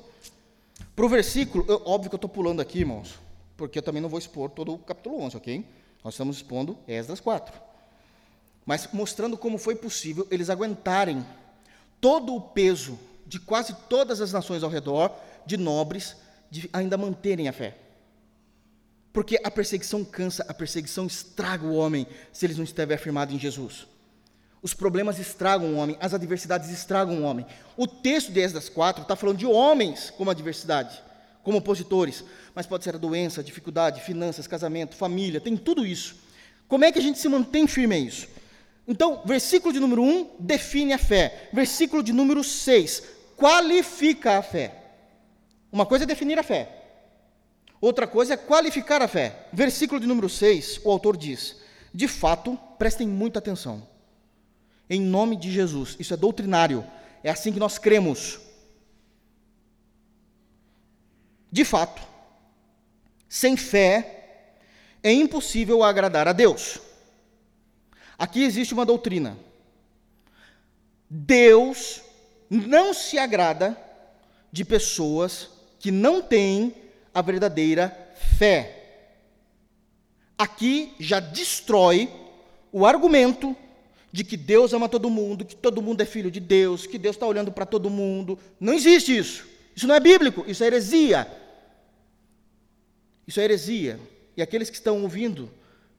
para 0.95 1.05
o 1.05 1.09
versículo, 1.09 1.65
eu, 1.67 1.81
óbvio 1.85 2.09
que 2.09 2.15
eu 2.15 2.17
estou 2.17 2.29
pulando 2.29 2.61
aqui, 2.61 2.79
irmãos, 2.79 3.19
porque 3.57 3.79
eu 3.79 3.83
também 3.83 4.01
não 4.01 4.09
vou 4.09 4.19
expor 4.19 4.49
todo 4.49 4.73
o 4.73 4.77
capítulo 4.77 5.19
11, 5.21 5.37
ok? 5.37 5.65
Nós 6.03 6.13
estamos 6.13 6.37
expondo 6.37 6.77
Esdras 6.87 7.19
4. 7.19 7.53
Mas 8.63 8.87
mostrando 8.93 9.35
como 9.35 9.57
foi 9.57 9.75
possível 9.75 10.27
eles 10.29 10.51
aguentarem 10.51 11.25
todo 12.03 12.35
o 12.35 12.41
peso 12.41 12.99
de 13.25 13.39
quase 13.39 13.73
todas 13.87 14.19
as 14.19 14.33
nações 14.33 14.61
ao 14.61 14.69
redor, 14.69 15.09
de 15.45 15.55
nobres, 15.55 16.17
de 16.51 16.69
ainda 16.73 16.97
manterem 16.97 17.47
a 17.47 17.53
fé. 17.53 17.77
Porque 19.13 19.39
a 19.41 19.49
perseguição 19.49 20.03
cansa, 20.03 20.45
a 20.49 20.53
perseguição 20.53 21.07
estraga 21.07 21.65
o 21.65 21.75
homem 21.75 22.05
se 22.33 22.45
ele 22.45 22.55
não 22.55 22.65
estiver 22.65 22.95
afirmado 22.95 23.33
em 23.33 23.39
Jesus. 23.39 23.87
Os 24.61 24.73
problemas 24.73 25.17
estragam 25.17 25.75
o 25.75 25.77
homem, 25.77 25.95
as 26.01 26.13
adversidades 26.13 26.69
estragam 26.69 27.21
o 27.21 27.23
homem. 27.23 27.45
O 27.77 27.87
texto 27.87 28.33
de 28.33 28.41
Esdras 28.41 28.67
4 28.67 29.03
está 29.03 29.15
falando 29.15 29.37
de 29.37 29.45
homens 29.45 30.09
como 30.09 30.29
adversidade, 30.29 31.01
como 31.41 31.59
opositores, 31.59 32.21
mas 32.53 32.67
pode 32.67 32.83
ser 32.83 32.95
a 32.95 32.99
doença, 32.99 33.39
a 33.39 33.43
dificuldade, 33.43 34.01
finanças, 34.01 34.45
casamento, 34.45 34.97
família, 34.97 35.39
tem 35.39 35.55
tudo 35.55 35.85
isso. 35.85 36.17
Como 36.67 36.83
é 36.83 36.91
que 36.91 36.99
a 36.99 37.01
gente 37.01 37.17
se 37.17 37.29
mantém 37.29 37.65
firme 37.65 37.95
a 37.95 37.99
isso? 37.99 38.27
Então, 38.87 39.21
versículo 39.25 39.73
de 39.73 39.79
número 39.79 40.03
1 40.03 40.35
define 40.39 40.93
a 40.93 40.97
fé. 40.97 41.49
Versículo 41.53 42.03
de 42.03 42.11
número 42.11 42.43
6 42.43 43.03
qualifica 43.37 44.37
a 44.37 44.41
fé. 44.41 44.75
Uma 45.71 45.85
coisa 45.85 46.03
é 46.05 46.07
definir 46.07 46.37
a 46.37 46.43
fé. 46.43 46.69
Outra 47.81 48.07
coisa 48.07 48.35
é 48.35 48.37
qualificar 48.37 49.01
a 49.01 49.07
fé. 49.07 49.47
Versículo 49.51 49.99
de 49.99 50.07
número 50.07 50.29
6, 50.29 50.81
o 50.83 50.91
autor 50.91 51.17
diz: 51.17 51.57
De 51.93 52.07
fato, 52.07 52.57
prestem 52.77 53.07
muita 53.07 53.39
atenção. 53.39 53.87
Em 54.89 55.01
nome 55.01 55.35
de 55.35 55.51
Jesus. 55.51 55.95
Isso 55.99 56.13
é 56.13 56.17
doutrinário. 56.17 56.85
É 57.23 57.29
assim 57.29 57.51
que 57.51 57.59
nós 57.59 57.77
cremos. 57.77 58.39
De 61.51 61.63
fato, 61.63 62.01
sem 63.29 63.55
fé 63.55 64.49
é 65.03 65.11
impossível 65.11 65.83
agradar 65.83 66.27
a 66.27 66.33
Deus. 66.33 66.79
Aqui 68.17 68.43
existe 68.43 68.73
uma 68.73 68.85
doutrina. 68.85 69.37
Deus 71.09 72.01
não 72.49 72.93
se 72.93 73.17
agrada 73.17 73.77
de 74.51 74.63
pessoas 74.63 75.49
que 75.79 75.91
não 75.91 76.21
têm 76.21 76.73
a 77.13 77.21
verdadeira 77.21 77.95
fé. 78.37 78.79
Aqui 80.37 80.93
já 80.99 81.19
destrói 81.19 82.09
o 82.71 82.85
argumento 82.85 83.55
de 84.11 84.23
que 84.23 84.37
Deus 84.37 84.73
ama 84.73 84.87
todo 84.87 85.09
mundo, 85.09 85.43
que 85.43 85.55
todo 85.55 85.81
mundo 85.81 86.01
é 86.01 86.05
filho 86.05 86.29
de 86.29 86.39
Deus, 86.39 86.85
que 86.85 86.99
Deus 86.99 87.15
está 87.15 87.25
olhando 87.25 87.51
para 87.51 87.65
todo 87.65 87.89
mundo. 87.89 88.37
Não 88.59 88.73
existe 88.73 89.15
isso. 89.15 89.47
Isso 89.75 89.87
não 89.87 89.95
é 89.95 89.99
bíblico, 89.99 90.43
isso 90.47 90.63
é 90.63 90.67
heresia. 90.67 91.27
Isso 93.27 93.39
é 93.39 93.43
heresia. 93.43 93.99
E 94.37 94.41
aqueles 94.41 94.69
que 94.69 94.75
estão 94.75 95.01
ouvindo 95.01 95.51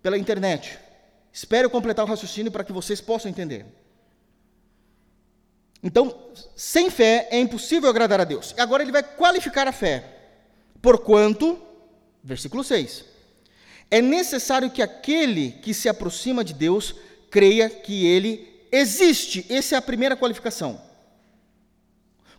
pela 0.03 0.19
internet, 0.19 0.79
espero 1.35 1.69
completar 1.69 2.05
o 2.05 2.09
raciocínio 2.09 2.53
para 2.53 2.63
que 2.63 2.73
vocês 2.73 3.01
possam 3.01 3.29
entender. 3.29 3.67
Então, 5.83 6.33
sem 6.55 6.89
fé 6.89 7.29
é 7.31 7.41
impossível 7.41 7.91
agradar 7.91 8.21
a 8.21 8.25
Deus. 8.25 8.55
Agora 8.57 8.85
ele 8.85 8.93
vai 8.93 9.03
qualificar 9.03 9.67
a 9.67 9.73
fé. 9.73 10.03
Porquanto, 10.81 11.61
versículo 12.23 12.63
6, 12.63 13.05
é 13.91 14.01
necessário 14.01 14.71
que 14.71 14.81
aquele 14.81 15.51
que 15.51 15.75
se 15.75 15.89
aproxima 15.89 16.45
de 16.45 16.55
Deus 16.55 16.95
creia 17.31 17.69
que 17.69 18.07
ele 18.07 18.67
existe. 18.71 19.45
Essa 19.51 19.75
é 19.75 19.79
a 19.79 19.83
primeira 19.83 20.17
qualificação. 20.17 20.81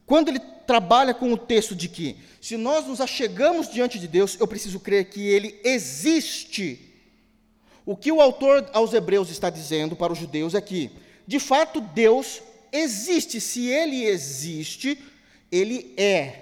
Quando 0.06 0.30
ele 0.30 0.39
trabalha 0.39 1.14
com 1.14 1.34
o 1.34 1.38
texto 1.38 1.76
de 1.76 1.89
que, 1.89 2.18
se 2.39 2.56
nós 2.56 2.88
nos 2.88 3.02
achegamos 3.02 3.70
diante 3.70 4.00
de 4.00 4.08
Deus, 4.08 4.38
eu 4.39 4.48
preciso 4.48 4.80
crer 4.80 5.10
que 5.10 5.28
ele 5.28 5.60
existe. 5.64 6.95
O 7.86 7.96
que 7.96 8.12
o 8.12 8.20
autor 8.20 8.68
aos 8.74 8.94
Hebreus 8.94 9.30
está 9.30 9.50
dizendo 9.50 9.96
para 9.96 10.12
os 10.12 10.18
judeus 10.18 10.56
é 10.56 10.62
que, 10.62 10.90
de 11.28 11.40
fato, 11.40 11.80
Deus 11.80 12.42
existe. 12.72 13.40
Se 13.40 13.68
ele 13.68 14.06
existe, 14.06 14.98
ele 15.52 15.94
é. 15.98 16.42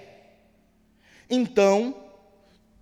Então, 1.28 1.94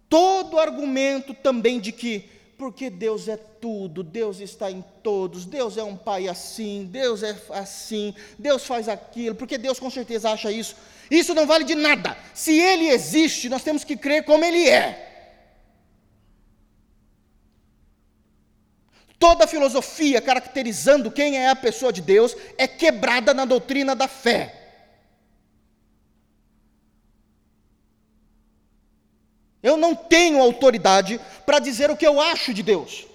todo 0.08 0.58
argumento 0.58 1.34
também 1.34 1.80
de 1.80 1.90
que, 1.90 2.24
porque 2.56 2.88
Deus 2.88 3.26
é 3.28 3.36
tudo, 3.36 4.02
Deus 4.02 4.40
está 4.40 4.70
em 4.70 4.84
todos, 5.02 5.44
Deus 5.44 5.76
é 5.76 5.82
um 5.82 5.96
pai 5.96 6.28
assim, 6.28 6.88
Deus 6.90 7.22
é 7.22 7.36
assim, 7.50 8.14
Deus 8.38 8.64
faz 8.64 8.88
aquilo, 8.88 9.34
porque 9.34 9.58
Deus 9.58 9.80
com 9.80 9.90
certeza 9.90 10.30
acha 10.30 10.52
isso. 10.52 10.76
Isso 11.10 11.34
não 11.34 11.46
vale 11.46 11.64
de 11.64 11.74
nada. 11.74 12.16
Se 12.32 12.58
ele 12.58 12.88
existe, 12.88 13.48
nós 13.48 13.62
temos 13.62 13.84
que 13.84 13.96
crer 13.96 14.24
como 14.24 14.44
ele 14.44 14.68
é. 14.68 15.11
Toda 19.22 19.46
filosofia 19.46 20.20
caracterizando 20.20 21.08
quem 21.08 21.36
é 21.36 21.48
a 21.48 21.54
pessoa 21.54 21.92
de 21.92 22.02
Deus 22.02 22.34
é 22.58 22.66
quebrada 22.66 23.32
na 23.32 23.44
doutrina 23.44 23.94
da 23.94 24.08
fé. 24.08 24.52
Eu 29.62 29.76
não 29.76 29.94
tenho 29.94 30.42
autoridade 30.42 31.20
para 31.46 31.60
dizer 31.60 31.88
o 31.88 31.96
que 31.96 32.04
eu 32.04 32.20
acho 32.20 32.52
de 32.52 32.64
Deus. 32.64 33.06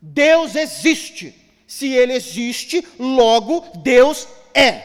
Deus 0.00 0.56
existe. 0.56 1.34
Se 1.66 1.92
Ele 1.92 2.14
existe, 2.14 2.82
logo 2.98 3.60
Deus 3.82 4.26
é. 4.54 4.84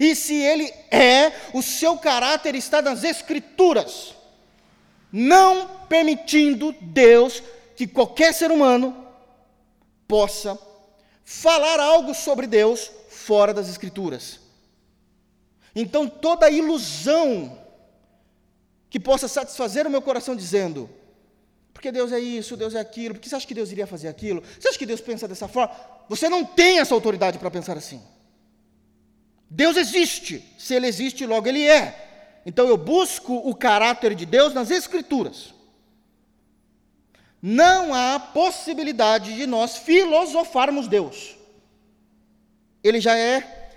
E 0.00 0.16
se 0.16 0.34
Ele 0.34 0.72
é, 0.90 1.30
o 1.52 1.60
seu 1.60 1.98
caráter 1.98 2.54
está 2.54 2.80
nas 2.80 3.04
Escrituras, 3.04 4.14
não 5.12 5.68
permitindo 5.90 6.74
Deus 6.80 7.42
que 7.76 7.86
qualquer 7.86 8.32
ser 8.32 8.50
humano 8.50 8.99
possa 10.10 10.58
falar 11.24 11.78
algo 11.78 12.12
sobre 12.12 12.48
Deus 12.48 12.90
fora 13.08 13.54
das 13.54 13.68
Escrituras. 13.68 14.40
Então, 15.72 16.08
toda 16.08 16.50
ilusão 16.50 17.56
que 18.90 18.98
possa 18.98 19.28
satisfazer 19.28 19.86
o 19.86 19.90
meu 19.90 20.02
coração 20.02 20.34
dizendo, 20.34 20.90
porque 21.72 21.92
Deus 21.92 22.10
é 22.10 22.18
isso, 22.18 22.56
Deus 22.56 22.74
é 22.74 22.80
aquilo, 22.80 23.14
porque 23.14 23.28
você 23.28 23.36
acha 23.36 23.46
que 23.46 23.54
Deus 23.54 23.70
iria 23.70 23.86
fazer 23.86 24.08
aquilo? 24.08 24.42
Você 24.58 24.66
acha 24.66 24.78
que 24.78 24.84
Deus 24.84 25.00
pensa 25.00 25.28
dessa 25.28 25.46
forma? 25.46 25.72
Você 26.08 26.28
não 26.28 26.44
tem 26.44 26.80
essa 26.80 26.92
autoridade 26.92 27.38
para 27.38 27.48
pensar 27.48 27.76
assim. 27.76 28.02
Deus 29.48 29.76
existe. 29.76 30.44
Se 30.58 30.74
Ele 30.74 30.88
existe, 30.88 31.24
logo 31.24 31.46
Ele 31.48 31.64
é. 31.68 32.42
Então 32.44 32.66
eu 32.66 32.76
busco 32.76 33.32
o 33.32 33.54
caráter 33.54 34.16
de 34.16 34.26
Deus 34.26 34.52
nas 34.52 34.72
Escrituras. 34.72 35.54
Não 37.42 37.94
há 37.94 38.18
possibilidade 38.18 39.34
de 39.34 39.46
nós 39.46 39.76
filosofarmos 39.76 40.88
Deus. 40.88 41.36
Ele 42.82 43.00
já 43.00 43.16
é 43.16 43.72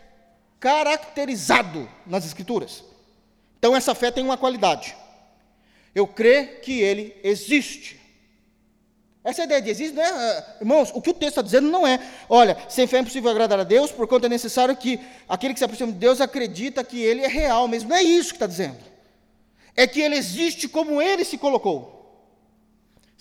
caracterizado 0.60 1.90
nas 2.06 2.26
Escrituras. 2.26 2.84
Então 3.58 3.76
essa 3.76 3.96
fé 3.96 4.12
tem 4.12 4.24
uma 4.24 4.38
qualidade. 4.38 4.96
Eu 5.96 6.08
creio 6.08 6.60
que 6.62 6.82
ele 6.82 7.16
existe. 7.24 8.00
Essa 9.24 9.44
ideia 9.44 9.62
de 9.62 9.70
existe, 9.70 9.96
não 9.96 10.04
é, 10.04 10.10
ah, 10.10 10.56
irmãos, 10.60 10.92
o 10.94 11.02
que 11.02 11.10
o 11.10 11.14
texto 11.14 11.30
está 11.30 11.42
dizendo 11.42 11.70
não 11.70 11.88
é, 11.88 11.98
olha, 12.28 12.58
sem 12.68 12.86
fé 12.86 12.98
é 12.98 13.00
impossível 13.00 13.32
agradar 13.32 13.58
a 13.58 13.64
Deus, 13.64 13.90
por 13.90 14.06
conta 14.06 14.26
é 14.26 14.30
necessário 14.30 14.76
que 14.76 15.00
aquele 15.30 15.54
que 15.54 15.60
se 15.60 15.64
aproxima 15.64 15.94
de 15.94 15.98
Deus 15.98 16.20
acredita 16.20 16.84
que 16.84 17.02
ele 17.02 17.22
é 17.22 17.28
real 17.28 17.66
mesmo. 17.70 17.90
Não 17.90 17.96
é 17.96 18.04
isso 18.04 18.30
que 18.30 18.36
está 18.36 18.48
dizendo. 18.48 18.80
É 19.78 19.88
que 19.88 20.02
ele 20.02 20.16
existe 20.16 20.68
como 20.68 21.02
ele 21.02 21.24
se 21.24 21.38
colocou. 21.38 22.03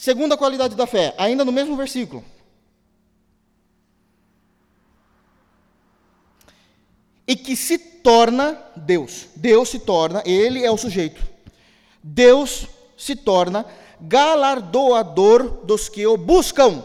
Segunda 0.02 0.36
qualidade 0.36 0.74
da 0.74 0.84
fé, 0.84 1.14
ainda 1.16 1.44
no 1.44 1.52
mesmo 1.52 1.76
versículo. 1.76 2.24
E 7.24 7.36
que 7.36 7.54
se 7.54 7.78
torna 7.78 8.60
Deus. 8.74 9.28
Deus 9.36 9.68
se 9.68 9.78
torna, 9.78 10.20
ele 10.26 10.64
é 10.64 10.70
o 10.72 10.76
sujeito. 10.76 11.22
Deus 12.02 12.66
se 12.98 13.14
torna 13.14 13.64
galardoador 14.00 15.64
dos 15.64 15.88
que 15.88 16.04
o 16.04 16.16
buscam. 16.16 16.84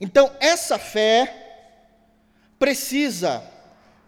Então, 0.00 0.34
essa 0.40 0.78
fé 0.78 1.76
precisa 2.58 3.44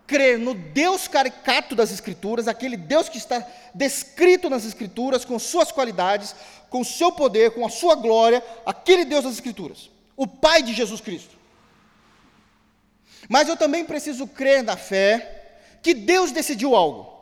crer 0.07 0.39
no 0.39 0.55
Deus 0.55 1.09
caricato 1.09 1.75
das 1.75 1.91
Escrituras, 1.91 2.49
aquele 2.49 2.77
Deus 2.77 3.09
que 3.09 3.19
está 3.19 3.45
descrito 3.75 4.49
nas 4.49 4.65
Escrituras, 4.65 5.25
com 5.25 5.39
suas 5.39 5.73
qualidades, 5.73 6.35
com 6.71 6.85
seu 6.85 7.13
poder, 7.13 7.53
com 7.53 7.67
a 7.67 7.71
sua 7.71 7.95
glória, 7.95 8.43
aquele 8.65 9.05
Deus 9.05 9.25
das 9.25 9.35
Escrituras, 9.35 9.91
o 10.17 10.27
Pai 10.27 10.63
de 10.63 10.73
Jesus 10.73 11.01
Cristo. 11.01 11.37
Mas 13.29 13.49
eu 13.49 13.57
também 13.57 13.85
preciso 13.85 14.27
crer 14.27 14.63
na 14.63 14.77
fé 14.77 15.59
que 15.83 15.95
Deus 15.95 16.33
decidiu 16.33 16.75
algo. 16.75 17.15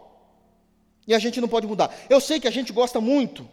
E 1.06 1.14
a 1.14 1.18
gente 1.18 1.40
não 1.40 1.48
pode 1.48 1.66
mudar. 1.66 1.94
Eu 2.08 2.20
sei 2.20 2.40
que 2.40 2.48
a 2.48 2.50
gente 2.50 2.72
gosta 2.72 3.00
muito, 3.00 3.48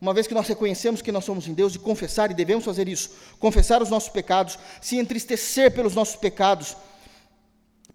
uma 0.00 0.12
vez 0.12 0.26
que 0.26 0.34
nós 0.34 0.46
reconhecemos 0.46 1.00
que 1.00 1.12
nós 1.12 1.24
somos 1.24 1.48
em 1.48 1.54
Deus, 1.54 1.72
de 1.72 1.78
confessar, 1.78 2.30
e 2.30 2.34
devemos 2.34 2.64
fazer 2.64 2.88
isso, 2.88 3.10
confessar 3.38 3.82
os 3.82 3.88
nossos 3.88 4.10
pecados, 4.10 4.58
se 4.80 4.96
entristecer 4.96 5.72
pelos 5.72 5.94
nossos 5.94 6.16
pecados, 6.16 6.76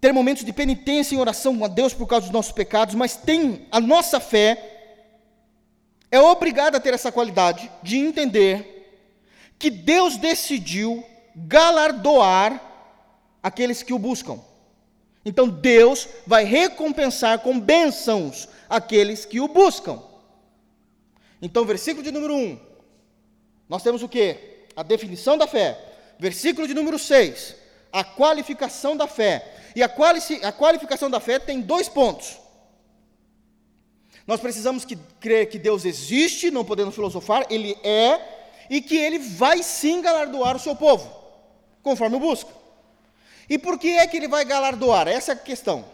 ter 0.00 0.12
momentos 0.12 0.44
de 0.44 0.52
penitência 0.52 1.14
em 1.14 1.18
oração 1.18 1.62
a 1.64 1.68
Deus 1.68 1.92
por 1.92 2.06
causa 2.06 2.26
dos 2.26 2.32
nossos 2.32 2.52
pecados, 2.52 2.94
mas 2.94 3.16
tem 3.16 3.66
a 3.70 3.80
nossa 3.80 4.18
fé 4.18 4.78
é 6.10 6.18
obrigada 6.20 6.78
a 6.78 6.80
ter 6.80 6.92
essa 6.92 7.12
qualidade 7.12 7.70
de 7.82 7.96
entender 7.96 8.76
que 9.58 9.70
Deus 9.70 10.16
decidiu 10.16 11.04
galardoar 11.36 12.60
aqueles 13.42 13.82
que 13.82 13.92
o 13.92 13.98
buscam. 13.98 14.40
Então 15.24 15.48
Deus 15.48 16.08
vai 16.26 16.44
recompensar 16.44 17.38
com 17.40 17.60
bênçãos 17.60 18.48
aqueles 18.68 19.24
que 19.24 19.40
o 19.40 19.46
buscam. 19.46 20.02
Então, 21.42 21.64
versículo 21.64 22.02
de 22.02 22.10
número 22.10 22.34
1, 22.34 22.58
nós 23.68 23.82
temos 23.82 24.02
o 24.02 24.08
que? 24.08 24.36
A 24.76 24.82
definição 24.82 25.38
da 25.38 25.46
fé. 25.46 25.78
Versículo 26.18 26.68
de 26.68 26.74
número 26.74 26.98
6, 26.98 27.56
a 27.92 28.04
qualificação 28.04 28.96
da 28.96 29.06
fé. 29.06 29.59
E 29.74 29.82
a, 29.82 29.88
quali 29.88 30.20
a 30.42 30.52
qualificação 30.52 31.10
da 31.10 31.20
fé 31.20 31.38
tem 31.38 31.60
dois 31.60 31.88
pontos. 31.88 32.38
Nós 34.26 34.40
precisamos 34.40 34.84
que, 34.84 34.96
crer 35.18 35.48
que 35.48 35.58
Deus 35.58 35.84
existe, 35.84 36.50
não 36.50 36.64
podemos 36.64 36.94
filosofar, 36.94 37.46
Ele 37.50 37.76
é, 37.82 38.20
e 38.68 38.80
que 38.80 38.96
Ele 38.96 39.18
vai 39.18 39.62
sim 39.62 40.00
galardoar 40.00 40.56
o 40.56 40.60
seu 40.60 40.76
povo, 40.76 41.10
conforme 41.82 42.16
o 42.16 42.20
busca. 42.20 42.50
E 43.48 43.58
por 43.58 43.78
que 43.78 43.88
é 43.88 44.06
que 44.06 44.16
Ele 44.16 44.28
vai 44.28 44.44
galardoar? 44.44 45.08
Essa 45.08 45.32
é 45.32 45.34
a 45.34 45.38
questão. 45.38 45.84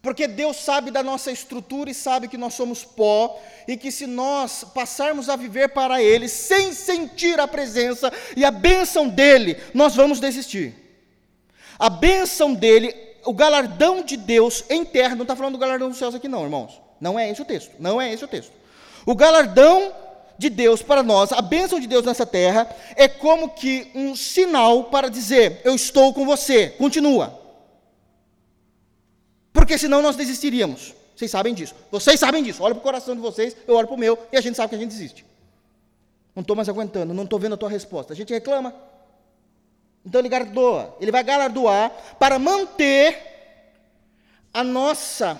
Porque 0.00 0.28
Deus 0.28 0.58
sabe 0.58 0.92
da 0.92 1.02
nossa 1.02 1.32
estrutura 1.32 1.90
e 1.90 1.94
sabe 1.94 2.28
que 2.28 2.36
nós 2.36 2.54
somos 2.54 2.84
pó, 2.84 3.42
e 3.66 3.76
que 3.76 3.90
se 3.90 4.06
nós 4.06 4.62
passarmos 4.62 5.28
a 5.28 5.34
viver 5.34 5.70
para 5.70 6.00
Ele 6.00 6.28
sem 6.28 6.72
sentir 6.72 7.40
a 7.40 7.48
presença 7.48 8.12
e 8.36 8.44
a 8.44 8.52
bênção 8.52 9.08
dEle, 9.08 9.56
nós 9.74 9.96
vamos 9.96 10.20
desistir. 10.20 10.85
A 11.78 11.90
bênção 11.90 12.54
dEle, 12.54 12.94
o 13.24 13.32
galardão 13.32 14.02
de 14.02 14.16
Deus 14.16 14.64
em 14.70 14.84
terra, 14.84 15.14
não 15.14 15.22
está 15.22 15.36
falando 15.36 15.54
do 15.54 15.58
galardão 15.58 15.88
dos 15.88 15.98
céus 15.98 16.14
aqui, 16.14 16.28
não, 16.28 16.44
irmãos. 16.44 16.80
Não 17.00 17.18
é 17.18 17.30
esse 17.30 17.42
o 17.42 17.44
texto. 17.44 17.72
Não 17.78 18.00
é 18.00 18.12
esse 18.12 18.24
o 18.24 18.28
texto. 18.28 18.52
O 19.04 19.14
galardão 19.14 19.92
de 20.38 20.50
Deus 20.50 20.82
para 20.82 21.02
nós, 21.02 21.32
a 21.32 21.40
bênção 21.40 21.80
de 21.80 21.86
Deus 21.86 22.04
nessa 22.04 22.26
terra, 22.26 22.68
é 22.94 23.08
como 23.08 23.50
que 23.50 23.90
um 23.94 24.14
sinal 24.14 24.84
para 24.84 25.08
dizer: 25.08 25.60
Eu 25.64 25.74
estou 25.74 26.12
com 26.12 26.24
você, 26.24 26.70
continua. 26.70 27.40
Porque 29.52 29.78
senão 29.78 30.02
nós 30.02 30.16
desistiríamos. 30.16 30.94
Vocês 31.14 31.30
sabem 31.30 31.54
disso. 31.54 31.74
Vocês 31.90 32.20
sabem 32.20 32.42
disso. 32.42 32.62
Olha 32.62 32.74
para 32.74 32.80
o 32.80 32.84
coração 32.84 33.14
de 33.14 33.20
vocês, 33.20 33.56
eu 33.66 33.74
olho 33.74 33.86
para 33.86 33.96
o 33.96 33.98
meu, 33.98 34.18
e 34.30 34.36
a 34.36 34.40
gente 34.40 34.54
sabe 34.54 34.70
que 34.70 34.76
a 34.76 34.78
gente 34.78 34.90
desiste. 34.90 35.24
Não 36.34 36.42
estou 36.42 36.54
mais 36.54 36.68
aguentando, 36.68 37.14
não 37.14 37.24
estou 37.24 37.38
vendo 37.38 37.54
a 37.54 37.56
tua 37.56 37.70
resposta. 37.70 38.12
A 38.12 38.16
gente 38.16 38.32
reclama. 38.32 38.74
Então 40.06 40.20
ele 40.20 40.28
galardoa, 40.28 40.96
ele 41.00 41.10
vai 41.10 41.24
galardoar 41.24 41.90
para 42.16 42.38
manter 42.38 43.20
a 44.54 44.62
nossa 44.62 45.38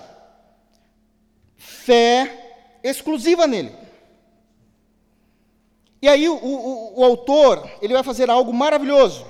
fé 1.55 2.77
exclusiva 2.83 3.47
nele. 3.47 3.73
E 6.01 6.09
aí 6.09 6.27
o, 6.27 6.35
o, 6.35 6.99
o, 6.99 7.03
autor, 7.05 7.67
ele 7.81 7.93
vai 7.93 8.03
fazer 8.03 8.29
algo 8.29 8.53
maravilhoso. 8.53 9.25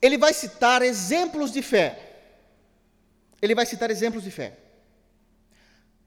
Ele 0.00 0.16
vai 0.16 0.32
citar 0.32 0.80
exemplos 0.80 1.50
de 1.50 1.62
fé. 1.62 1.98
Ele 3.42 3.56
vai 3.56 3.66
citar 3.66 3.90
exemplos 3.90 4.22
de 4.22 4.30
fé. 4.30 4.56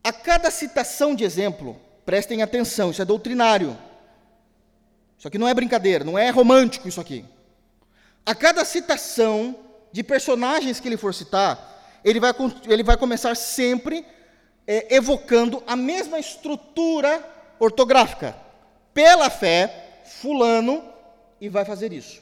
A 0.01 0.13
cada 0.13 0.49
citação 0.49 1.13
de 1.13 1.25
exemplo, 1.25 1.79
prestem 2.05 2.41
atenção, 2.41 2.91
isso 2.91 3.01
é 3.01 3.05
doutrinário. 3.05 3.77
Isso 5.17 5.27
aqui 5.27 5.37
não 5.37 5.47
é 5.47 5.53
brincadeira, 5.53 6.03
não 6.03 6.17
é 6.17 6.29
romântico 6.29 6.87
isso 6.87 7.01
aqui. 7.01 7.25
A 8.25 8.35
cada 8.35 8.63
citação 8.63 9.55
de 9.91 10.03
personagens 10.03 10.79
que 10.79 10.87
ele 10.87 10.97
for 10.97 11.13
citar, 11.13 11.99
ele 12.03 12.19
vai, 12.19 12.33
ele 12.67 12.83
vai 12.83 12.97
começar 12.97 13.35
sempre 13.35 14.05
é, 14.67 14.95
evocando 14.95 15.63
a 15.65 15.75
mesma 15.75 16.19
estrutura 16.19 17.23
ortográfica. 17.59 18.35
Pela 18.93 19.29
fé, 19.29 20.01
fulano, 20.05 20.83
e 21.39 21.49
vai 21.49 21.65
fazer 21.65 21.93
isso. 21.93 22.21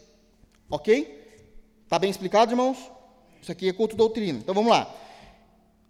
Ok? 0.70 1.24
Está 1.84 1.98
bem 2.00 2.10
explicado, 2.10 2.52
irmãos? 2.52 2.78
Isso 3.41 3.52
aqui 3.52 3.70
é 3.70 3.74
culto 3.74 3.96
doutrina. 3.96 4.39
Então 4.39 4.56
vamos 4.56 4.72
lá. 4.72 4.93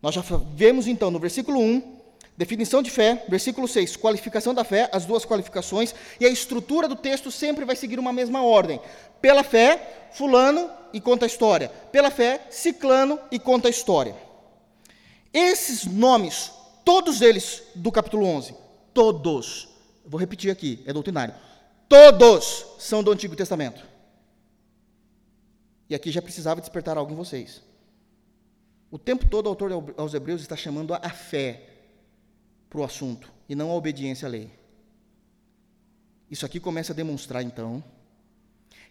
Nós 0.02 0.14
já 0.14 0.22
vemos 0.54 0.88
então 0.88 1.10
no 1.10 1.20
versículo 1.20 1.60
1, 1.60 1.95
definição 2.38 2.82
de 2.82 2.92
fé, 2.92 3.26
versículo 3.30 3.68
6, 3.68 3.96
qualificação 3.96 4.54
da 4.54 4.64
fé, 4.64 4.90
as 4.92 5.06
duas 5.06 5.26
qualificações, 5.26 5.96
e 6.20 6.26
a 6.26 6.30
estrutura 6.30 6.88
do 6.88 6.96
texto 6.96 7.32
sempre 7.32 7.66
vai 7.66 7.76
seguir 7.76 8.00
uma 8.00 8.12
mesma 8.12 8.44
ordem. 8.44 8.80
Pela 9.22 9.44
fé, 9.44 10.10
fulano 10.12 10.70
e 10.92 11.00
conta 11.00 11.26
a 11.26 11.28
história. 11.28 11.70
Pela 11.92 12.12
fé, 12.12 12.46
ciclano 12.50 13.20
e 13.32 13.40
conta 13.40 13.68
a 13.68 13.72
história. 13.72 14.16
Esses 15.34 15.86
nomes, 15.86 16.52
todos 16.84 17.22
eles 17.22 17.64
do 17.74 17.92
capítulo 17.92 18.26
11, 18.26 18.56
todos, 18.94 19.68
vou 20.06 20.20
repetir 20.20 20.52
aqui, 20.52 20.82
é 20.86 20.94
doutrinário, 20.94 21.36
todos 21.90 22.66
são 22.80 23.04
do 23.04 23.12
Antigo 23.12 23.36
Testamento. 23.36 23.86
E 25.90 25.96
aqui 25.96 26.12
já 26.12 26.22
precisava 26.22 26.62
despertar 26.62 26.98
algo 26.98 27.12
em 27.12 27.16
vocês. 27.16 27.62
O 28.90 28.98
tempo 28.98 29.28
todo 29.28 29.48
o 29.48 29.50
autor 29.50 29.94
aos 29.98 30.14
Hebreus 30.14 30.42
está 30.42 30.56
chamando 30.56 30.94
a 30.94 31.10
fé 31.10 31.75
para 32.76 32.82
o 32.82 32.84
assunto 32.84 33.32
e 33.48 33.56
não 33.56 33.72
a 33.72 33.74
obediência 33.74 34.28
à 34.28 34.30
lei. 34.30 34.52
Isso 36.30 36.46
aqui 36.46 36.60
começa 36.60 36.92
a 36.92 36.96
demonstrar, 36.96 37.42
então, 37.42 37.82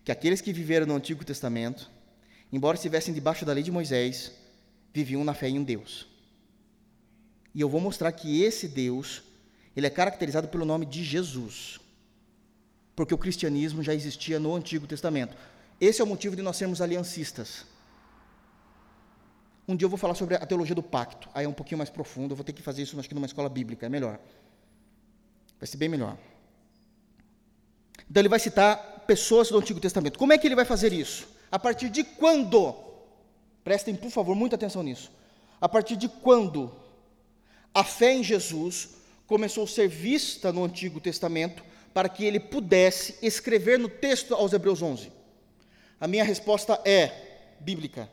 que 0.02 0.10
aqueles 0.10 0.40
que 0.40 0.54
viveram 0.54 0.86
no 0.86 0.96
Antigo 0.96 1.22
Testamento, 1.22 1.90
embora 2.50 2.76
estivessem 2.76 3.12
debaixo 3.12 3.44
da 3.44 3.52
lei 3.52 3.62
de 3.62 3.70
Moisés, 3.70 4.32
viviam 4.90 5.22
na 5.22 5.34
fé 5.34 5.50
em 5.50 5.58
um 5.58 5.62
Deus. 5.62 6.06
E 7.54 7.60
eu 7.60 7.68
vou 7.68 7.78
mostrar 7.78 8.10
que 8.12 8.42
esse 8.42 8.66
Deus 8.66 9.22
ele 9.76 9.86
é 9.86 9.90
caracterizado 9.90 10.48
pelo 10.48 10.64
nome 10.64 10.86
de 10.86 11.04
Jesus. 11.04 11.78
Porque 12.96 13.12
o 13.12 13.18
cristianismo 13.18 13.82
já 13.82 13.92
existia 13.92 14.40
no 14.40 14.54
Antigo 14.54 14.86
Testamento. 14.86 15.36
Esse 15.78 16.00
é 16.00 16.04
o 16.04 16.06
motivo 16.06 16.34
de 16.34 16.40
nós 16.40 16.56
sermos 16.56 16.80
aliancistas. 16.80 17.66
Um 19.66 19.74
dia 19.74 19.86
eu 19.86 19.90
vou 19.90 19.98
falar 19.98 20.14
sobre 20.14 20.34
a 20.34 20.46
teologia 20.46 20.74
do 20.74 20.82
pacto. 20.82 21.28
Aí 21.34 21.46
é 21.46 21.48
um 21.48 21.52
pouquinho 21.52 21.78
mais 21.78 21.88
profundo. 21.88 22.32
Eu 22.32 22.36
vou 22.36 22.44
ter 22.44 22.52
que 22.52 22.62
fazer 22.62 22.82
isso, 22.82 22.98
acho 22.98 23.08
que 23.08 23.14
numa 23.14 23.26
escola 23.26 23.48
bíblica. 23.48 23.86
É 23.86 23.88
melhor. 23.88 24.18
Vai 25.58 25.66
ser 25.66 25.78
bem 25.78 25.88
melhor. 25.88 26.16
Então 28.10 28.20
ele 28.20 28.28
vai 28.28 28.38
citar 28.38 29.04
pessoas 29.06 29.48
do 29.48 29.58
Antigo 29.58 29.80
Testamento. 29.80 30.18
Como 30.18 30.32
é 30.32 30.38
que 30.38 30.46
ele 30.46 30.54
vai 30.54 30.64
fazer 30.64 30.92
isso? 30.92 31.26
A 31.50 31.58
partir 31.58 31.88
de 31.88 32.04
quando? 32.04 32.74
Prestem, 33.62 33.94
por 33.94 34.10
favor, 34.10 34.34
muita 34.34 34.56
atenção 34.56 34.82
nisso. 34.82 35.10
A 35.60 35.68
partir 35.68 35.96
de 35.96 36.08
quando 36.08 36.74
a 37.72 37.82
fé 37.82 38.12
em 38.12 38.22
Jesus 38.22 38.90
começou 39.26 39.64
a 39.64 39.68
ser 39.68 39.88
vista 39.88 40.52
no 40.52 40.64
Antigo 40.64 41.00
Testamento 41.00 41.64
para 41.94 42.08
que 42.08 42.24
ele 42.24 42.38
pudesse 42.38 43.16
escrever 43.22 43.78
no 43.78 43.88
texto 43.88 44.34
aos 44.34 44.52
Hebreus 44.52 44.82
11? 44.82 45.10
A 45.98 46.06
minha 46.06 46.24
resposta 46.24 46.78
é 46.84 47.56
bíblica. 47.60 48.10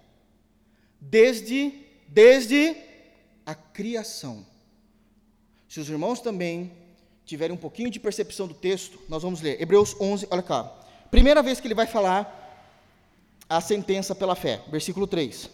Desde 1.01 1.81
desde 2.11 2.75
a 3.45 3.55
criação. 3.55 4.45
Se 5.67 5.79
os 5.79 5.89
irmãos 5.89 6.19
também 6.19 6.71
tiverem 7.25 7.55
um 7.55 7.59
pouquinho 7.59 7.89
de 7.89 7.99
percepção 7.99 8.45
do 8.45 8.53
texto, 8.53 8.99
nós 9.07 9.23
vamos 9.23 9.41
ler 9.41 9.61
Hebreus 9.61 9.95
11, 9.99 10.27
olha 10.29 10.43
cá. 10.43 10.63
Primeira 11.09 11.41
vez 11.41 11.61
que 11.61 11.67
ele 11.67 11.73
vai 11.73 11.87
falar 11.87 12.37
a 13.47 13.61
sentença 13.61 14.13
pela 14.13 14.35
fé, 14.35 14.61
versículo 14.69 15.07
3. 15.07 15.49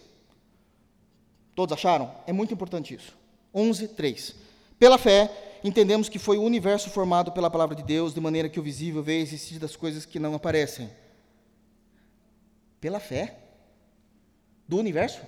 Todos 1.54 1.74
acharam? 1.74 2.12
É 2.26 2.34
muito 2.34 2.54
importante 2.54 2.96
isso. 2.96 3.16
11, 3.54 3.90
3. 3.90 4.36
Pela 4.80 4.98
fé, 4.98 5.60
entendemos 5.64 6.10
que 6.10 6.20
foi 6.20 6.38
o 6.38 6.44
universo 6.44 6.90
formado 6.90 7.32
pela 7.32 7.50
palavra 7.50 7.76
de 7.76 7.84
Deus, 7.84 8.14
de 8.14 8.20
maneira 8.20 8.50
que 8.50 8.60
o 8.60 8.64
visível 8.64 9.04
veio 9.04 9.22
existir 9.22 9.60
das 9.60 9.76
coisas 9.76 10.06
que 10.06 10.20
não 10.20 10.34
aparecem. 10.34 10.90
Pela 12.82 13.00
fé? 13.00 13.38
Do 14.68 14.78
universo? 14.78 15.22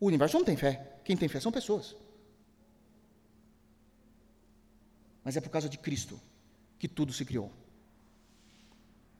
O 0.00 0.06
universo 0.06 0.36
não 0.36 0.44
tem 0.44 0.56
fé. 0.56 0.98
Quem 1.04 1.16
tem 1.16 1.28
fé 1.28 1.40
são 1.40 1.50
pessoas. 1.50 1.96
Mas 5.24 5.36
é 5.36 5.40
por 5.40 5.50
causa 5.50 5.68
de 5.68 5.78
Cristo 5.78 6.20
que 6.78 6.88
tudo 6.88 7.12
se 7.12 7.24
criou. 7.24 7.52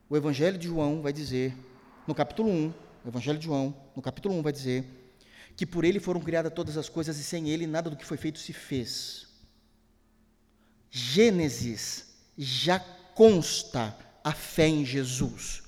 O 0.09 0.17
Evangelho 0.17 0.57
de 0.57 0.67
João 0.67 1.01
vai 1.01 1.13
dizer, 1.13 1.55
no 2.07 2.15
capítulo 2.15 2.49
1, 2.49 2.73
o 3.05 3.07
Evangelho 3.07 3.37
de 3.37 3.45
João, 3.45 3.75
no 3.95 4.01
capítulo 4.01 4.35
1, 4.35 4.41
vai 4.41 4.51
dizer 4.51 4.85
que 5.55 5.65
por 5.65 5.83
ele 5.83 5.99
foram 5.99 6.21
criadas 6.21 6.53
todas 6.53 6.77
as 6.77 6.89
coisas 6.89 7.17
e 7.19 7.23
sem 7.23 7.49
ele 7.49 7.67
nada 7.67 7.89
do 7.89 7.95
que 7.95 8.05
foi 8.05 8.17
feito 8.17 8.39
se 8.39 8.53
fez. 8.53 9.27
Gênesis 10.89 12.07
já 12.37 12.79
consta 12.79 13.95
a 14.23 14.31
fé 14.31 14.67
em 14.67 14.85
Jesus. 14.85 15.61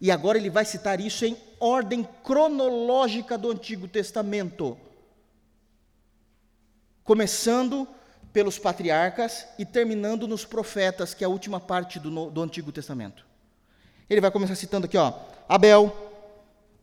E 0.00 0.10
agora 0.10 0.36
ele 0.36 0.50
vai 0.50 0.64
citar 0.64 1.00
isso 1.00 1.24
em 1.24 1.36
ordem 1.60 2.08
cronológica 2.24 3.36
do 3.36 3.50
Antigo 3.50 3.86
Testamento. 3.86 4.76
Começando 7.04 7.86
pelos 8.32 8.58
patriarcas 8.58 9.46
e 9.58 9.66
terminando 9.66 10.26
nos 10.26 10.44
profetas, 10.44 11.14
que 11.14 11.22
é 11.22 11.26
a 11.26 11.30
última 11.30 11.60
parte 11.60 12.00
do, 12.00 12.30
do 12.30 12.42
Antigo 12.42 12.72
Testamento. 12.72 13.24
Ele 14.08 14.20
vai 14.20 14.30
começar 14.30 14.54
citando 14.54 14.86
aqui, 14.86 14.96
ó, 14.96 15.12
Abel, 15.48 15.94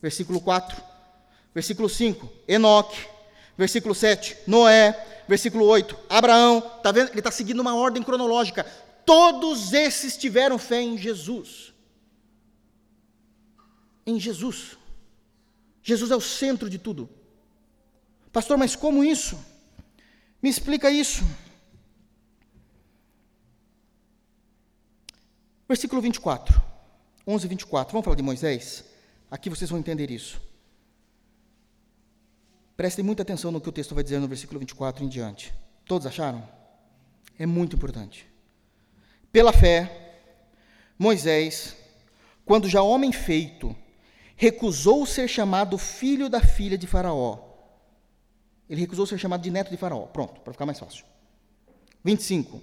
versículo 0.01 0.39
4 0.39 0.97
Versículo 1.57 1.89
5, 1.89 2.31
Enoque. 2.47 3.07
Versículo 3.57 3.95
7, 3.95 4.37
Noé. 4.45 4.95
Versículo 5.27 5.65
8, 5.65 5.97
Abraão. 6.07 6.59
Está 6.59 6.91
vendo? 6.91 7.09
Ele 7.09 7.19
está 7.19 7.31
seguindo 7.31 7.59
uma 7.59 7.75
ordem 7.75 8.03
cronológica. 8.03 8.63
Todos 9.03 9.73
esses 9.73 10.15
tiveram 10.15 10.59
fé 10.59 10.83
em 10.83 10.99
Jesus. 10.99 11.66
Em 14.07 14.17
Jesus. 14.17 14.77
Jesus 15.83 16.09
é 16.09 16.15
o 16.15 16.21
centro 16.21 16.69
de 16.69 16.79
tudo. 16.79 17.09
Pastor, 18.31 18.57
mas 18.57 18.75
como 18.75 19.03
isso? 19.03 19.37
Me 20.41 20.49
explica 20.49 20.89
isso. 20.89 21.23
Versículo 25.67 26.01
24. 26.01 26.61
11, 27.27 27.47
24. 27.47 27.91
Vamos 27.91 28.05
falar 28.05 28.15
de 28.15 28.23
Moisés? 28.23 28.85
Aqui 29.29 29.49
vocês 29.49 29.69
vão 29.69 29.79
entender 29.79 30.09
isso. 30.09 30.41
Prestem 32.77 33.03
muita 33.03 33.23
atenção 33.23 33.51
no 33.51 33.59
que 33.59 33.67
o 33.67 33.71
texto 33.71 33.93
vai 33.93 34.03
dizer 34.03 34.19
no 34.19 34.27
versículo 34.27 34.59
24 34.59 35.03
em 35.03 35.09
diante. 35.09 35.53
Todos 35.83 36.07
acharam? 36.07 36.47
É 37.37 37.45
muito 37.45 37.75
importante. 37.75 38.25
Pela 39.31 39.51
fé, 39.51 40.21
Moisés, 40.97 41.75
quando 42.45 42.69
já 42.69 42.81
homem 42.81 43.11
feito, 43.11 43.75
recusou 44.37 45.05
ser 45.05 45.27
chamado 45.27 45.77
filho 45.77 46.29
da 46.29 46.39
filha 46.39 46.77
de 46.77 46.87
Faraó. 46.87 47.39
Ele 48.69 48.79
recusou 48.79 49.05
ser 49.05 49.17
chamado 49.17 49.41
de 49.41 49.51
neto 49.51 49.69
de 49.69 49.77
Faraó. 49.77 50.03
Pronto, 50.03 50.39
para 50.39 50.53
ficar 50.53 50.65
mais 50.65 50.79
fácil. 50.79 51.03
25. 52.05 52.61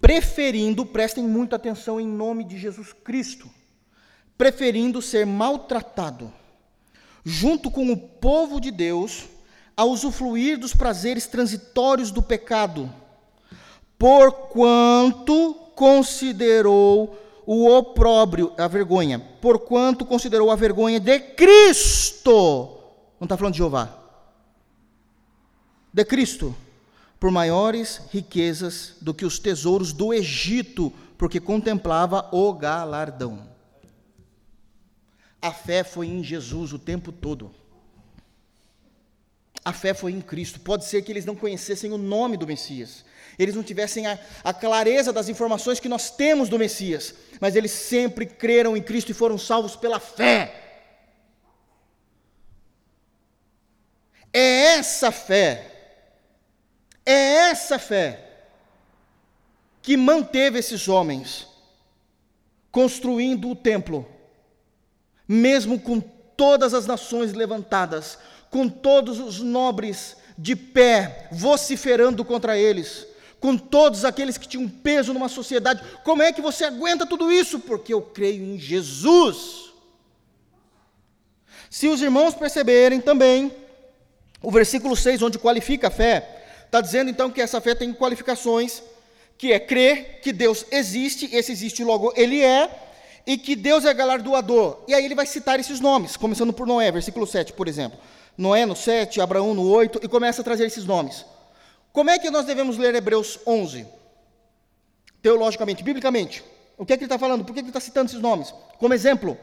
Preferindo, 0.00 0.84
prestem 0.84 1.22
muita 1.22 1.54
atenção 1.54 2.00
em 2.00 2.06
nome 2.06 2.42
de 2.42 2.58
Jesus 2.58 2.92
Cristo, 2.92 3.48
preferindo 4.36 5.00
ser 5.00 5.26
maltratado 5.26 6.32
junto 7.28 7.70
com 7.70 7.92
o 7.92 7.96
povo 7.96 8.58
de 8.58 8.70
Deus, 8.70 9.24
a 9.76 9.84
usufruir 9.84 10.58
dos 10.58 10.74
prazeres 10.74 11.26
transitórios 11.26 12.10
do 12.10 12.22
pecado, 12.22 12.90
porquanto 13.98 15.54
considerou 15.74 17.16
o 17.50 17.66
opróbrio, 17.66 18.52
a 18.58 18.68
vergonha, 18.68 19.18
porquanto 19.18 20.04
considerou 20.04 20.50
a 20.50 20.54
vergonha 20.54 21.00
de 21.00 21.18
Cristo. 21.18 22.78
Não 23.18 23.24
está 23.24 23.38
falando 23.38 23.54
de 23.54 23.58
Jeová. 23.58 23.88
De 25.90 26.04
Cristo. 26.04 26.54
Por 27.18 27.30
maiores 27.30 28.02
riquezas 28.12 28.96
do 29.00 29.14
que 29.14 29.24
os 29.24 29.38
tesouros 29.38 29.94
do 29.94 30.12
Egito, 30.12 30.92
porque 31.16 31.40
contemplava 31.40 32.28
o 32.32 32.52
galardão. 32.52 33.48
A 35.40 35.50
fé 35.50 35.82
foi 35.82 36.06
em 36.06 36.22
Jesus 36.22 36.74
o 36.74 36.78
tempo 36.78 37.10
todo. 37.10 37.50
A 39.64 39.72
fé 39.72 39.94
foi 39.94 40.12
em 40.12 40.20
Cristo. 40.20 40.60
Pode 40.60 40.84
ser 40.84 41.00
que 41.00 41.10
eles 41.10 41.24
não 41.24 41.34
conhecessem 41.34 41.92
o 41.92 41.98
nome 41.98 42.36
do 42.36 42.46
Messias, 42.46 43.06
eles 43.38 43.54
não 43.54 43.62
tivessem 43.62 44.06
a, 44.06 44.18
a, 44.42 44.52
clareza 44.52 45.12
das 45.12 45.28
informações 45.28 45.78
que 45.78 45.88
nós 45.88 46.10
temos 46.10 46.48
do 46.48 46.58
Messias, 46.58 47.14
mas 47.40 47.54
eles 47.54 47.70
sempre 47.70 48.26
creram 48.26 48.76
em 48.76 48.82
Cristo 48.82 49.10
e 49.10 49.14
foram 49.14 49.38
salvos 49.38 49.76
pela 49.76 50.00
fé. 50.00 50.64
É 54.32 54.74
essa 54.74 55.12
fé, 55.12 55.72
é 57.06 57.50
essa 57.50 57.78
fé 57.78 58.24
que 59.80 59.96
manteve 59.96 60.58
esses 60.58 60.88
homens 60.88 61.46
construindo 62.70 63.48
o 63.48 63.56
templo, 63.56 64.06
mesmo 65.26 65.80
com 65.80 66.00
todas 66.00 66.74
as 66.74 66.86
nações 66.86 67.32
levantadas, 67.32 68.18
com 68.50 68.68
todos 68.68 69.18
os 69.18 69.40
nobres 69.40 70.16
de 70.36 70.54
pé, 70.54 71.28
vociferando 71.32 72.24
contra 72.24 72.56
eles, 72.56 73.06
com 73.40 73.56
todos 73.56 74.04
aqueles 74.04 74.36
que 74.36 74.48
tinham 74.48 74.68
peso 74.68 75.12
numa 75.12 75.28
sociedade. 75.28 75.82
Como 76.04 76.22
é 76.22 76.32
que 76.32 76.42
você 76.42 76.64
aguenta 76.64 77.06
tudo 77.06 77.30
isso? 77.30 77.60
Porque 77.60 77.94
eu 77.94 78.02
creio 78.02 78.44
em 78.44 78.58
Jesus. 78.58 79.72
Se 81.70 81.86
os 81.86 82.00
irmãos 82.00 82.34
perceberem 82.34 83.00
também, 83.00 83.52
o 84.42 84.50
versículo 84.50 84.96
6, 84.96 85.22
onde 85.22 85.38
qualifica 85.38 85.88
a 85.88 85.90
fé, 85.90 86.44
está 86.64 86.80
dizendo 86.80 87.10
então 87.10 87.30
que 87.30 87.40
essa 87.40 87.60
fé 87.60 87.74
tem 87.74 87.92
qualificações, 87.92 88.82
que 89.36 89.52
é 89.52 89.60
crer 89.60 90.20
que 90.20 90.32
Deus 90.32 90.64
existe, 90.70 91.28
esse 91.32 91.52
existe 91.52 91.84
logo 91.84 92.12
ele 92.16 92.42
é, 92.42 92.70
e 93.26 93.36
que 93.36 93.54
Deus 93.54 93.84
é 93.84 93.92
galardoador. 93.92 94.78
E 94.88 94.94
aí 94.94 95.04
ele 95.04 95.14
vai 95.14 95.26
citar 95.26 95.60
esses 95.60 95.80
nomes, 95.80 96.16
começando 96.16 96.52
por 96.52 96.66
Noé, 96.66 96.90
versículo 96.90 97.26
7, 97.26 97.52
por 97.52 97.68
exemplo. 97.68 97.98
Noé 98.36 98.64
no 98.64 98.74
7, 98.74 99.20
Abraão 99.20 99.52
no 99.52 99.68
8, 99.68 100.00
e 100.02 100.08
começa 100.08 100.40
a 100.40 100.44
trazer 100.44 100.64
esses 100.66 100.84
nomes. 100.84 101.24
Como 101.98 102.10
é 102.10 102.16
que 102.16 102.30
nós 102.30 102.46
devemos 102.46 102.78
ler 102.78 102.94
Hebreus 102.94 103.40
11? 103.44 103.84
Teologicamente, 105.20 105.82
biblicamente. 105.82 106.44
O 106.76 106.86
que 106.86 106.92
é 106.92 106.96
que 106.96 107.02
ele 107.02 107.06
está 107.06 107.18
falando? 107.18 107.44
Por 107.44 107.52
que 107.52 107.58
ele 107.58 107.66
está 107.66 107.80
citando 107.80 108.08
esses 108.08 108.20
nomes? 108.20 108.54
Como 108.78 108.94
exemplo. 108.94 109.36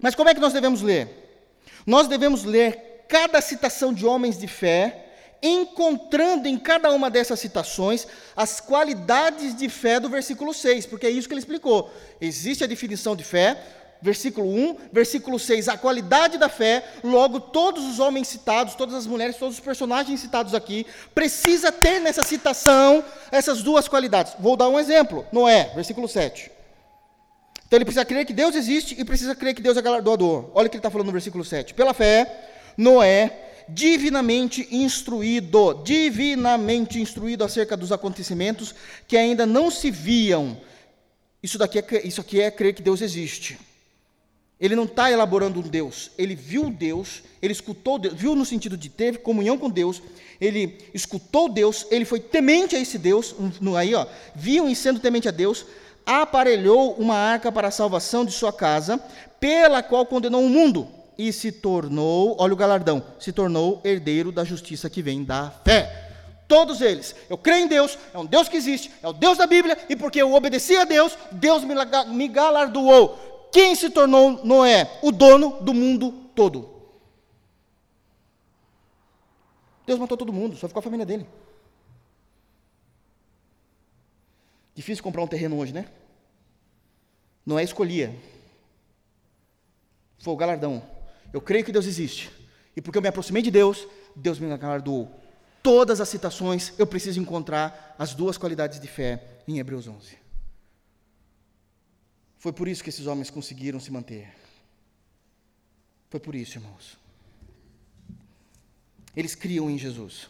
Mas 0.00 0.16
como 0.16 0.28
é 0.28 0.34
que 0.34 0.40
nós 0.40 0.52
devemos 0.52 0.82
ler? 0.82 1.54
Nós 1.86 2.08
devemos 2.08 2.42
ler 2.42 3.04
cada 3.08 3.40
citação 3.40 3.94
de 3.94 4.04
homens 4.04 4.36
de 4.36 4.48
fé, 4.48 5.06
encontrando 5.40 6.48
em 6.48 6.58
cada 6.58 6.90
uma 6.90 7.08
dessas 7.08 7.38
citações 7.38 8.04
as 8.34 8.58
qualidades 8.58 9.54
de 9.54 9.68
fé 9.68 10.00
do 10.00 10.08
versículo 10.08 10.52
6, 10.52 10.86
porque 10.86 11.06
é 11.06 11.10
isso 11.10 11.28
que 11.28 11.34
ele 11.34 11.40
explicou. 11.40 11.88
Existe 12.20 12.64
a 12.64 12.66
definição 12.66 13.14
de 13.14 13.22
fé, 13.22 13.62
versículo 14.00 14.48
1, 14.48 14.76
versículo 14.92 15.38
6, 15.38 15.68
a 15.68 15.76
qualidade 15.76 16.38
da 16.38 16.48
fé, 16.48 16.84
logo 17.02 17.40
todos 17.40 17.84
os 17.84 17.98
homens 17.98 18.28
citados, 18.28 18.74
todas 18.74 18.94
as 18.94 19.06
mulheres, 19.06 19.36
todos 19.36 19.56
os 19.56 19.60
personagens 19.60 20.20
citados 20.20 20.54
aqui, 20.54 20.86
precisa 21.14 21.72
ter 21.72 22.00
nessa 22.00 22.22
citação 22.22 23.04
essas 23.30 23.62
duas 23.62 23.88
qualidades. 23.88 24.34
Vou 24.38 24.56
dar 24.56 24.68
um 24.68 24.78
exemplo, 24.78 25.26
Noé, 25.32 25.72
versículo 25.74 26.08
7. 26.08 26.50
Então 27.66 27.76
ele 27.76 27.84
precisa 27.84 28.04
crer 28.04 28.24
que 28.24 28.32
Deus 28.32 28.54
existe 28.54 28.98
e 28.98 29.04
precisa 29.04 29.34
crer 29.34 29.54
que 29.54 29.60
Deus 29.60 29.76
é 29.76 29.82
galardoador. 29.82 30.50
Olha 30.54 30.66
o 30.66 30.70
que 30.70 30.76
ele 30.76 30.80
está 30.80 30.90
falando 30.90 31.08
no 31.08 31.12
versículo 31.12 31.44
7. 31.44 31.74
Pela 31.74 31.92
fé, 31.92 32.48
Noé, 32.78 33.48
divinamente 33.68 34.66
instruído, 34.70 35.74
divinamente 35.84 36.98
instruído 36.98 37.44
acerca 37.44 37.76
dos 37.76 37.92
acontecimentos 37.92 38.74
que 39.06 39.16
ainda 39.16 39.44
não 39.44 39.70
se 39.70 39.90
viam. 39.90 40.58
Isso, 41.42 41.58
daqui 41.58 41.78
é, 41.78 42.06
isso 42.06 42.20
aqui 42.20 42.40
é 42.40 42.50
crer 42.50 42.74
que 42.74 42.82
Deus 42.82 43.02
existe. 43.02 43.58
Ele 44.60 44.74
não 44.74 44.84
está 44.84 45.10
elaborando 45.10 45.60
um 45.60 45.62
Deus. 45.62 46.10
Ele 46.18 46.34
viu 46.34 46.70
Deus, 46.70 47.22
ele 47.40 47.52
escutou 47.52 47.98
Deus, 47.98 48.14
viu 48.14 48.34
no 48.34 48.44
sentido 48.44 48.76
de 48.76 48.88
ter 48.88 49.18
comunhão 49.18 49.56
com 49.56 49.70
Deus, 49.70 50.02
ele 50.40 50.78
escutou 50.92 51.48
Deus, 51.48 51.86
ele 51.90 52.04
foi 52.04 52.20
temente 52.20 52.76
a 52.76 52.80
esse 52.80 52.98
Deus, 52.98 53.34
no, 53.60 53.76
aí, 53.76 53.94
ó, 53.94 54.06
viu 54.34 54.68
e 54.68 54.74
sendo 54.74 55.00
temente 55.00 55.28
a 55.28 55.32
Deus, 55.32 55.64
aparelhou 56.04 56.94
uma 56.94 57.14
arca 57.14 57.52
para 57.52 57.68
a 57.68 57.72
salvação 57.72 58.24
de 58.24 58.32
sua 58.32 58.52
casa, 58.52 58.98
pela 59.38 59.82
qual 59.82 60.06
condenou 60.06 60.42
o 60.42 60.48
mundo, 60.48 60.88
e 61.16 61.32
se 61.32 61.50
tornou, 61.50 62.36
olha 62.38 62.52
o 62.52 62.56
galardão, 62.56 63.02
se 63.18 63.32
tornou 63.32 63.80
herdeiro 63.84 64.30
da 64.30 64.44
justiça 64.44 64.88
que 64.88 65.02
vem 65.02 65.24
da 65.24 65.50
fé. 65.64 66.06
Todos 66.46 66.80
eles. 66.80 67.14
Eu 67.28 67.36
creio 67.36 67.64
em 67.64 67.68
Deus, 67.68 67.98
é 68.14 68.18
um 68.18 68.24
Deus 68.24 68.48
que 68.48 68.56
existe, 68.56 68.90
é 69.02 69.08
o 69.08 69.12
Deus 69.12 69.36
da 69.36 69.46
Bíblia, 69.46 69.76
e 69.88 69.94
porque 69.94 70.22
eu 70.22 70.32
obedeci 70.32 70.76
a 70.76 70.84
Deus, 70.84 71.12
Deus 71.30 71.62
me 71.62 72.28
galardoou. 72.28 73.27
Quem 73.52 73.74
se 73.74 73.90
tornou 73.90 74.44
Noé? 74.44 74.98
O 75.02 75.10
dono 75.10 75.60
do 75.62 75.72
mundo 75.72 76.12
todo. 76.34 76.78
Deus 79.86 79.98
matou 79.98 80.16
todo 80.16 80.32
mundo, 80.32 80.56
só 80.56 80.68
ficou 80.68 80.80
a 80.80 80.82
família 80.82 81.06
dele. 81.06 81.26
Difícil 84.74 85.02
comprar 85.02 85.22
um 85.22 85.26
terreno 85.26 85.58
hoje, 85.58 85.72
né? 85.72 85.88
Noé 87.44 87.64
escolhia. 87.64 88.14
Foi 90.18 90.34
o 90.34 90.36
galardão. 90.36 90.82
Eu 91.32 91.40
creio 91.40 91.64
que 91.64 91.72
Deus 91.72 91.86
existe. 91.86 92.30
E 92.76 92.80
porque 92.80 92.98
eu 92.98 93.02
me 93.02 93.08
aproximei 93.08 93.42
de 93.42 93.50
Deus, 93.50 93.88
Deus 94.14 94.38
me 94.38 94.54
galardoou. 94.56 95.10
Todas 95.62 96.00
as 96.00 96.08
citações 96.08 96.72
eu 96.78 96.86
preciso 96.86 97.18
encontrar 97.18 97.96
as 97.98 98.14
duas 98.14 98.36
qualidades 98.38 98.78
de 98.78 98.86
fé 98.86 99.40
em 99.48 99.58
Hebreus 99.58 99.88
11. 99.88 100.27
Foi 102.38 102.52
por 102.52 102.68
isso 102.68 102.82
que 102.82 102.88
esses 102.88 103.06
homens 103.06 103.30
conseguiram 103.30 103.80
se 103.80 103.90
manter. 103.90 104.32
Foi 106.08 106.20
por 106.20 106.34
isso, 106.34 106.58
irmãos. 106.58 106.96
Eles 109.14 109.34
criam 109.34 109.68
em 109.68 109.76
Jesus. 109.76 110.28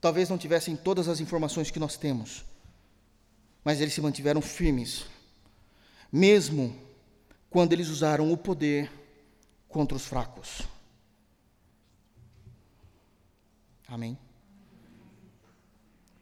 Talvez 0.00 0.28
não 0.28 0.38
tivessem 0.38 0.76
todas 0.76 1.08
as 1.08 1.18
informações 1.18 1.70
que 1.70 1.80
nós 1.80 1.96
temos, 1.96 2.44
mas 3.64 3.80
eles 3.80 3.94
se 3.94 4.00
mantiveram 4.00 4.40
firmes, 4.40 5.04
mesmo 6.12 6.78
quando 7.50 7.72
eles 7.72 7.88
usaram 7.88 8.30
o 8.30 8.36
poder 8.36 8.90
contra 9.68 9.96
os 9.96 10.04
fracos. 10.04 10.62
Amém? 13.88 14.16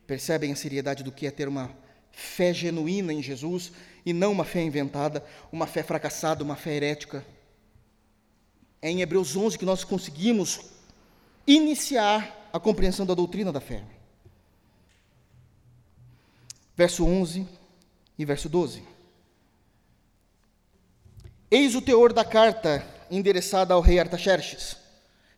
Percebem 0.06 0.52
a 0.52 0.56
seriedade 0.56 1.02
do 1.02 1.12
que 1.12 1.26
é 1.26 1.30
ter 1.30 1.48
uma 1.48 1.74
fé 2.10 2.54
genuína 2.54 3.12
em 3.12 3.22
Jesus 3.22 3.72
e 4.04 4.12
não 4.12 4.32
uma 4.32 4.44
fé 4.44 4.62
inventada, 4.62 5.24
uma 5.50 5.66
fé 5.66 5.82
fracassada, 5.82 6.42
uma 6.42 6.56
fé 6.56 6.74
herética. 6.74 7.24
É 8.80 8.90
em 8.90 9.00
Hebreus 9.00 9.36
11 9.36 9.58
que 9.58 9.64
nós 9.64 9.84
conseguimos 9.84 10.60
iniciar 11.46 12.50
a 12.52 12.58
compreensão 12.58 13.06
da 13.06 13.14
doutrina 13.14 13.52
da 13.52 13.60
fé. 13.60 13.82
Verso 16.76 17.04
11 17.04 17.46
e 18.18 18.24
verso 18.24 18.48
12. 18.48 18.82
Eis 21.50 21.74
o 21.74 21.82
teor 21.82 22.12
da 22.12 22.24
carta 22.24 22.84
endereçada 23.10 23.74
ao 23.74 23.80
rei 23.80 23.98
Artaxerxes. 23.98 24.76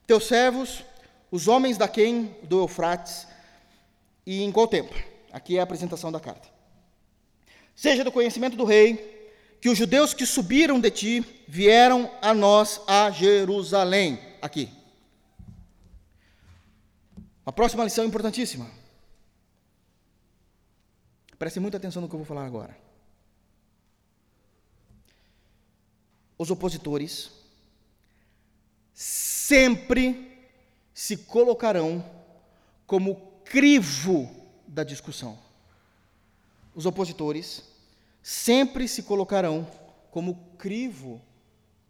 Teus 0.06 0.26
servos, 0.26 0.84
os 1.30 1.48
homens 1.48 1.76
da 1.76 1.88
quem 1.88 2.36
do 2.44 2.60
Eufrates, 2.60 3.26
e 4.26 4.42
em 4.42 4.52
qual 4.52 4.68
tempo? 4.68 4.94
Aqui 5.32 5.56
é 5.56 5.60
a 5.60 5.64
apresentação 5.64 6.12
da 6.12 6.20
carta. 6.20 6.53
Seja 7.75 8.05
do 8.05 8.12
conhecimento 8.12 8.57
do 8.57 8.64
rei 8.64 9.12
que 9.61 9.68
os 9.68 9.79
judeus 9.79 10.12
que 10.14 10.27
subiram 10.27 10.79
de 10.79 10.91
ti 10.91 11.45
vieram 11.49 12.11
a 12.20 12.33
nós 12.35 12.81
a 12.87 13.11
Jerusalém. 13.11 14.20
Aqui. 14.41 14.70
A 17.45 17.53
próxima 17.53 17.85
lição 17.85 18.05
é 18.05 18.07
importantíssima. 18.07 18.70
Preste 21.39 21.61
muita 21.61 21.77
atenção 21.77 22.01
no 22.01 22.09
que 22.09 22.14
eu 22.14 22.18
vou 22.18 22.27
falar 22.27 22.47
agora. 22.47 22.77
Os 26.39 26.51
opositores 26.51 27.31
sempre 28.93 30.49
se 30.93 31.16
colocarão 31.16 32.05
como 32.87 33.16
crivo 33.45 34.31
da 34.66 34.85
discussão 34.85 35.43
os 36.75 36.87
opositores 36.87 37.62
sempre 38.22 38.89
se 38.89 39.03
colocarão 39.03 39.66
como 40.11 40.35
crivo 40.59 41.20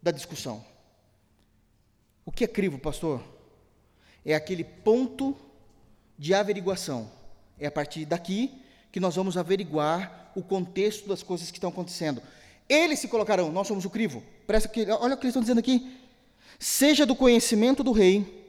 da 0.02 0.10
discussão. 0.10 0.64
O 2.24 2.32
que 2.32 2.44
é 2.44 2.48
crivo, 2.48 2.78
pastor? 2.78 3.22
é 4.24 4.34
aquele 4.34 4.64
ponto 4.64 5.36
de 6.18 6.32
averiguação. 6.32 7.10
É 7.58 7.66
a 7.66 7.70
partir 7.70 8.04
daqui 8.04 8.50
que 8.90 8.98
nós 8.98 9.14
vamos 9.14 9.36
averiguar 9.36 10.32
o 10.34 10.42
contexto 10.42 11.08
das 11.08 11.22
coisas 11.22 11.50
que 11.50 11.58
estão 11.58 11.70
acontecendo. 11.70 12.22
Eles 12.68 12.98
se 12.98 13.08
colocarão, 13.08 13.52
nós 13.52 13.68
somos 13.68 13.84
o 13.84 13.90
crivo. 13.90 14.22
Presta 14.46 14.68
que, 14.68 14.86
olha 14.90 15.14
o 15.14 15.16
que 15.16 15.24
eles 15.24 15.30
estão 15.30 15.42
dizendo 15.42 15.58
aqui. 15.58 15.94
Seja 16.58 17.04
do 17.04 17.14
conhecimento 17.14 17.84
do 17.84 17.92
rei 17.92 18.42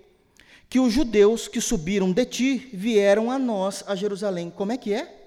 que 0.70 0.80
os 0.80 0.94
judeus 0.94 1.48
que 1.48 1.60
subiram 1.60 2.12
de 2.12 2.26
ti 2.26 2.70
vieram 2.74 3.30
a 3.30 3.38
nós, 3.38 3.84
a 3.88 3.96
Jerusalém. 3.96 4.50
Como 4.50 4.72
é 4.72 4.78
que 4.78 4.94
é? 4.94 5.25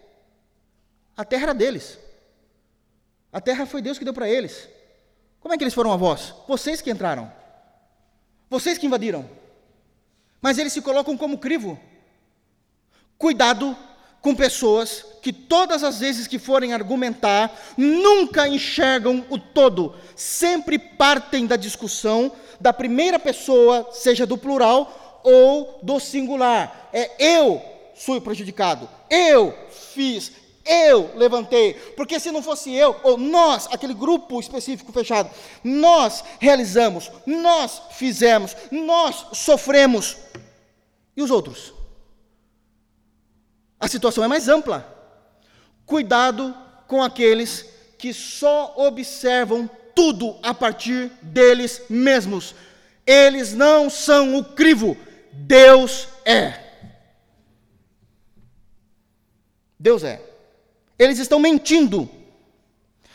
A 1.19 1.25
terra 1.25 1.43
era 1.43 1.55
deles. 1.55 1.99
A 3.33 3.41
terra 3.41 3.66
foi 3.66 3.83
Deus 3.83 3.99
que 3.99 4.05
deu 4.05 4.14
para 4.14 4.29
eles. 4.29 4.69
Como 5.41 5.53
é 5.53 5.59
que 5.59 5.64
eles 5.64 5.75
foram 5.75 5.93
a 5.93 5.97
vós? 5.97 6.33
Vocês 6.47 6.81
que 6.81 6.93
entraram. 6.93 7.31
Vocês 8.49 8.79
que 8.79 8.87
invadiram. 8.87 9.29
Mas 10.41 10.59
eles 10.59 10.73
se 10.73 10.81
colocam 10.81 11.16
como 11.16 11.39
crivo. 11.39 11.77
Cuidado 13.19 13.77
com 14.21 14.33
pessoas 14.33 15.05
que 15.21 15.33
todas 15.33 15.83
as 15.83 15.99
vezes 15.99 16.29
que 16.29 16.39
forem 16.39 16.73
argumentar, 16.73 17.53
nunca 17.77 18.47
enxergam 18.47 19.25
o 19.29 19.39
todo, 19.39 19.97
sempre 20.14 20.79
partem 20.79 21.47
da 21.47 21.57
discussão 21.57 22.31
da 22.61 22.73
primeira 22.73 23.19
pessoa, 23.19 23.89
seja 23.93 24.25
do 24.27 24.39
plural 24.39 25.21
ou 25.25 25.81
do 25.83 25.99
singular. 25.99 26.89
É 26.93 27.11
eu 27.19 27.61
sou 27.95 28.21
prejudicado, 28.21 28.89
eu 29.11 29.57
fiz, 29.71 30.33
eu 30.69 31.11
levantei, 31.16 31.73
porque 31.97 32.21
se 32.21 32.31
não 32.31 32.43
fosse 32.43 32.73
eu, 32.75 32.95
ou 33.03 33.16
nós, 33.16 33.66
aquele 33.73 33.95
grupo 33.95 34.39
específico 34.39 34.93
fechado, 34.93 35.31
nós 35.64 36.23
realizamos, 36.39 37.11
nós 37.27 37.81
fizemos, 37.93 38.55
nós 38.71 39.27
sofremos. 39.33 40.19
E 41.16 41.23
os 41.23 41.31
outros? 41.31 41.73
A 43.81 43.89
situação 43.89 44.23
é 44.23 44.29
mais 44.29 44.49
ampla. 44.49 44.87
Cuidado 45.87 46.55
com 46.87 47.03
aqueles 47.03 47.64
que 47.97 48.12
só 48.12 48.75
observam 48.77 49.69
tudo 49.95 50.39
a 50.43 50.53
partir 50.53 51.11
deles 51.23 51.83
mesmos. 51.89 52.55
Eles 53.07 53.55
não 53.55 53.89
são 53.89 54.37
o 54.37 54.45
crivo, 54.45 54.97
Deus 55.33 56.09
é. 56.25 56.69
Deus 59.79 60.05
é. 60.05 60.28
Eles 60.99 61.18
estão 61.18 61.38
mentindo. 61.38 62.09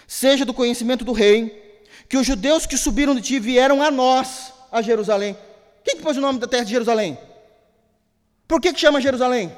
Seja 0.07 0.45
do 0.45 0.53
conhecimento 0.53 1.03
do 1.03 1.11
rei, 1.11 1.63
que 2.07 2.17
os 2.17 2.25
judeus 2.25 2.65
que 2.65 2.77
subiram 2.77 3.15
de 3.15 3.21
ti 3.21 3.39
vieram 3.39 3.81
a 3.81 3.89
nós, 3.89 4.53
a 4.71 4.81
Jerusalém. 4.81 5.37
Quem 5.83 5.97
que 5.97 6.01
pôs 6.01 6.15
o 6.15 6.21
nome 6.21 6.39
da 6.39 6.47
terra 6.47 6.63
de 6.63 6.71
Jerusalém? 6.71 7.17
Por 8.47 8.61
que, 8.61 8.71
que 8.71 8.79
chama 8.79 9.01
Jerusalém? 9.01 9.55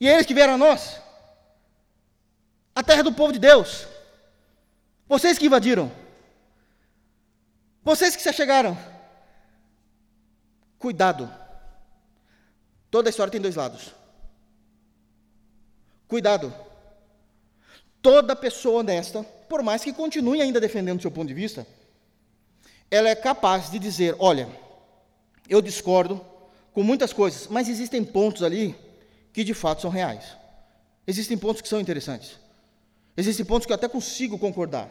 E 0.00 0.06
eles 0.06 0.26
que 0.26 0.34
vieram 0.34 0.54
a 0.54 0.58
nós? 0.58 1.00
A 2.74 2.82
terra 2.82 3.02
do 3.02 3.12
povo 3.12 3.32
de 3.32 3.38
Deus. 3.38 3.86
Vocês 5.08 5.38
que 5.38 5.46
invadiram. 5.46 5.90
Vocês 7.82 8.14
que 8.14 8.22
se 8.22 8.28
achegaram. 8.28 8.78
Cuidado. 10.78 11.32
Toda 12.90 13.08
a 13.08 13.10
história 13.10 13.30
tem 13.30 13.40
dois 13.40 13.56
lados. 13.56 13.97
Cuidado. 16.08 16.52
Toda 18.00 18.34
pessoa 18.34 18.80
honesta, 18.80 19.22
por 19.48 19.62
mais 19.62 19.84
que 19.84 19.92
continue 19.92 20.40
ainda 20.40 20.60
defendendo 20.60 20.98
o 20.98 21.02
seu 21.02 21.10
ponto 21.10 21.28
de 21.28 21.34
vista, 21.34 21.66
ela 22.90 23.08
é 23.08 23.14
capaz 23.14 23.70
de 23.70 23.78
dizer: 23.78 24.16
olha, 24.18 24.48
eu 25.48 25.60
discordo 25.60 26.24
com 26.72 26.82
muitas 26.82 27.12
coisas, 27.12 27.46
mas 27.48 27.68
existem 27.68 28.02
pontos 28.02 28.42
ali 28.42 28.74
que 29.32 29.44
de 29.44 29.52
fato 29.52 29.82
são 29.82 29.90
reais. 29.90 30.24
Existem 31.06 31.36
pontos 31.36 31.60
que 31.60 31.68
são 31.68 31.80
interessantes. 31.80 32.38
Existem 33.16 33.44
pontos 33.44 33.66
que 33.66 33.72
eu 33.72 33.76
até 33.76 33.88
consigo 33.88 34.38
concordar. 34.38 34.88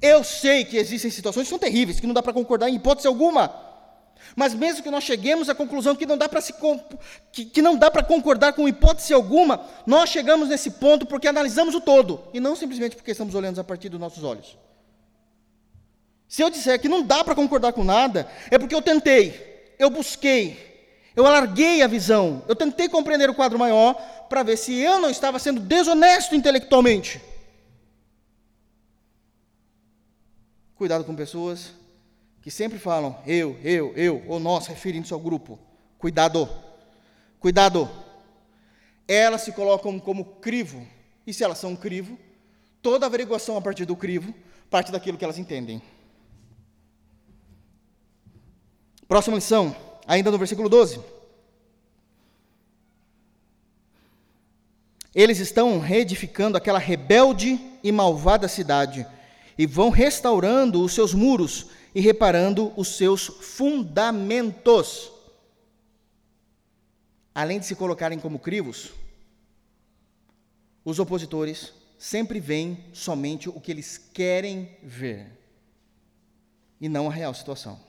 Eu 0.00 0.22
sei 0.22 0.64
que 0.64 0.76
existem 0.76 1.10
situações 1.10 1.44
que 1.44 1.50
são 1.50 1.58
terríveis, 1.58 1.98
que 1.98 2.06
não 2.06 2.14
dá 2.14 2.22
para 2.22 2.32
concordar 2.32 2.68
em 2.68 2.76
hipótese 2.76 3.08
alguma. 3.08 3.73
Mas 4.34 4.54
mesmo 4.54 4.82
que 4.82 4.90
nós 4.90 5.04
cheguemos 5.04 5.48
à 5.48 5.54
conclusão 5.54 5.94
que 5.94 6.06
não 6.06 6.16
dá 6.16 6.28
para 6.28 6.40
se 6.40 6.54
que, 7.32 7.44
que 7.44 7.62
não 7.62 7.76
dá 7.76 7.90
para 7.90 8.02
concordar 8.02 8.52
com 8.52 8.68
hipótese 8.68 9.12
alguma, 9.12 9.66
nós 9.86 10.10
chegamos 10.10 10.48
nesse 10.48 10.70
ponto 10.72 11.06
porque 11.06 11.28
analisamos 11.28 11.74
o 11.74 11.80
todo 11.80 12.22
e 12.32 12.40
não 12.40 12.56
simplesmente 12.56 12.96
porque 12.96 13.10
estamos 13.10 13.34
olhando 13.34 13.60
a 13.60 13.64
partir 13.64 13.88
dos 13.88 14.00
nossos 14.00 14.24
olhos. 14.24 14.56
Se 16.28 16.42
eu 16.42 16.50
disser 16.50 16.80
que 16.80 16.88
não 16.88 17.02
dá 17.02 17.22
para 17.22 17.34
concordar 17.34 17.72
com 17.72 17.84
nada, 17.84 18.28
é 18.50 18.58
porque 18.58 18.74
eu 18.74 18.82
tentei, 18.82 19.72
eu 19.78 19.88
busquei, 19.90 20.74
eu 21.14 21.26
alarguei 21.26 21.82
a 21.82 21.86
visão, 21.86 22.42
eu 22.48 22.56
tentei 22.56 22.88
compreender 22.88 23.30
o 23.30 23.34
quadro 23.34 23.58
maior 23.58 23.94
para 24.28 24.42
ver 24.42 24.56
se 24.56 24.74
eu 24.76 24.98
não 24.98 25.10
estava 25.10 25.38
sendo 25.38 25.60
desonesto 25.60 26.34
intelectualmente. 26.34 27.20
Cuidado 30.74 31.04
com 31.04 31.14
pessoas 31.14 31.70
que 32.44 32.50
sempre 32.50 32.78
falam 32.78 33.16
eu, 33.26 33.58
eu, 33.64 33.94
eu, 33.96 34.22
ou 34.28 34.38
nós, 34.38 34.66
referindo-se 34.66 35.14
ao 35.14 35.18
grupo. 35.18 35.58
Cuidado, 35.96 36.46
cuidado. 37.40 37.88
Elas 39.08 39.40
se 39.40 39.52
colocam 39.52 39.98
como 39.98 40.26
crivo, 40.26 40.86
e 41.26 41.32
se 41.32 41.42
elas 41.42 41.56
são 41.56 41.70
um 41.70 41.76
crivo, 41.76 42.18
toda 42.82 43.06
averiguação 43.06 43.56
a 43.56 43.62
partir 43.62 43.86
do 43.86 43.96
crivo 43.96 44.34
parte 44.68 44.92
daquilo 44.92 45.16
que 45.16 45.24
elas 45.24 45.38
entendem. 45.38 45.80
Próxima 49.08 49.36
lição 49.36 49.74
ainda 50.06 50.30
no 50.30 50.36
versículo 50.36 50.68
12. 50.68 51.00
Eles 55.14 55.38
estão 55.38 55.78
reedificando 55.78 56.58
aquela 56.58 56.78
rebelde 56.78 57.58
e 57.82 57.90
malvada 57.90 58.48
cidade 58.48 59.06
e 59.56 59.66
vão 59.66 59.88
restaurando 59.88 60.82
os 60.82 60.92
seus 60.92 61.14
muros 61.14 61.68
e 61.94 62.00
reparando 62.00 62.72
os 62.76 62.96
seus 62.96 63.26
fundamentos. 63.26 65.10
Além 67.34 67.58
de 67.58 67.66
se 67.66 67.74
colocarem 67.74 68.18
como 68.18 68.38
crivos, 68.38 68.92
os 70.84 70.98
opositores 70.98 71.72
sempre 71.98 72.40
veem 72.40 72.84
somente 72.92 73.48
o 73.48 73.60
que 73.60 73.70
eles 73.70 73.98
querem 73.98 74.76
ver 74.82 75.30
e 76.80 76.88
não 76.88 77.08
a 77.08 77.12
real 77.12 77.32
situação 77.32 77.80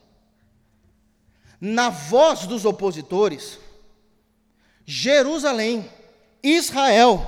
na 1.60 1.90
voz 1.90 2.46
dos 2.46 2.66
opositores, 2.66 3.60
Jerusalém, 4.86 5.90
Israel, 6.44 7.26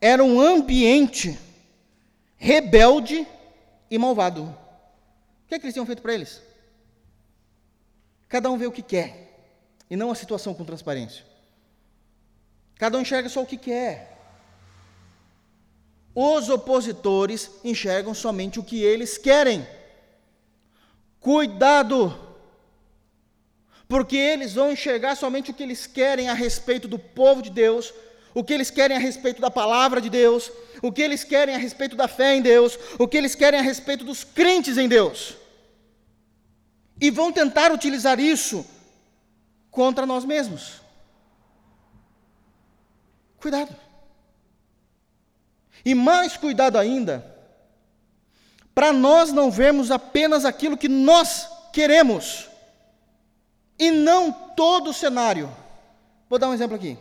era 0.00 0.22
um 0.22 0.40
ambiente 0.40 1.38
rebelde 2.36 3.26
e 3.90 3.98
malvado. 3.98 4.56
O 5.48 5.50
que, 5.50 5.54
é 5.54 5.58
que 5.58 5.64
eles 5.64 5.74
tinham 5.74 5.86
feito 5.86 6.02
para 6.02 6.12
eles? 6.12 6.42
Cada 8.28 8.50
um 8.50 8.58
vê 8.58 8.66
o 8.66 8.72
que 8.72 8.82
quer, 8.82 9.38
e 9.88 9.96
não 9.96 10.10
a 10.10 10.14
situação 10.14 10.52
com 10.52 10.64
transparência. 10.64 11.24
Cada 12.76 12.98
um 12.98 13.00
enxerga 13.00 13.30
só 13.30 13.42
o 13.42 13.46
que 13.46 13.56
quer. 13.56 14.16
Os 16.14 16.50
opositores 16.50 17.50
enxergam 17.64 18.12
somente 18.12 18.60
o 18.60 18.64
que 18.64 18.82
eles 18.82 19.16
querem. 19.16 19.66
Cuidado! 21.18 22.28
porque 23.88 24.16
eles 24.16 24.52
vão 24.52 24.70
enxergar 24.70 25.16
somente 25.16 25.50
o 25.50 25.54
que 25.54 25.62
eles 25.62 25.86
querem 25.86 26.28
a 26.28 26.34
respeito 26.34 26.86
do 26.86 26.98
povo 26.98 27.40
de 27.40 27.48
Deus, 27.48 27.92
o 28.38 28.44
que 28.44 28.54
eles 28.54 28.70
querem 28.70 28.96
a 28.96 29.00
respeito 29.00 29.40
da 29.40 29.50
palavra 29.50 30.00
de 30.00 30.08
Deus, 30.08 30.48
o 30.80 30.92
que 30.92 31.02
eles 31.02 31.24
querem 31.24 31.56
a 31.56 31.58
respeito 31.58 31.96
da 31.96 32.06
fé 32.06 32.36
em 32.36 32.40
Deus, 32.40 32.78
o 32.96 33.08
que 33.08 33.16
eles 33.16 33.34
querem 33.34 33.58
a 33.58 33.62
respeito 33.64 34.04
dos 34.04 34.22
crentes 34.22 34.78
em 34.78 34.86
Deus. 34.86 35.34
E 37.00 37.10
vão 37.10 37.32
tentar 37.32 37.72
utilizar 37.72 38.20
isso 38.20 38.64
contra 39.72 40.06
nós 40.06 40.24
mesmos. 40.24 40.74
Cuidado. 43.40 43.74
E 45.84 45.92
mais 45.92 46.36
cuidado 46.36 46.78
ainda, 46.78 47.26
para 48.72 48.92
nós 48.92 49.32
não 49.32 49.50
vermos 49.50 49.90
apenas 49.90 50.44
aquilo 50.44 50.76
que 50.76 50.88
nós 50.88 51.48
queremos, 51.72 52.48
e 53.76 53.90
não 53.90 54.30
todo 54.30 54.90
o 54.90 54.94
cenário. 54.94 55.50
Vou 56.30 56.38
dar 56.38 56.48
um 56.48 56.54
exemplo 56.54 56.76
aqui. 56.76 56.96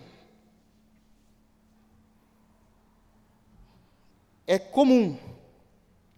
É 4.48 4.58
comum, 4.58 5.20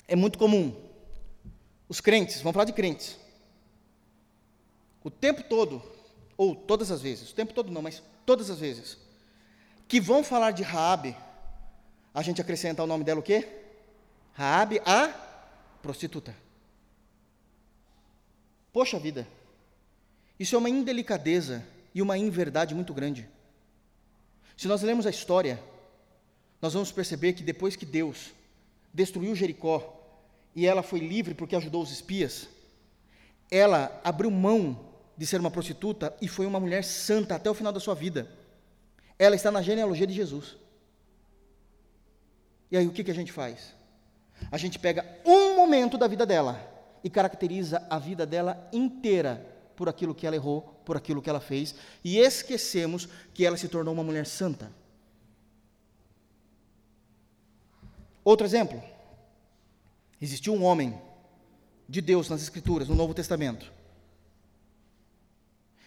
é 0.07 0.15
muito 0.15 0.37
comum, 0.37 0.73
os 1.89 1.99
crentes, 1.99 2.37
vamos 2.41 2.53
falar 2.53 2.65
de 2.65 2.73
crentes, 2.73 3.17
o 5.03 5.09
tempo 5.09 5.41
todo, 5.43 5.81
ou 6.37 6.55
todas 6.55 6.91
as 6.91 7.01
vezes, 7.01 7.31
o 7.31 7.35
tempo 7.35 7.53
todo 7.53 7.71
não, 7.71 7.81
mas 7.81 8.03
todas 8.25 8.51
as 8.51 8.59
vezes, 8.59 8.97
que 9.87 9.99
vão 9.99 10.23
falar 10.23 10.51
de 10.51 10.61
Raabe, 10.61 11.17
a 12.13 12.21
gente 12.21 12.39
acrescenta 12.39 12.83
o 12.83 12.87
nome 12.87 13.03
dela 13.03 13.19
o 13.19 13.23
quê? 13.23 13.47
Raabe, 14.33 14.79
a 14.85 15.07
prostituta. 15.81 16.35
Poxa 18.71 18.99
vida, 18.99 19.27
Isso 20.39 20.55
é 20.55 20.57
uma 20.57 20.69
indelicadeza 20.69 21.65
e 21.93 22.01
uma 22.01 22.17
inverdade 22.17 22.73
muito 22.73 22.93
grande. 22.93 23.27
Se 24.55 24.67
nós 24.67 24.81
lemos 24.81 25.05
a 25.05 25.09
história, 25.09 25.61
nós 26.61 26.73
vamos 26.73 26.91
perceber 26.91 27.33
que 27.33 27.43
depois 27.43 27.75
que 27.75 27.85
Deus 27.85 28.31
destruiu 28.93 29.35
Jericó 29.35 29.95
e 30.55 30.65
ela 30.65 30.83
foi 30.83 30.99
livre 30.99 31.33
porque 31.33 31.55
ajudou 31.55 31.81
os 31.81 31.91
espias, 31.91 32.47
ela 33.49 33.99
abriu 34.03 34.29
mão 34.29 34.87
de 35.17 35.25
ser 35.25 35.39
uma 35.39 35.51
prostituta 35.51 36.15
e 36.21 36.27
foi 36.27 36.45
uma 36.45 36.59
mulher 36.59 36.83
santa 36.83 37.35
até 37.35 37.49
o 37.49 37.53
final 37.53 37.71
da 37.71 37.79
sua 37.79 37.95
vida. 37.95 38.29
Ela 39.17 39.35
está 39.35 39.51
na 39.51 39.61
genealogia 39.61 40.07
de 40.07 40.13
Jesus. 40.13 40.55
E 42.71 42.77
aí 42.77 42.87
o 42.87 42.91
que, 42.91 43.03
que 43.03 43.11
a 43.11 43.15
gente 43.15 43.31
faz? 43.31 43.73
A 44.51 44.57
gente 44.57 44.79
pega 44.79 45.05
um 45.25 45.55
momento 45.55 45.97
da 45.97 46.07
vida 46.07 46.25
dela 46.25 46.59
e 47.03 47.09
caracteriza 47.09 47.85
a 47.89 47.97
vida 47.97 48.25
dela 48.25 48.69
inteira 48.71 49.45
por 49.75 49.89
aquilo 49.89 50.13
que 50.13 50.27
ela 50.27 50.35
errou, 50.35 50.61
por 50.85 50.97
aquilo 50.97 51.21
que 51.21 51.29
ela 51.29 51.39
fez, 51.39 51.75
e 52.03 52.17
esquecemos 52.17 53.07
que 53.33 53.45
ela 53.45 53.57
se 53.57 53.67
tornou 53.67 53.93
uma 53.93 54.03
mulher 54.03 54.25
santa. 54.25 54.71
Outro 58.29 58.45
exemplo. 58.45 58.79
Existiu 60.21 60.53
um 60.53 60.63
homem 60.63 61.01
de 61.87 61.99
Deus 61.99 62.29
nas 62.29 62.43
Escrituras, 62.43 62.87
no 62.87 62.93
Novo 62.93 63.11
Testamento, 63.11 63.73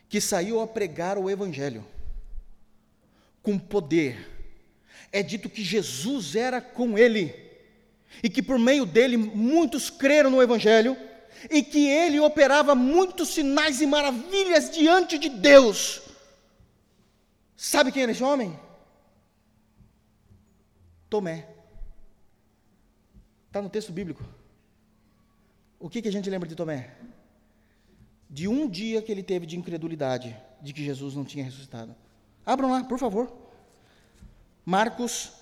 que 0.08 0.20
saiu 0.20 0.60
a 0.60 0.66
pregar 0.66 1.18
o 1.18 1.30
Evangelho 1.30 1.86
com 3.44 3.56
poder. 3.56 4.28
É 5.12 5.22
dito 5.22 5.48
que 5.48 5.62
Jesus 5.62 6.34
era 6.34 6.60
com 6.60 6.98
ele 6.98 7.32
e 8.20 8.28
que 8.28 8.42
por 8.42 8.58
meio 8.58 8.84
dele 8.84 9.16
muitos 9.16 9.88
creram 9.88 10.30
no 10.30 10.42
Evangelho 10.42 10.96
e 11.48 11.62
que 11.62 11.86
ele 11.86 12.18
operava 12.18 12.74
muitos 12.74 13.28
sinais 13.28 13.80
e 13.80 13.86
maravilhas 13.86 14.68
diante 14.68 15.16
de 15.16 15.28
Deus. 15.28 16.02
Sabe 17.56 17.92
quem 17.92 18.02
era 18.02 18.10
esse 18.10 18.24
homem? 18.24 18.58
Tomé. 21.08 21.51
Está 23.52 23.60
no 23.60 23.68
texto 23.68 23.92
bíblico. 23.92 24.24
O 25.78 25.90
que, 25.90 26.00
que 26.00 26.08
a 26.08 26.10
gente 26.10 26.30
lembra 26.30 26.48
de 26.48 26.54
Tomé? 26.54 26.90
De 28.30 28.48
um 28.48 28.66
dia 28.66 29.02
que 29.02 29.12
ele 29.12 29.22
teve 29.22 29.44
de 29.44 29.58
incredulidade 29.58 30.34
de 30.62 30.72
que 30.72 30.82
Jesus 30.82 31.14
não 31.14 31.22
tinha 31.22 31.44
ressuscitado. 31.44 31.94
Abram 32.46 32.70
lá, 32.70 32.82
por 32.82 32.98
favor. 32.98 33.30
Marcos, 34.64 35.32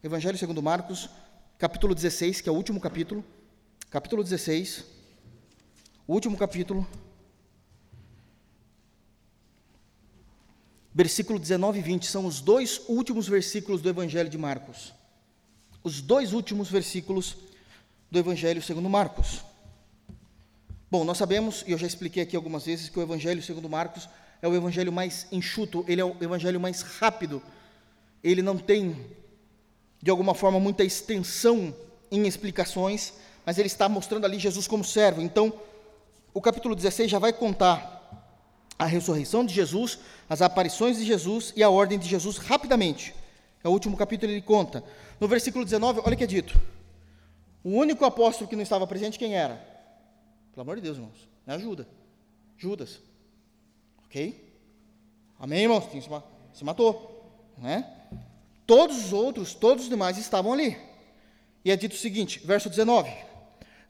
Evangelho 0.00 0.38
segundo 0.38 0.62
Marcos, 0.62 1.10
capítulo 1.58 1.92
16, 1.92 2.40
que 2.40 2.48
é 2.48 2.52
o 2.52 2.54
último 2.54 2.78
capítulo. 2.78 3.24
Capítulo 3.90 4.22
16, 4.22 4.84
o 6.06 6.12
último 6.12 6.36
capítulo. 6.36 6.86
Versículo 10.94 11.36
19 11.36 11.80
e 11.80 11.82
20 11.82 12.06
são 12.06 12.26
os 12.26 12.40
dois 12.40 12.80
últimos 12.86 13.26
versículos 13.26 13.82
do 13.82 13.88
Evangelho 13.88 14.30
de 14.30 14.38
Marcos. 14.38 14.99
Os 15.82 16.00
dois 16.00 16.32
últimos 16.32 16.68
versículos 16.68 17.36
do 18.10 18.18
Evangelho 18.18 18.62
segundo 18.62 18.88
Marcos. 18.88 19.42
Bom, 20.90 21.04
nós 21.04 21.18
sabemos, 21.18 21.64
e 21.66 21.72
eu 21.72 21.78
já 21.78 21.86
expliquei 21.86 22.22
aqui 22.22 22.36
algumas 22.36 22.66
vezes, 22.66 22.88
que 22.88 22.98
o 22.98 23.02
Evangelho 23.02 23.42
segundo 23.42 23.68
Marcos 23.68 24.08
é 24.42 24.48
o 24.48 24.54
evangelho 24.54 24.92
mais 24.92 25.26
enxuto, 25.30 25.84
ele 25.86 26.00
é 26.00 26.04
o 26.04 26.16
evangelho 26.20 26.58
mais 26.58 26.82
rápido. 26.82 27.42
Ele 28.22 28.42
não 28.42 28.56
tem, 28.56 28.96
de 30.02 30.10
alguma 30.10 30.34
forma, 30.34 30.58
muita 30.58 30.82
extensão 30.82 31.74
em 32.10 32.26
explicações, 32.26 33.12
mas 33.44 33.58
ele 33.58 33.66
está 33.66 33.88
mostrando 33.88 34.24
ali 34.24 34.38
Jesus 34.38 34.66
como 34.66 34.84
servo. 34.84 35.20
Então, 35.20 35.52
o 36.32 36.40
capítulo 36.40 36.74
16 36.74 37.10
já 37.10 37.18
vai 37.18 37.32
contar 37.32 37.98
a 38.78 38.86
ressurreição 38.86 39.44
de 39.44 39.52
Jesus, 39.52 39.98
as 40.28 40.40
aparições 40.40 40.96
de 40.96 41.04
Jesus 41.04 41.52
e 41.54 41.62
a 41.62 41.68
ordem 41.68 41.98
de 41.98 42.08
Jesus 42.08 42.38
rapidamente. 42.38 43.14
É 43.62 43.68
o 43.68 43.72
último 43.72 43.96
capítulo 43.96 44.32
ele 44.32 44.40
conta. 44.40 44.82
No 45.20 45.28
versículo 45.28 45.64
19, 45.64 46.00
olha 46.02 46.14
o 46.14 46.16
que 46.16 46.24
é 46.24 46.26
dito. 46.26 46.58
O 47.62 47.70
único 47.70 48.04
apóstolo 48.06 48.48
que 48.48 48.56
não 48.56 48.62
estava 48.62 48.86
presente, 48.86 49.18
quem 49.18 49.36
era? 49.36 49.56
Pelo 50.52 50.62
amor 50.62 50.76
de 50.76 50.82
Deus, 50.82 50.96
irmãos, 50.96 51.28
me 51.46 51.52
ajuda. 51.52 51.86
Judas. 52.56 53.00
Ok? 54.06 54.50
Amém, 55.38 55.62
irmãos? 55.62 55.84
Se 56.54 56.64
matou. 56.64 57.30
Né? 57.58 57.86
Todos 58.66 58.96
os 59.04 59.12
outros, 59.12 59.54
todos 59.54 59.84
os 59.84 59.90
demais 59.90 60.16
estavam 60.16 60.54
ali. 60.54 60.76
E 61.62 61.70
é 61.70 61.76
dito 61.76 61.92
o 61.92 61.98
seguinte, 61.98 62.40
verso 62.42 62.70
19: 62.70 63.10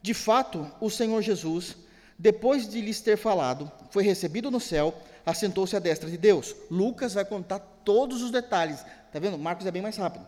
De 0.03 0.13
fato, 0.13 0.69
o 0.81 0.91
Senhor 0.91 1.23
Jesus, 1.23 1.77
depois 2.19 2.69
de 2.69 2.81
lhes 2.81 3.01
ter 3.01 3.17
falado, 3.17 3.71
foi 3.91 4.03
recebido 4.03 4.51
no 4.51 4.59
céu, 4.59 4.93
assentou-se 5.25 5.77
à 5.77 5.79
destra 5.79 6.11
de 6.11 6.19
Deus. 6.19 6.57
Lucas 6.69 7.15
vai 7.15 7.25
contar 7.25 7.61
todos 7.85 8.21
os 8.21 8.33
detalhes. 8.33 8.85
Está 9.07 9.21
vendo? 9.21 9.39
Marcos 9.39 9.67
é 9.67 9.71
bem 9.71 9.83
mais 9.83 9.97
rápido. 9.97 10.27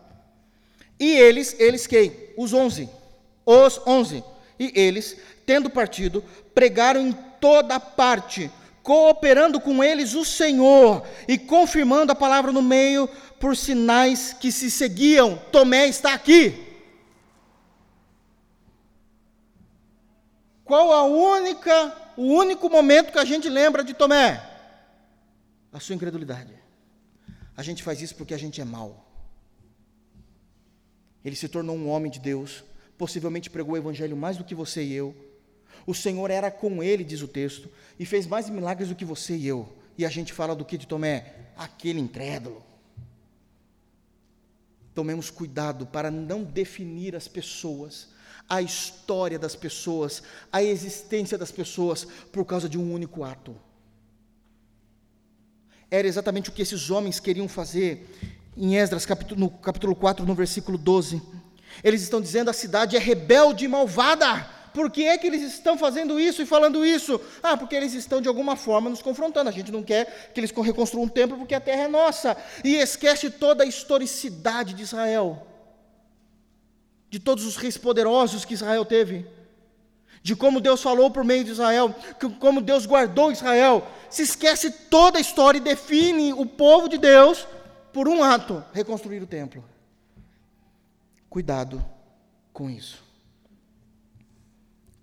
E 0.99 1.11
eles, 1.11 1.55
eles 1.59 1.87
quem? 1.87 2.15
Os 2.37 2.53
onze. 2.53 2.89
Os 3.45 3.79
onze. 3.85 4.23
E 4.59 4.71
eles, 4.75 5.17
tendo 5.45 5.69
partido, 5.69 6.23
pregaram 6.53 7.01
em 7.01 7.11
toda 7.39 7.79
parte, 7.79 8.49
cooperando 8.81 9.59
com 9.59 9.83
eles 9.83 10.13
o 10.13 10.23
Senhor 10.23 11.05
e 11.27 11.37
confirmando 11.37 12.11
a 12.11 12.15
palavra 12.15 12.51
no 12.51 12.61
meio 12.61 13.07
por 13.39 13.57
sinais 13.57 14.33
que 14.33 14.51
se 14.51 14.71
seguiam. 14.71 15.37
Tomé 15.51 15.87
está 15.87 16.13
aqui. 16.13 16.73
Qual 20.63 20.93
a 20.93 21.03
única, 21.03 21.95
o 22.15 22.23
único 22.23 22.69
momento 22.69 23.11
que 23.11 23.19
a 23.19 23.25
gente 23.25 23.49
lembra 23.49 23.83
de 23.83 23.93
Tomé? 23.93 24.41
A 25.71 25.79
sua 25.79 25.95
incredulidade. 25.95 26.53
A 27.55 27.61
gente 27.61 27.83
faz 27.83 28.01
isso 28.01 28.15
porque 28.15 28.33
a 28.33 28.37
gente 28.37 28.61
é 28.61 28.65
mau. 28.65 29.12
Ele 31.23 31.35
se 31.35 31.47
tornou 31.47 31.75
um 31.75 31.89
homem 31.89 32.11
de 32.11 32.19
Deus, 32.19 32.63
possivelmente 32.97 33.49
pregou 33.49 33.75
o 33.75 33.77
evangelho 33.77 34.15
mais 34.15 34.37
do 34.37 34.43
que 34.43 34.55
você 34.55 34.83
e 34.83 34.93
eu. 34.93 35.15
O 35.85 35.93
Senhor 35.93 36.29
era 36.29 36.49
com 36.51 36.81
ele, 36.81 37.03
diz 37.03 37.21
o 37.21 37.27
texto, 37.27 37.69
e 37.99 38.05
fez 38.05 38.25
mais 38.25 38.49
milagres 38.49 38.89
do 38.89 38.95
que 38.95 39.05
você 39.05 39.35
e 39.35 39.47
eu. 39.47 39.67
E 39.97 40.05
a 40.05 40.09
gente 40.09 40.33
fala 40.33 40.55
do 40.55 40.65
que 40.65 40.77
de 40.77 40.87
Tomé? 40.87 41.33
Aquele 41.57 41.99
incrédulo. 41.99 42.63
Tomemos 44.93 45.29
cuidado 45.29 45.85
para 45.85 46.11
não 46.11 46.43
definir 46.43 47.15
as 47.15 47.27
pessoas, 47.27 48.09
a 48.47 48.61
história 48.61 49.39
das 49.39 49.55
pessoas, 49.55 50.21
a 50.51 50.61
existência 50.61 51.37
das 51.37 51.51
pessoas 51.51 52.05
por 52.31 52.45
causa 52.45 52.69
de 52.69 52.77
um 52.77 52.93
único 52.93 53.23
ato. 53.23 53.55
Era 55.89 56.07
exatamente 56.07 56.49
o 56.49 56.53
que 56.53 56.61
esses 56.61 56.89
homens 56.89 57.19
queriam 57.19 57.47
fazer 57.47 58.09
em 58.55 58.75
Esdras, 58.75 59.07
no 59.35 59.49
capítulo 59.49 59.95
4, 59.95 60.25
no 60.25 60.35
versículo 60.35 60.77
12. 60.77 61.21
Eles 61.83 62.01
estão 62.01 62.21
dizendo 62.21 62.49
a 62.49 62.53
cidade 62.53 62.95
é 62.95 62.99
rebelde 62.99 63.65
e 63.65 63.67
malvada. 63.67 64.47
Por 64.73 64.89
que 64.89 65.05
é 65.05 65.17
que 65.17 65.27
eles 65.27 65.41
estão 65.41 65.77
fazendo 65.77 66.19
isso 66.19 66.41
e 66.41 66.45
falando 66.45 66.83
isso? 66.83 67.21
Ah, 67.41 67.55
porque 67.55 67.75
eles 67.75 67.93
estão 67.93 68.19
de 68.19 68.27
alguma 68.27 68.55
forma 68.55 68.89
nos 68.89 69.01
confrontando. 69.01 69.49
A 69.49 69.53
gente 69.53 69.71
não 69.71 69.83
quer 69.83 70.31
que 70.33 70.39
eles 70.39 70.51
reconstruam 70.51 71.05
um 71.05 71.09
templo 71.09 71.37
porque 71.37 71.53
a 71.53 71.59
terra 71.59 71.83
é 71.83 71.87
nossa. 71.87 72.35
E 72.63 72.75
esquece 72.75 73.29
toda 73.29 73.63
a 73.63 73.67
historicidade 73.67 74.73
de 74.73 74.81
Israel. 74.81 75.45
De 77.09 77.19
todos 77.19 77.45
os 77.45 77.55
reis 77.55 77.77
poderosos 77.77 78.45
que 78.45 78.55
Israel 78.55 78.83
teve. 78.83 79.27
De 80.23 80.35
como 80.35 80.61
Deus 80.61 80.81
falou 80.81 81.11
por 81.11 81.23
meio 81.23 81.43
de 81.43 81.51
Israel, 81.51 81.93
como 82.39 82.61
Deus 82.61 82.85
guardou 82.85 83.31
Israel. 83.31 83.85
Se 84.09 84.23
esquece 84.23 84.71
toda 84.71 85.17
a 85.19 85.21
história 85.21 85.59
e 85.59 85.61
define 85.61 86.33
o 86.33 86.45
povo 86.45 86.87
de 86.87 86.97
Deus 86.97 87.45
por 87.93 88.07
um 88.07 88.23
ato 88.23 88.63
reconstruir 88.73 89.21
o 89.21 89.27
templo. 89.27 89.63
Cuidado 91.29 91.83
com 92.51 92.69
isso. 92.69 93.03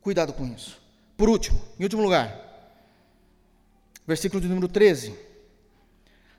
Cuidado 0.00 0.32
com 0.32 0.46
isso. 0.46 0.80
Por 1.16 1.28
último, 1.28 1.60
em 1.78 1.84
último 1.84 2.02
lugar, 2.02 2.34
versículo 4.06 4.40
de 4.40 4.48
número 4.48 4.66
13. 4.66 5.14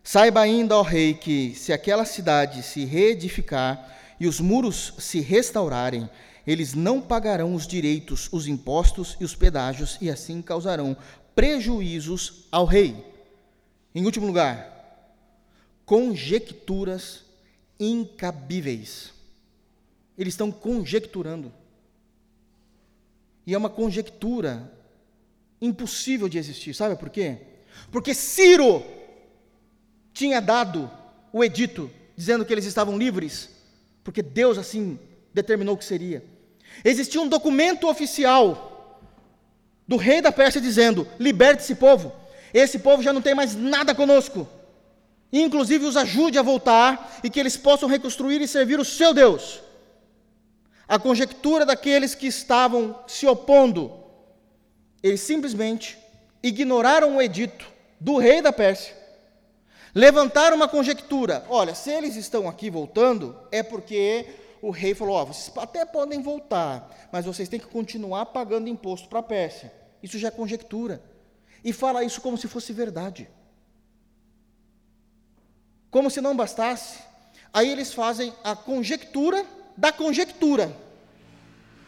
Saiba 0.03 0.41
ainda, 0.41 0.75
ó 0.75 0.81
rei, 0.81 1.13
que 1.13 1.53
se 1.55 1.71
aquela 1.71 2.05
cidade 2.05 2.63
se 2.63 2.85
reedificar 2.85 3.97
e 4.19 4.27
os 4.27 4.39
muros 4.39 4.93
se 4.97 5.19
restaurarem, 5.19 6.09
eles 6.45 6.73
não 6.73 6.99
pagarão 6.99 7.53
os 7.53 7.67
direitos, 7.67 8.27
os 8.31 8.47
impostos 8.47 9.15
e 9.19 9.23
os 9.23 9.35
pedágios, 9.35 9.97
e 10.01 10.09
assim 10.09 10.41
causarão 10.41 10.97
prejuízos 11.35 12.45
ao 12.51 12.65
rei. 12.65 13.05
Em 13.93 14.05
último 14.05 14.25
lugar, 14.25 14.70
conjecturas 15.91 17.25
incabíveis. 17.77 19.11
Eles 20.17 20.35
estão 20.35 20.49
conjecturando. 20.49 21.51
E 23.45 23.53
é 23.53 23.57
uma 23.57 23.69
conjectura 23.69 24.71
impossível 25.61 26.29
de 26.29 26.37
existir. 26.37 26.73
Sabe 26.73 26.95
por 26.95 27.09
quê? 27.09 27.39
Porque 27.91 28.13
Ciro 28.13 28.81
tinha 30.13 30.39
dado 30.39 30.89
o 31.33 31.43
edito 31.43 31.91
dizendo 32.15 32.45
que 32.45 32.53
eles 32.53 32.63
estavam 32.63 32.97
livres, 32.97 33.49
porque 34.01 34.21
Deus 34.21 34.57
assim 34.57 34.97
determinou 35.33 35.75
que 35.75 35.83
seria. 35.83 36.23
Existia 36.85 37.19
um 37.19 37.27
documento 37.27 37.89
oficial 37.89 38.97
do 39.85 39.97
rei 39.97 40.21
da 40.21 40.31
Pérsia 40.31 40.61
dizendo: 40.61 41.05
liberte 41.19 41.63
esse 41.63 41.75
povo. 41.75 42.15
esse 42.53 42.79
povo 42.79 43.03
já 43.03 43.11
não 43.11 43.21
tem 43.21 43.35
mais 43.35 43.55
nada 43.55 43.93
conosco. 43.93 44.47
Inclusive 45.31 45.85
os 45.85 45.95
ajude 45.95 46.37
a 46.37 46.41
voltar 46.41 47.19
e 47.23 47.29
que 47.29 47.39
eles 47.39 47.55
possam 47.55 47.87
reconstruir 47.87 48.41
e 48.41 48.47
servir 48.47 48.79
o 48.79 48.85
seu 48.85 49.13
Deus. 49.13 49.61
A 50.87 50.99
conjectura 50.99 51.65
daqueles 51.65 52.13
que 52.13 52.27
estavam 52.27 52.99
se 53.07 53.25
opondo, 53.25 53.93
eles 55.01 55.21
simplesmente 55.21 55.97
ignoraram 56.43 57.15
o 57.15 57.21
edito 57.21 57.65
do 57.99 58.17
rei 58.17 58.41
da 58.41 58.51
Pérsia, 58.51 58.93
levantaram 59.95 60.57
uma 60.57 60.67
conjectura: 60.67 61.45
olha, 61.47 61.73
se 61.73 61.89
eles 61.89 62.17
estão 62.17 62.49
aqui 62.49 62.69
voltando, 62.69 63.37
é 63.51 63.63
porque 63.63 64.25
o 64.61 64.69
rei 64.69 64.93
falou: 64.93 65.15
ó, 65.15 65.23
vocês 65.23 65.55
até 65.57 65.85
podem 65.85 66.21
voltar, 66.21 67.09
mas 67.09 67.25
vocês 67.25 67.47
têm 67.47 67.59
que 67.59 67.67
continuar 67.67 68.25
pagando 68.27 68.67
imposto 68.67 69.07
para 69.07 69.19
a 69.19 69.23
Pérsia. 69.23 69.71
Isso 70.03 70.19
já 70.19 70.27
é 70.27 70.31
conjectura. 70.31 71.01
E 71.63 71.71
fala 71.71 72.03
isso 72.03 72.19
como 72.19 72.37
se 72.37 72.47
fosse 72.47 72.73
verdade. 72.73 73.29
Como 75.91 76.09
se 76.09 76.21
não 76.21 76.35
bastasse, 76.35 76.99
aí 77.53 77.69
eles 77.69 77.93
fazem 77.93 78.33
a 78.43 78.55
conjectura 78.55 79.45
da 79.75 79.91
conjectura. 79.91 80.75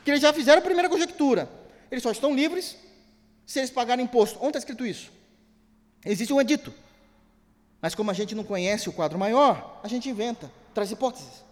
Que 0.03 0.11
eles 0.11 0.21
já 0.21 0.33
fizeram 0.33 0.59
a 0.59 0.63
primeira 0.63 0.89
conjectura. 0.89 1.49
Eles 1.89 2.03
só 2.03 2.11
estão 2.11 2.35
livres 2.35 2.77
se 3.45 3.59
eles 3.59 3.71
pagarem 3.71 4.03
imposto. 4.03 4.37
Onde 4.39 4.49
está 4.49 4.59
escrito 4.59 4.85
isso? 4.85 5.09
Existe 6.05 6.33
um 6.33 6.41
edito. 6.41 6.73
Mas 7.81 7.95
como 7.95 8.11
a 8.11 8.13
gente 8.13 8.35
não 8.35 8.43
conhece 8.43 8.89
o 8.89 8.93
quadro 8.93 9.17
maior, 9.17 9.79
a 9.81 9.87
gente 9.87 10.09
inventa, 10.09 10.51
traz 10.73 10.91
hipóteses. 10.91 11.43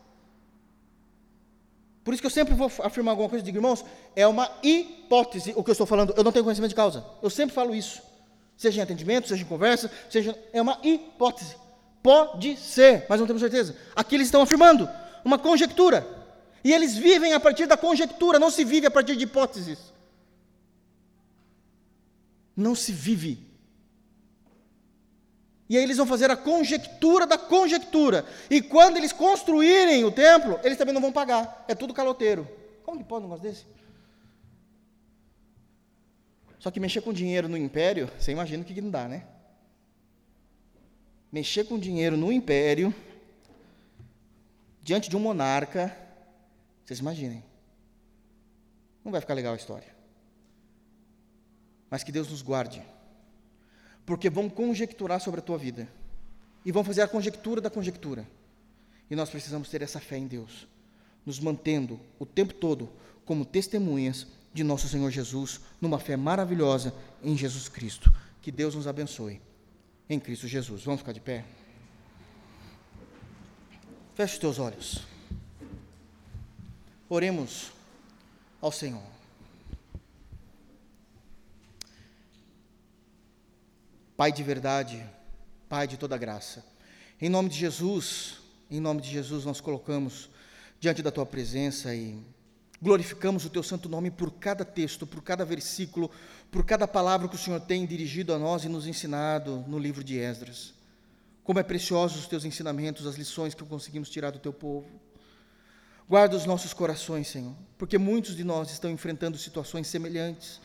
Por 2.03 2.14
isso 2.14 2.22
que 2.22 2.26
eu 2.26 2.32
sempre 2.32 2.53
vou 2.53 2.72
afirmar 2.80 3.11
alguma 3.11 3.30
coisa, 3.30 3.45
digo, 3.45 3.57
irmãos, 3.57 3.86
é 4.15 4.26
uma 4.26 4.52
hipótese 4.64 5.53
o 5.56 5.64
que 5.64 5.69
eu 5.69 5.73
estou 5.73 5.86
falando, 5.86 6.14
eu 6.18 6.23
não 6.23 6.32
tenho 6.32 6.44
conhecimento 6.44 6.69
de 6.69 6.76
causa. 6.76 7.06
Eu 7.22 7.30
sempre 7.30 7.53
falo 7.53 7.76
isso. 7.76 8.02
Seja 8.57 8.80
em 8.80 8.84
atendimento, 8.84 9.28
seja 9.28 9.44
em 9.44 9.48
conversa, 9.48 9.91
seja. 10.10 10.38
É 10.52 10.61
uma 10.61 10.80
hipótese. 10.84 11.56
Pode 12.02 12.57
ser, 12.57 13.06
mas 13.07 13.19
não 13.19 13.28
temos 13.28 13.41
certeza. 13.41 13.76
Aqui 13.95 14.15
eles 14.15 14.28
estão 14.28 14.41
afirmando 14.41 14.90
uma 15.23 15.38
conjectura. 15.38 16.06
E 16.64 16.72
eles 16.72 16.95
vivem 16.95 17.34
a 17.34 17.40
partir 17.40 17.65
da 17.65 17.78
conjectura, 17.78 18.40
não 18.40 18.52
se 18.52 18.64
vive 18.64 18.88
a 18.88 18.91
partir 18.91 19.15
de 19.15 19.23
hipóteses. 19.23 19.80
Não 22.56 22.76
se 22.76 22.91
vive. 22.91 23.52
E 25.69 25.78
aí 25.78 25.84
eles 25.84 25.98
vão 25.98 26.06
fazer 26.06 26.30
a 26.30 26.36
conjectura 26.36 27.26
da 27.26 27.38
conjectura. 27.38 28.26
E 28.49 28.61
quando 28.61 28.98
eles 28.98 29.14
construírem 29.14 30.03
o 30.03 30.11
templo, 30.11 30.60
eles 30.64 30.78
também 30.78 30.94
não 30.94 31.02
vão 31.02 31.11
pagar. 31.11 31.64
É 31.68 31.73
tudo 31.73 31.94
caloteiro. 31.94 32.48
Como 32.84 32.98
que 32.98 33.03
pode 33.06 33.26
um 33.26 33.30
negócio 33.30 33.49
desse? 33.49 33.65
Só 36.60 36.69
que 36.69 36.80
mexer 36.80 37.02
com 37.02 37.14
dinheiro 37.14 37.48
no 37.48 37.57
império, 37.57 38.10
você 38.19 38.32
imagina 38.32 38.61
o 38.61 38.65
que, 38.65 38.73
que 38.73 38.82
não 38.82 38.91
dá, 38.91 39.07
né? 39.07 39.23
Mexer 41.32 41.64
com 41.64 41.80
dinheiro 41.80 42.18
no 42.18 42.32
império, 42.32 42.94
diante 44.84 45.10
de 45.10 45.16
um 45.16 45.20
monarca, 45.20 45.95
vocês 46.84 46.99
imaginem. 46.99 47.41
Não 49.03 49.12
vai 49.12 49.22
ficar 49.22 49.34
legal 49.34 49.53
a 49.53 49.58
história. 49.58 49.88
Mas 51.90 52.03
que 52.03 52.12
Deus 52.12 52.30
nos 52.30 52.41
guarde. 52.41 52.84
Porque 54.06 54.30
vão 54.30 54.49
conjecturar 54.49 55.22
sobre 55.22 55.40
a 55.40 55.44
tua 55.44 55.58
vida. 55.58 55.88
E 56.66 56.72
vão 56.72 56.84
fazer 56.84 57.02
a 57.02 57.08
conjectura 57.08 57.62
da 57.62 57.70
conjectura. 57.70 58.28
E 59.10 59.16
nós 59.16 59.30
precisamos 59.30 59.70
ter 59.70 59.82
essa 59.82 59.99
fé 59.99 60.18
em 60.18 60.28
Deus, 60.28 60.68
nos 61.26 61.40
mantendo 61.40 61.99
o 62.20 62.26
tempo 62.26 62.53
todo 62.53 62.90
como 63.26 63.45
testemunhas 63.45 64.28
de 64.53 64.64
nosso 64.64 64.88
Senhor 64.88 65.10
Jesus, 65.10 65.62
numa 65.80 65.98
fé 65.98 66.18
maravilhosa 66.18 66.94
em 67.24 67.38
Jesus 67.38 67.70
Cristo. 67.70 68.14
Que 68.41 68.52
Deus 68.52 68.76
nos 68.76 68.88
abençoe 68.88 69.41
em 70.14 70.20
Cristo 70.20 70.48
Jesus. 70.48 70.84
Vamos 70.84 71.02
ficar 71.02 71.14
de 71.14 71.20
pé? 71.20 71.46
Feche 74.16 74.34
os 74.34 74.40
teus 74.40 74.60
olhos. 74.60 75.02
Oremos 77.10 77.72
ao 78.62 78.72
Senhor. 78.72 79.04
Pai 84.16 84.32
de 84.32 84.44
verdade, 84.44 85.04
Pai 85.68 85.88
de 85.88 85.98
toda 85.98 86.18
graça, 86.18 86.64
em 87.20 87.30
nome 87.30 87.50
de 87.50 87.58
Jesus, 87.58 88.40
em 88.70 88.80
nome 88.80 89.02
de 89.02 89.10
Jesus 89.10 89.46
nós 89.46 89.62
colocamos 89.62 90.30
diante 90.80 91.02
da 91.02 91.12
tua 91.12 91.26
presença 91.26 91.96
e 91.96 92.22
Glorificamos 92.82 93.45
o 93.45 93.49
teu 93.49 93.62
santo 93.62 93.88
nome 93.88 94.10
por 94.10 94.32
cada 94.32 94.66
texto, 94.66 95.06
por 95.06 95.22
cada 95.22 95.45
versículo, 95.45 96.10
por 96.49 96.66
cada 96.66 96.88
palavra 96.88 97.28
que 97.28 97.36
o 97.36 97.38
Senhor 97.38 97.60
tem 97.60 97.86
dirigido 97.86 98.34
a 98.34 98.40
nós 98.40 98.64
e 98.64 98.70
nos 98.70 98.88
ensinado 98.88 99.64
no 99.68 99.78
livro 99.78 100.03
de 100.03 100.18
Esdras. 100.18 100.74
Como 101.44 101.60
é 101.60 101.64
preciosos 101.64 102.22
os 102.22 102.28
teus 102.28 102.44
ensinamentos, 102.44 103.06
as 103.06 103.16
lições 103.16 103.53
que 103.53 103.64
conseguimos 103.64 104.10
tirar 104.10 104.32
do 104.32 104.40
teu 104.40 104.52
povo. 104.52 104.88
Guarda 106.10 106.36
os 106.36 106.45
nossos 106.45 106.74
corações, 106.74 107.28
Senhor, 107.28 107.56
porque 107.78 107.99
muitos 107.99 108.36
de 108.36 108.44
nós 108.44 108.72
estão 108.72 108.90
enfrentando 108.90 109.38
situações 109.38 109.88
semelhantes 109.88 110.60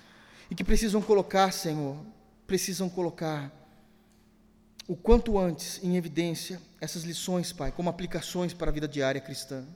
e 0.51 0.55
que 0.55 0.65
precisam 0.65 1.03
colocar, 1.03 1.53
Senhor, 1.53 1.99
precisam 2.47 2.89
colocar 2.89 3.53
o 4.89 4.97
quanto 4.97 5.39
antes 5.39 5.83
em 5.83 5.97
evidência 5.97 6.61
essas 6.81 7.05
lições, 7.05 7.53
Pai, 7.53 7.71
como 7.73 7.91
aplicações 7.91 8.55
para 8.55 8.71
a 8.71 8.75
vida 8.75 8.89
diária 8.89 9.21
cristã. 9.21 9.67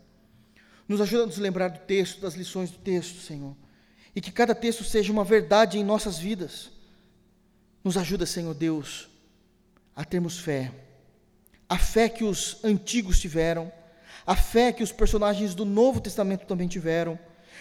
Nos 0.91 1.01
ajuda 1.01 1.23
a 1.23 1.27
nos 1.27 1.39
lembrar 1.39 1.69
do 1.69 1.79
texto, 1.79 2.21
das 2.21 2.35
lições 2.35 2.69
do 2.69 2.79
texto, 2.79 3.21
Senhor. 3.21 3.55
E 4.13 4.21
que 4.21 4.33
cada 4.33 4.57
texto 4.57 4.83
seja 4.83 5.13
uma 5.13 5.23
verdade 5.23 5.79
em 5.79 5.85
nossas 5.85 6.19
vidas. 6.19 6.69
Nos 7.85 7.97
ajuda, 7.97 8.27
Senhor 8.27 8.53
Deus, 8.55 9.09
a 9.95 10.05
termos 10.05 10.41
fé. 10.41 10.73
A 11.69 11.79
fé 11.79 12.09
que 12.09 12.25
os 12.25 12.59
antigos 12.65 13.21
tiveram, 13.21 13.71
a 14.27 14.35
fé 14.35 14.73
que 14.73 14.83
os 14.83 14.91
personagens 14.91 15.55
do 15.55 15.65
Novo 15.65 16.01
Testamento 16.01 16.45
também 16.45 16.67
tiveram, 16.67 17.17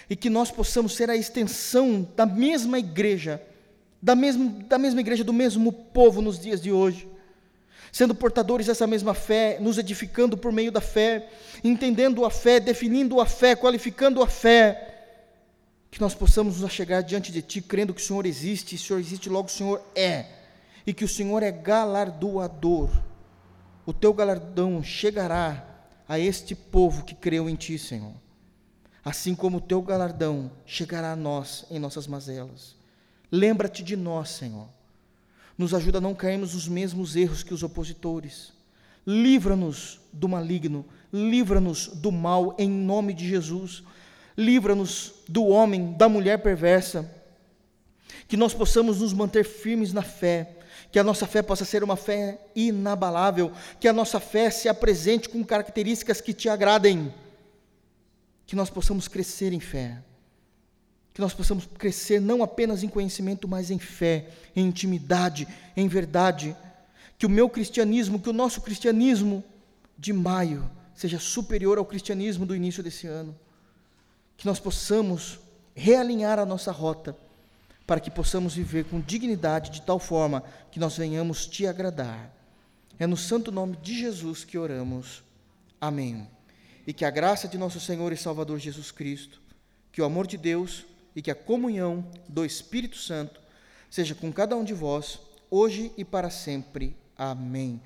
e 0.09 0.15
que 0.15 0.27
nós 0.27 0.49
possamos 0.49 0.95
ser 0.95 1.11
a 1.11 1.15
extensão 1.15 2.11
da 2.15 2.25
mesma 2.25 2.79
igreja, 2.79 3.39
da 4.01 4.15
mesma, 4.15 4.49
da 4.63 4.79
mesma 4.79 5.01
igreja, 5.01 5.23
do 5.23 5.33
mesmo 5.33 5.71
povo 5.71 6.19
nos 6.19 6.39
dias 6.39 6.59
de 6.59 6.71
hoje 6.71 7.07
sendo 7.91 8.13
portadores 8.13 8.67
dessa 8.67 8.85
mesma 8.85 9.13
fé, 9.13 9.57
nos 9.59 9.77
edificando 9.77 10.37
por 10.37 10.51
meio 10.51 10.71
da 10.71 10.81
fé, 10.81 11.29
entendendo 11.63 12.25
a 12.25 12.29
fé, 12.29 12.59
definindo 12.59 13.19
a 13.19 13.25
fé, 13.25 13.55
qualificando 13.55 14.21
a 14.21 14.27
fé, 14.27 14.85
que 15.91 15.99
nós 15.99 16.13
possamos 16.13 16.61
nos 16.61 16.71
chegar 16.71 17.01
diante 17.01 17.31
de 17.31 17.41
Ti, 17.41 17.61
crendo 17.61 17.93
que 17.93 18.01
o 18.01 18.05
Senhor 18.05 18.25
existe, 18.25 18.75
e 18.75 18.77
o 18.77 18.81
Senhor 18.81 18.99
existe, 18.99 19.29
logo 19.29 19.47
o 19.47 19.51
Senhor 19.51 19.81
é, 19.95 20.25
e 20.85 20.93
que 20.93 21.03
o 21.03 21.09
Senhor 21.09 21.41
é 21.41 21.51
galardoador. 21.51 22.89
O 23.85 23.93
Teu 23.93 24.13
galardão 24.13 24.83
chegará 24.83 25.65
a 26.07 26.19
este 26.19 26.53
povo 26.53 27.03
que 27.03 27.15
creu 27.15 27.49
em 27.49 27.55
Ti, 27.55 27.79
Senhor. 27.79 28.13
Assim 29.03 29.33
como 29.33 29.57
o 29.57 29.61
Teu 29.61 29.81
galardão 29.81 30.51
chegará 30.65 31.13
a 31.13 31.15
nós 31.15 31.65
em 31.71 31.79
nossas 31.79 32.05
mazelas. 32.05 32.75
Lembra-te 33.31 33.81
de 33.81 33.95
nós, 33.95 34.29
Senhor 34.29 34.67
nos 35.59 35.73
ajuda 35.73 35.97
a 35.97 36.01
não 36.01 36.15
cairmos 36.15 36.53
nos 36.53 36.69
mesmos 36.69 37.17
erros 37.17 37.43
que 37.43 37.53
os 37.53 37.63
opositores. 37.63 38.53
Livra-nos 39.05 39.99
do 40.13 40.29
maligno, 40.29 40.85
livra-nos 41.11 41.87
do 41.87 42.13
mal 42.13 42.55
em 42.57 42.69
nome 42.69 43.13
de 43.13 43.27
Jesus. 43.27 43.83
Livra-nos 44.37 45.15
do 45.27 45.45
homem, 45.47 45.91
da 45.97 46.07
mulher 46.07 46.41
perversa. 46.41 47.13
Que 48.25 48.37
nós 48.37 48.53
possamos 48.53 49.01
nos 49.01 49.11
manter 49.11 49.43
firmes 49.43 49.91
na 49.91 50.01
fé, 50.01 50.55
que 50.93 50.97
a 50.97 51.03
nossa 51.03 51.27
fé 51.27 51.41
possa 51.41 51.65
ser 51.65 51.83
uma 51.83 51.97
fé 51.97 52.39
inabalável, 52.55 53.51
que 53.81 53.87
a 53.89 53.93
nossa 53.93 54.17
fé 54.21 54.49
se 54.49 54.69
apresente 54.69 55.27
com 55.27 55.43
características 55.43 56.21
que 56.21 56.33
te 56.33 56.47
agradem, 56.47 57.13
que 58.45 58.55
nós 58.55 58.69
possamos 58.69 59.09
crescer 59.09 59.51
em 59.51 59.59
fé 59.59 60.01
que 61.19 61.21
nós 61.21 61.33
possamos 61.33 61.67
crescer 61.77 62.21
não 62.21 62.41
apenas 62.41 62.81
em 62.81 62.87
conhecimento, 62.87 63.45
mas 63.45 63.69
em 63.69 63.77
fé, 63.77 64.29
em 64.55 64.67
intimidade, 64.67 65.45
em 65.75 65.85
verdade. 65.85 66.55
Que 67.17 67.25
o 67.25 67.29
meu 67.29 67.49
cristianismo, 67.49 68.21
que 68.21 68.29
o 68.29 68.33
nosso 68.33 68.61
cristianismo 68.61 69.43
de 69.97 70.13
maio 70.13 70.71
seja 70.95 71.19
superior 71.19 71.77
ao 71.77 71.83
cristianismo 71.83 72.45
do 72.45 72.55
início 72.55 72.81
desse 72.81 73.05
ano. 73.05 73.37
Que 74.37 74.45
nós 74.45 74.61
possamos 74.61 75.41
realinhar 75.75 76.39
a 76.39 76.45
nossa 76.45 76.71
rota 76.71 77.13
para 77.85 77.99
que 77.99 78.09
possamos 78.09 78.55
viver 78.55 78.85
com 78.85 79.01
dignidade 79.01 79.71
de 79.71 79.81
tal 79.81 79.99
forma 79.99 80.41
que 80.71 80.79
nós 80.79 80.95
venhamos 80.95 81.45
te 81.45 81.67
agradar. 81.67 82.33
É 82.97 83.05
no 83.05 83.17
santo 83.17 83.51
nome 83.51 83.75
de 83.75 83.99
Jesus 83.99 84.45
que 84.45 84.57
oramos. 84.57 85.21
Amém. 85.81 86.29
E 86.87 86.93
que 86.93 87.03
a 87.03 87.09
graça 87.09 87.45
de 87.45 87.57
nosso 87.57 87.77
Senhor 87.77 88.13
e 88.13 88.17
Salvador 88.17 88.57
Jesus 88.57 88.89
Cristo, 88.89 89.41
que 89.91 90.01
o 90.01 90.05
amor 90.05 90.25
de 90.25 90.37
Deus 90.37 90.85
e 91.15 91.21
que 91.21 91.31
a 91.31 91.35
comunhão 91.35 92.05
do 92.27 92.45
Espírito 92.45 92.97
Santo 92.97 93.41
seja 93.89 94.13
com 94.13 94.31
cada 94.31 94.55
um 94.55 94.63
de 94.63 94.73
vós, 94.73 95.19
hoje 95.49 95.91
e 95.97 96.05
para 96.05 96.29
sempre. 96.29 96.95
Amém. 97.17 97.81